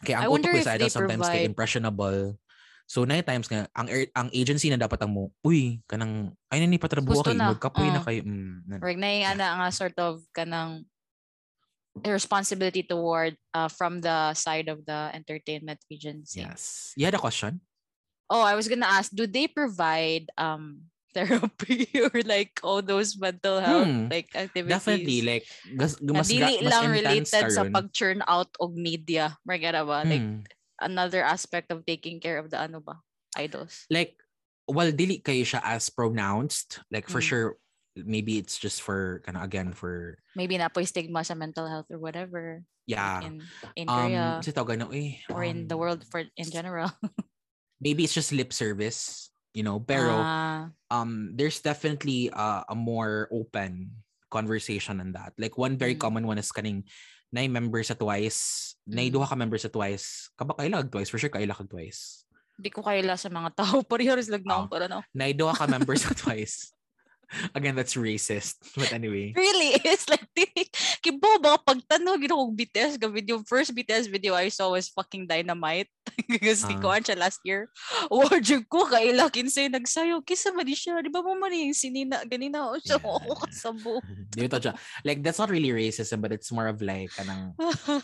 [0.00, 2.18] Kaya I ang wonder utok ko if sa idol they sometimes kay provide- impressionable.
[2.90, 6.58] So nine times nga ang er- ang agency na dapat ang mo, uy, kanang ay
[6.58, 8.06] na ni patrabuho Gusto kay na, magkapoy na oh.
[8.10, 8.26] kayo.
[8.26, 10.82] Mm, na- Or na yung ana nga sort of kanang
[12.02, 16.42] responsibility toward uh, from the side of the entertainment agency.
[16.42, 16.90] yes.
[16.98, 17.62] You had a question?
[18.26, 23.58] Oh, I was gonna ask, do they provide um therapy or like all those mental
[23.58, 24.70] health Hmm, like activities?
[24.78, 25.44] Definitely like
[25.78, 29.34] gas, na mas, ga- mas lang related sa pag-churn out og media.
[29.46, 30.02] Marga ba?
[30.06, 30.42] Like Hmm.
[30.80, 33.00] Another aspect of taking care of the ano ba?
[33.36, 33.86] Idols.
[33.90, 34.18] like
[34.70, 37.26] well dili kayo siya as pronounced like for Mm.
[37.26, 37.46] sure
[37.98, 41.98] maybe it's just for kind again for Maybe na po stigma sa mental health or
[41.98, 42.62] whatever.
[42.86, 46.22] yeah In in um Korea kasi tawag na eh or in the um, world for
[46.38, 46.90] in general.
[47.80, 53.28] maybe it's just lip service you know pero Ah, um there's definitely uh, a more
[53.32, 56.00] open conversation on that like one very Mm.
[56.00, 56.84] common one is kaning
[57.30, 59.12] na members sa twice na Mm.
[59.14, 62.26] duha ka members sa twice kaba kailag twice for sure kailag kag twice
[62.60, 63.80] di ko kaila sa mga tao.
[63.88, 64.68] Parehas lang na Oh.
[64.68, 65.00] para no.
[65.16, 66.74] na duha ka members sa twice
[67.54, 70.26] again that's racist but anyway Really, it's like,
[71.00, 75.24] kibo ba pagtanong gino kong BTS ga video, first BTS video I saw was fucking
[75.24, 75.88] Dynamite.
[76.44, 76.80] Kasi Ah.
[76.80, 77.72] ko siya last year.
[78.12, 80.20] Wajud ko, kaila kinsay nagsayo.
[80.20, 83.16] Kisa man di siya, di ba mo man yung sinina, ganina o siya, Yeah.
[83.16, 83.92] ako kasabo.
[84.36, 84.76] Di ba siya?
[85.02, 87.56] Like that's not really racism but it's more of like kanang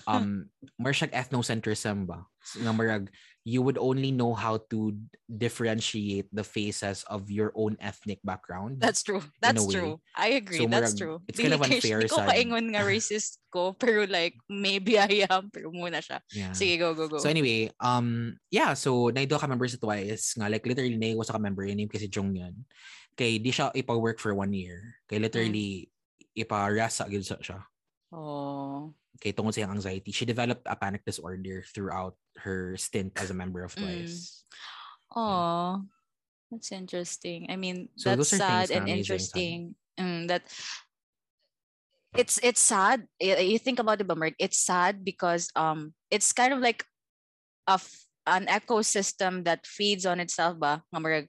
[0.09, 0.49] um
[0.81, 2.25] more siya ethnocentrism ba?
[2.57, 3.05] Nga marag
[3.47, 4.91] you would only know how to
[5.31, 8.83] differentiate the faces of your own ethnic background.
[8.83, 9.23] That's true.
[9.39, 10.03] That's true.
[10.19, 10.59] I agree.
[10.59, 11.23] So, That's true.
[11.31, 12.35] it's kind of unfair Di ko sad.
[12.35, 16.19] kaingon nga racist ko, pero like, maybe I am, pero muna siya.
[16.35, 16.51] yeah.
[16.51, 17.23] Sige, go, go, go.
[17.23, 21.39] So anyway, um yeah, so naido ka members sa twice nga like literally naiwa sa
[21.39, 22.67] ka member yung name kasi Jong yan.
[23.15, 24.99] Kay di siya ipa-work for one year.
[25.07, 25.87] Kay literally
[26.35, 27.63] ipa-rasa gyud sa siya.
[28.11, 28.91] oh.
[29.21, 30.13] Kay tungkol sa anxiety.
[30.13, 32.15] She developed a panic disorder throughout
[32.45, 33.83] her stint as a member of Mm.
[34.05, 34.45] Twice.
[35.15, 35.83] Oh,
[36.51, 37.49] that's interesting.
[37.49, 38.99] I mean, So that's sad and sad.
[38.99, 39.75] interesting.
[39.97, 40.45] Mm, that
[42.17, 43.09] it's it's sad.
[43.21, 44.33] You think about it, Bummer.
[44.39, 46.85] It's sad because um, it's kind of like
[47.69, 50.59] a f- an ecosystem that feeds on itself.
[50.59, 51.27] Ba, Nga marag,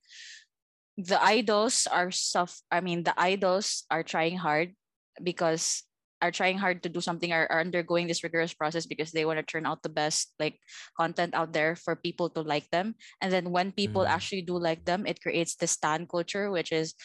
[0.98, 2.64] the idols are soft.
[2.72, 4.76] I mean, the idols are trying hard
[5.22, 5.87] because
[6.22, 9.38] are trying hard to do something are, are undergoing this rigorous process because they want
[9.40, 10.60] to turn out the best like
[10.98, 12.96] content out there for people to like them.
[13.22, 14.10] And then when people Mhm.
[14.10, 16.96] actually do like them it creates this stan culture which is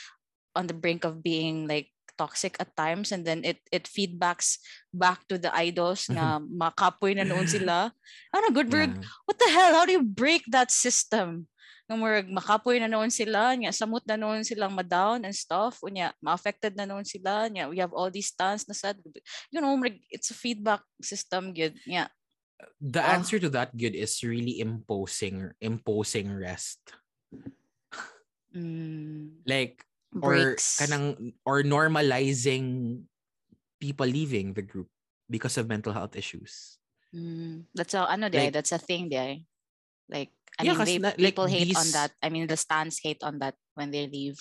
[0.56, 3.12] on the brink of being like toxic at times.
[3.12, 4.58] And then it it feedbacks
[4.92, 7.92] back to the idols na makapoy na noon sila.
[8.36, 8.92] Ano good Yeah.
[9.26, 9.74] what the hell?
[9.76, 11.48] How do you break that system
[11.88, 16.14] nga murag makapoy na noon sila nya samot na noon silang ma-down and stuff unya
[16.22, 18.96] ma-affected na noon sila nya we have all these stands na sad
[19.50, 22.06] you know murag it's a feedback system good nya
[22.78, 23.18] The Ah.
[23.18, 26.78] answer to that good is really imposing imposing rest.
[28.54, 29.82] mm, Like
[30.22, 33.02] or breaks kanang or normalizing
[33.82, 34.86] people leaving the group
[35.26, 36.78] because of mental health issues.
[37.10, 39.42] mm, that's a ano Like- that's a thing di
[40.06, 40.30] like
[40.62, 43.02] I Yeah, mean they, na- like people hate on these- that I mean the stands
[43.02, 44.38] hate on that when they leave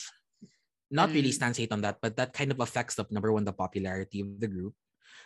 [0.92, 1.40] Not really Mm.
[1.40, 4.36] stands hate on that, but that kind of affects the number one, the popularity of
[4.44, 4.76] the group.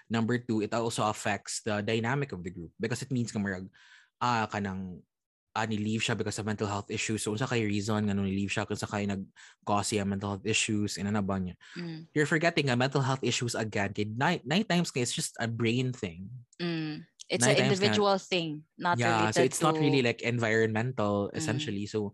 [0.05, 3.65] Number two, it also affects the dynamic of the group because it means kamarag
[4.21, 5.01] ah kanang
[5.57, 7.25] ah, ni-leave siya because of mental health issues.
[7.25, 11.01] So, unsa kay reason nga ni-leave siya kung sa kay nag-cause siya mental health issues,
[11.01, 11.57] ina na ba niya?
[11.73, 13.89] mm, You're forgetting nga mental health issues again.
[13.89, 16.29] Kay nine, nine times kay it's just a brain thing.
[16.61, 17.01] mm.
[17.29, 21.37] It's an individual thing not yeah, related so it's not really like environmental Mm.
[21.37, 21.85] essentially.
[21.89, 22.13] So,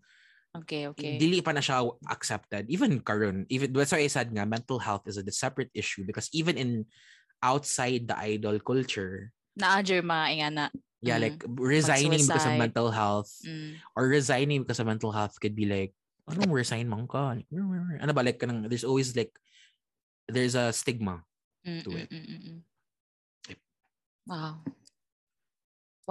[0.52, 2.68] okay okay dili pa na siya accepted.
[2.72, 6.32] Even karon, even that's why I said nga mental health is a separate issue because
[6.32, 6.88] even in
[7.44, 10.66] outside the idol culture, na-adjure mga ingana
[11.02, 11.24] yeah, Mm.
[11.26, 13.74] like resigning because of mental health mm.
[13.98, 15.92] or resigning because of mental health could be like,
[16.30, 17.36] ano mo resign man ka?
[18.00, 19.34] Ano ba like kanang there's always like
[20.30, 21.26] there's a stigma.
[21.66, 22.10] Mm, to mm, it.
[22.10, 22.60] mm, mm, mm.
[23.50, 23.60] Yep.
[24.26, 24.54] Wow.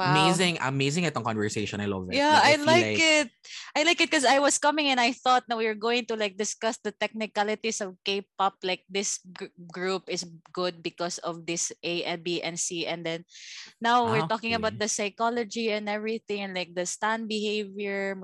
[0.01, 0.16] Wow.
[0.16, 1.77] Amazing, amazing itong conversation.
[1.77, 2.16] I love it.
[2.16, 3.28] Yeah, I feel like, it.
[3.77, 6.16] I like it because I was coming and I thought that we were going to
[6.16, 8.64] like discuss the technicalities of K-pop.
[8.64, 10.24] Like this gr- group is
[10.56, 13.28] good because of this A and B and C, and then
[13.77, 18.16] now we're Ah, talking about the psychology and everything, and like the stan behavior.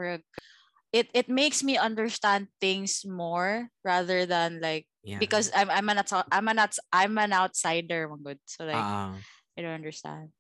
[0.97, 5.21] It it makes me understand things more rather than like Yeah.
[5.21, 6.01] because I'm I'm an
[6.33, 6.59] I'm an
[6.89, 8.09] I'm an outsider.
[8.17, 8.41] good.
[8.49, 9.13] So like Ah.
[9.53, 10.33] I don't understand.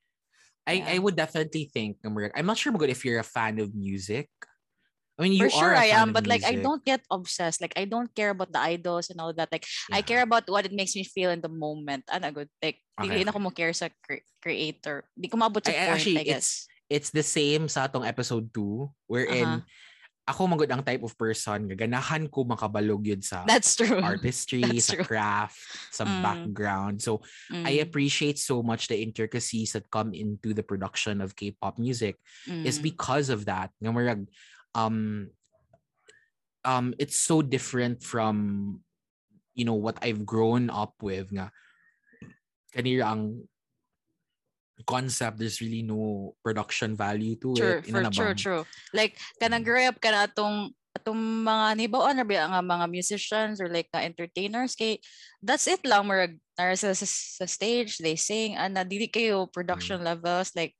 [0.66, 0.98] I, I Yeah.
[0.98, 4.28] would definitely think I'm not sure if you're a fan of music.
[5.16, 6.66] I mean, you For sure I am, but like I music.
[6.66, 7.62] don't get obsessed.
[7.64, 9.48] Like I don't care about the idols and all that.
[9.48, 10.02] Like I Yeah.
[10.04, 12.04] care about what it makes me feel in the moment.
[12.12, 12.52] Ano good.
[12.60, 13.40] Like Okay, dili na okay.
[13.40, 15.08] ko mo care sa cre- creator.
[15.16, 16.68] Di ko maabot sa I- I point, actually, I guess.
[16.92, 19.95] it's the same sa atong episode 2 wherein Uh-huh.
[20.26, 24.02] Ako magud ang type of person nga ganahan ko makabalog yun sa That's true.
[24.10, 25.06] artistry, That's sa true.
[25.06, 25.56] craft,
[25.94, 26.22] sa Mm.
[26.22, 26.94] background.
[26.98, 27.22] So
[27.62, 32.18] I Mm, appreciate so much the intricacies that come into the production of K-pop music
[32.66, 33.70] is mm, because of that.
[33.78, 34.20] Nga marag,
[34.74, 35.30] um
[36.66, 38.80] um it's so different from
[39.54, 41.54] you know what I've grown up with nga
[42.74, 43.46] kanira ang
[44.84, 48.62] concept there's really no production value to True, it for true, true.
[48.92, 49.68] Like, kanang mm.
[49.68, 53.88] grow up ka na atong atong mga nibaw na ba nga mga musicians or like
[53.92, 54.96] na entertainers kay
[55.44, 60.00] that's it lang murag nara sa, sa, sa stage they sing ana dili kayo production
[60.00, 60.08] mm.
[60.08, 60.72] levels like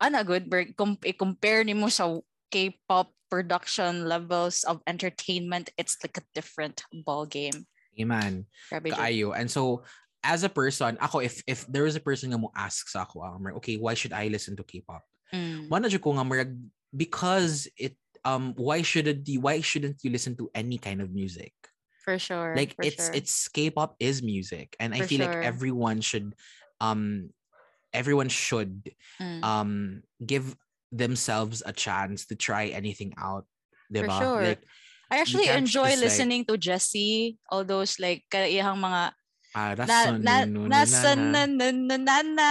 [0.00, 2.08] ana good berg com- eh, i-compare nimo sa
[2.48, 7.68] K-pop production levels of entertainment it's like a different ball game
[8.88, 8.98] Jud.
[8.98, 9.36] kaayo.
[9.36, 9.84] And so,
[10.22, 13.22] as a person, ako, if if there is a person nga mo ask sa ako,
[13.22, 15.02] ah, mar- okay, why should I listen to K-pop?
[15.34, 16.54] Mm, Wala ko nga marag,
[16.94, 21.52] because it, um, why shouldn't you, why shouldn't you listen to any kind of music?
[22.02, 23.14] for sure Like, for it's, sure.
[23.14, 24.74] it's, K-pop is music.
[24.82, 25.30] And I feel sure.
[25.30, 26.34] like everyone should,
[26.82, 27.30] um,
[27.94, 28.90] everyone should,
[29.22, 30.54] Mm, um, give
[30.90, 33.46] themselves a chance to try anything out.
[33.94, 34.42] For sure.
[34.42, 34.62] Like,
[35.10, 39.12] I actually enjoy just, like- listening to Jessi all those like kaniyang mga
[39.52, 42.48] na rason, na nasa na, na na, na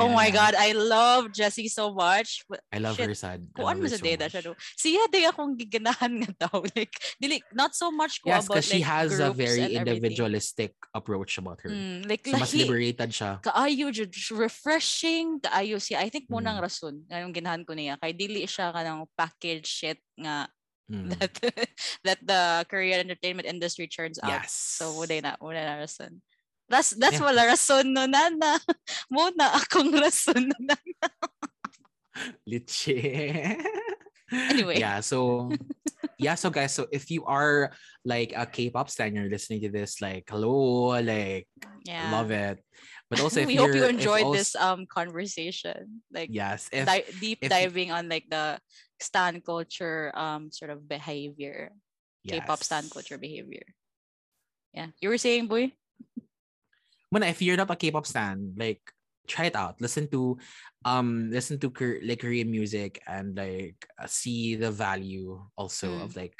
[0.00, 2.44] Oh my god, I love Jessie so much.
[2.48, 3.12] But I love Shit.
[3.12, 3.48] her sad.
[3.52, 4.52] Kuan mo sa data siya do.
[4.76, 6.64] Siya day akong giganahan nga daw.
[6.72, 9.84] Like dili not so much ko Yes, about because she like, has a very everything.
[9.84, 11.70] individualistic approach about her.
[11.70, 13.44] Mm, like So mas liberated siya.
[13.44, 13.92] Kaayo
[14.32, 16.00] refreshing kaayo siya.
[16.00, 16.64] I think mo nang Mm.
[16.64, 20.48] rason ngayong ginahan ko niya kay dili siya kanang package shit nga
[20.88, 21.12] Mm.
[21.20, 21.32] that
[22.04, 24.30] that the Korean entertainment industry churns out.
[24.30, 24.52] Yes.
[24.56, 26.24] So wala na, wala na rason.
[26.68, 27.28] That's that's Yeah.
[27.28, 28.56] wala rason no nana.
[29.12, 30.76] Mo na akong rason no na.
[32.48, 33.56] Liche.
[34.28, 34.76] Anyway.
[34.76, 35.48] Yeah, so
[36.20, 37.72] yeah, so guys, so if you are
[38.04, 41.48] like a K-pop stan, you're listening to this, like, hello, like,
[41.88, 42.12] Yeah.
[42.12, 42.60] love it.
[43.08, 46.04] But also, if we hope you enjoyed als- this um conversation.
[46.12, 48.60] Like Yes, if di- deep if- diving on like the
[49.00, 51.72] stan culture um sort of behavior.
[52.28, 53.64] K-pop stan culture behavior.
[54.74, 54.92] Yeah.
[55.00, 55.72] You were saying, boy?
[57.08, 58.82] Muna, if you're not a K-pop stan, like
[59.26, 59.80] try it out.
[59.80, 60.36] Listen to
[60.84, 61.72] um listen to
[62.04, 66.04] like Korean music and like uh, see the value also Mm.
[66.04, 66.36] of like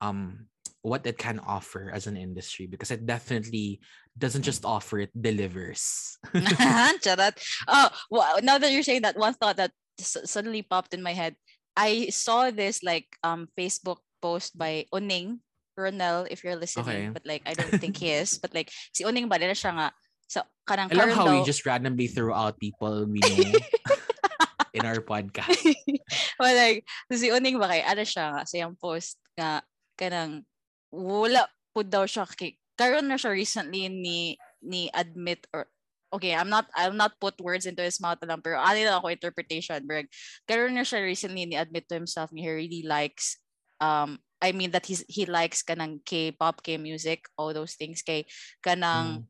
[0.00, 0.48] um
[0.80, 3.80] what it can offer as an industry because it definitely
[4.16, 6.16] doesn't just offer it delivers.
[7.02, 7.36] Charot.
[7.66, 11.34] Oh, well, now that you're saying that, one thought that suddenly popped in my head.
[11.78, 15.38] I saw this like um Facebook post by Uning
[15.78, 17.14] Ronel, if you're listening, Okay.
[17.14, 18.34] but like I don't think he is.
[18.42, 19.88] But like si Uning ba nila siya nga
[20.26, 23.54] sa kanang I love how daw- we just randomly throw out people we know
[24.76, 25.58] in our podcast.
[26.40, 29.64] well, like, si Uning ba kay, ano siya nga, sa yung post nga,
[29.98, 30.44] kanang,
[30.92, 35.66] wala po daw siya, kay, karon na siya recently ni, ni admit, or,
[36.12, 39.08] okay, I'm not, I'll not put words into his mouth lang, pero ano lang ako
[39.12, 40.08] interpretation, but
[40.48, 43.36] karon na siya recently ni admit to himself, he really likes,
[43.80, 48.24] um, I mean that he's, he likes kanang K-pop, K-music, all those things, kay,
[48.64, 49.26] kanang,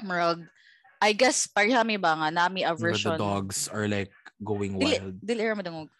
[0.00, 0.46] murag,
[1.02, 4.96] I guess, parihami ba nga, nami a Where version, the dogs are like going dili,
[5.00, 5.16] wild.
[5.20, 5.92] dili madungog.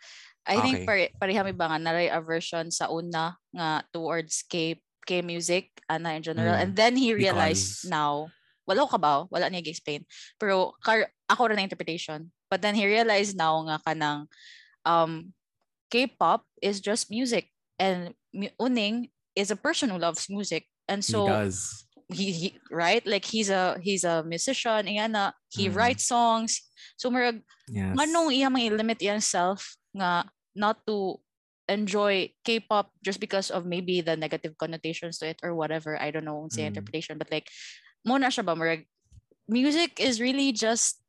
[0.47, 0.87] I think Okay.
[0.87, 6.23] pare parehami ba nga naray aversion sa una nga towards K K music ana in
[6.23, 8.31] general Mm, and then he realized because- now
[8.67, 10.03] wala ko kabaw wala niya explain
[10.37, 12.31] pero kar, ako rin na interpretation.
[12.47, 14.31] But then he realized now nga kanang
[14.87, 15.35] um
[15.91, 17.51] K-pop is just music.
[17.79, 18.15] And
[18.59, 20.67] uning is a person who loves music.
[20.89, 21.87] And he so does.
[22.11, 23.03] he, he right?
[23.07, 25.35] Like he's a he's a musician iya na.
[25.51, 25.75] He Mm.
[25.75, 26.63] writes songs.
[26.99, 27.95] So murag Yes.
[27.99, 31.19] nganong iya may limit iyang self nga not to
[31.67, 35.99] enjoy K-pop just because of maybe the negative connotations to it or whatever.
[35.99, 36.71] I don't know say Mm.
[36.75, 37.19] interpretation.
[37.19, 37.51] But like
[38.07, 38.55] mo na siya ba
[39.51, 41.03] music is really just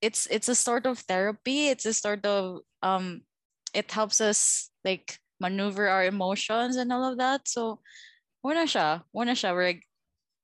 [0.00, 1.68] it's it's a sort of therapy.
[1.68, 3.22] It's a sort of um
[3.74, 7.48] it helps us like maneuver our emotions and all of that.
[7.48, 7.80] So
[8.44, 9.04] na siya.
[9.12, 9.82] Na siya murag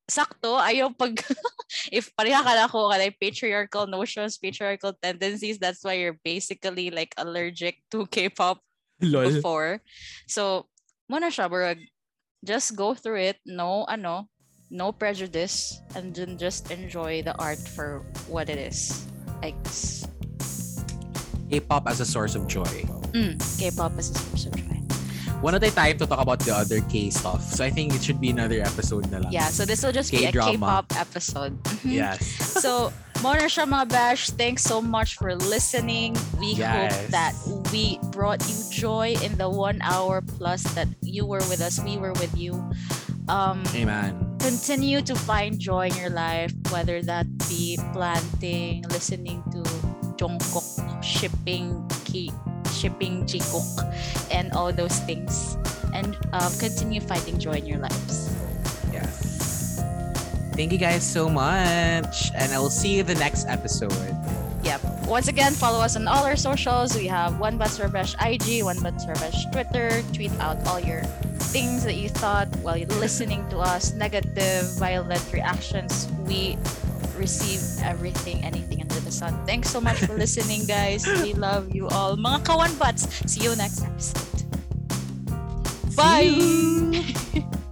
[0.04, 1.16] sakto ayaw pag
[1.96, 6.92] if pareha ka na ako ka like patriarchal notions patriarchal tendencies that's why you're basically
[6.92, 8.60] like allergic to K-pop
[9.00, 9.32] Lol.
[9.32, 9.80] before.
[10.28, 10.68] So
[11.08, 11.48] muna siya
[12.44, 13.38] just go through it.
[13.48, 14.28] No ano
[14.70, 19.04] no prejudice and then just enjoy the art for what it is
[19.42, 19.54] like
[21.50, 22.64] K-pop as a source of joy.
[23.12, 24.80] mm, K-pop is a source of joy
[25.44, 27.44] One of the time to talk about the other K stuff.
[27.44, 29.28] So I think it should be another episode na lang.
[29.32, 30.56] yeah so this will just be a K-drama.
[30.56, 31.52] K-pop episode
[31.84, 31.92] Mhm.
[32.00, 32.24] Yes.
[32.64, 32.88] so
[33.22, 36.12] Mona siya mga bash, thanks so much for listening.
[36.36, 37.32] We hope that
[37.72, 41.96] we brought you joy in the one hour plus that you were with us, we
[41.96, 42.52] were with you.
[43.32, 44.33] Um, Amen.
[44.44, 49.64] Continue to find joy in your life, whether that be planting, listening to
[50.20, 50.68] Jungkook,
[51.02, 52.30] shipping ki,
[52.68, 53.64] shipping Jikook,
[54.30, 55.56] and all those things.
[55.94, 58.36] And um, continue finding joy in your lives.
[58.92, 59.80] Yes.
[60.52, 62.28] Thank you guys so much.
[62.36, 63.96] And I will see you the next episode.
[64.64, 64.80] Yep.
[65.06, 66.96] Once again, follow us on all our socials.
[66.96, 70.02] We have One But Sarbesh IG, One But Sarbesh Twitter.
[70.16, 71.04] Tweet out all your
[71.52, 76.08] things that you thought while you're listening to us, negative, violent reactions.
[76.24, 76.56] We
[77.16, 79.36] receive everything, anything under the sun.
[79.44, 81.06] Thanks so much for listening, guys.
[81.06, 82.16] We love you all.
[82.16, 83.04] Mga kawan butts.
[83.28, 84.48] See you next episode.
[85.94, 87.52] Bye.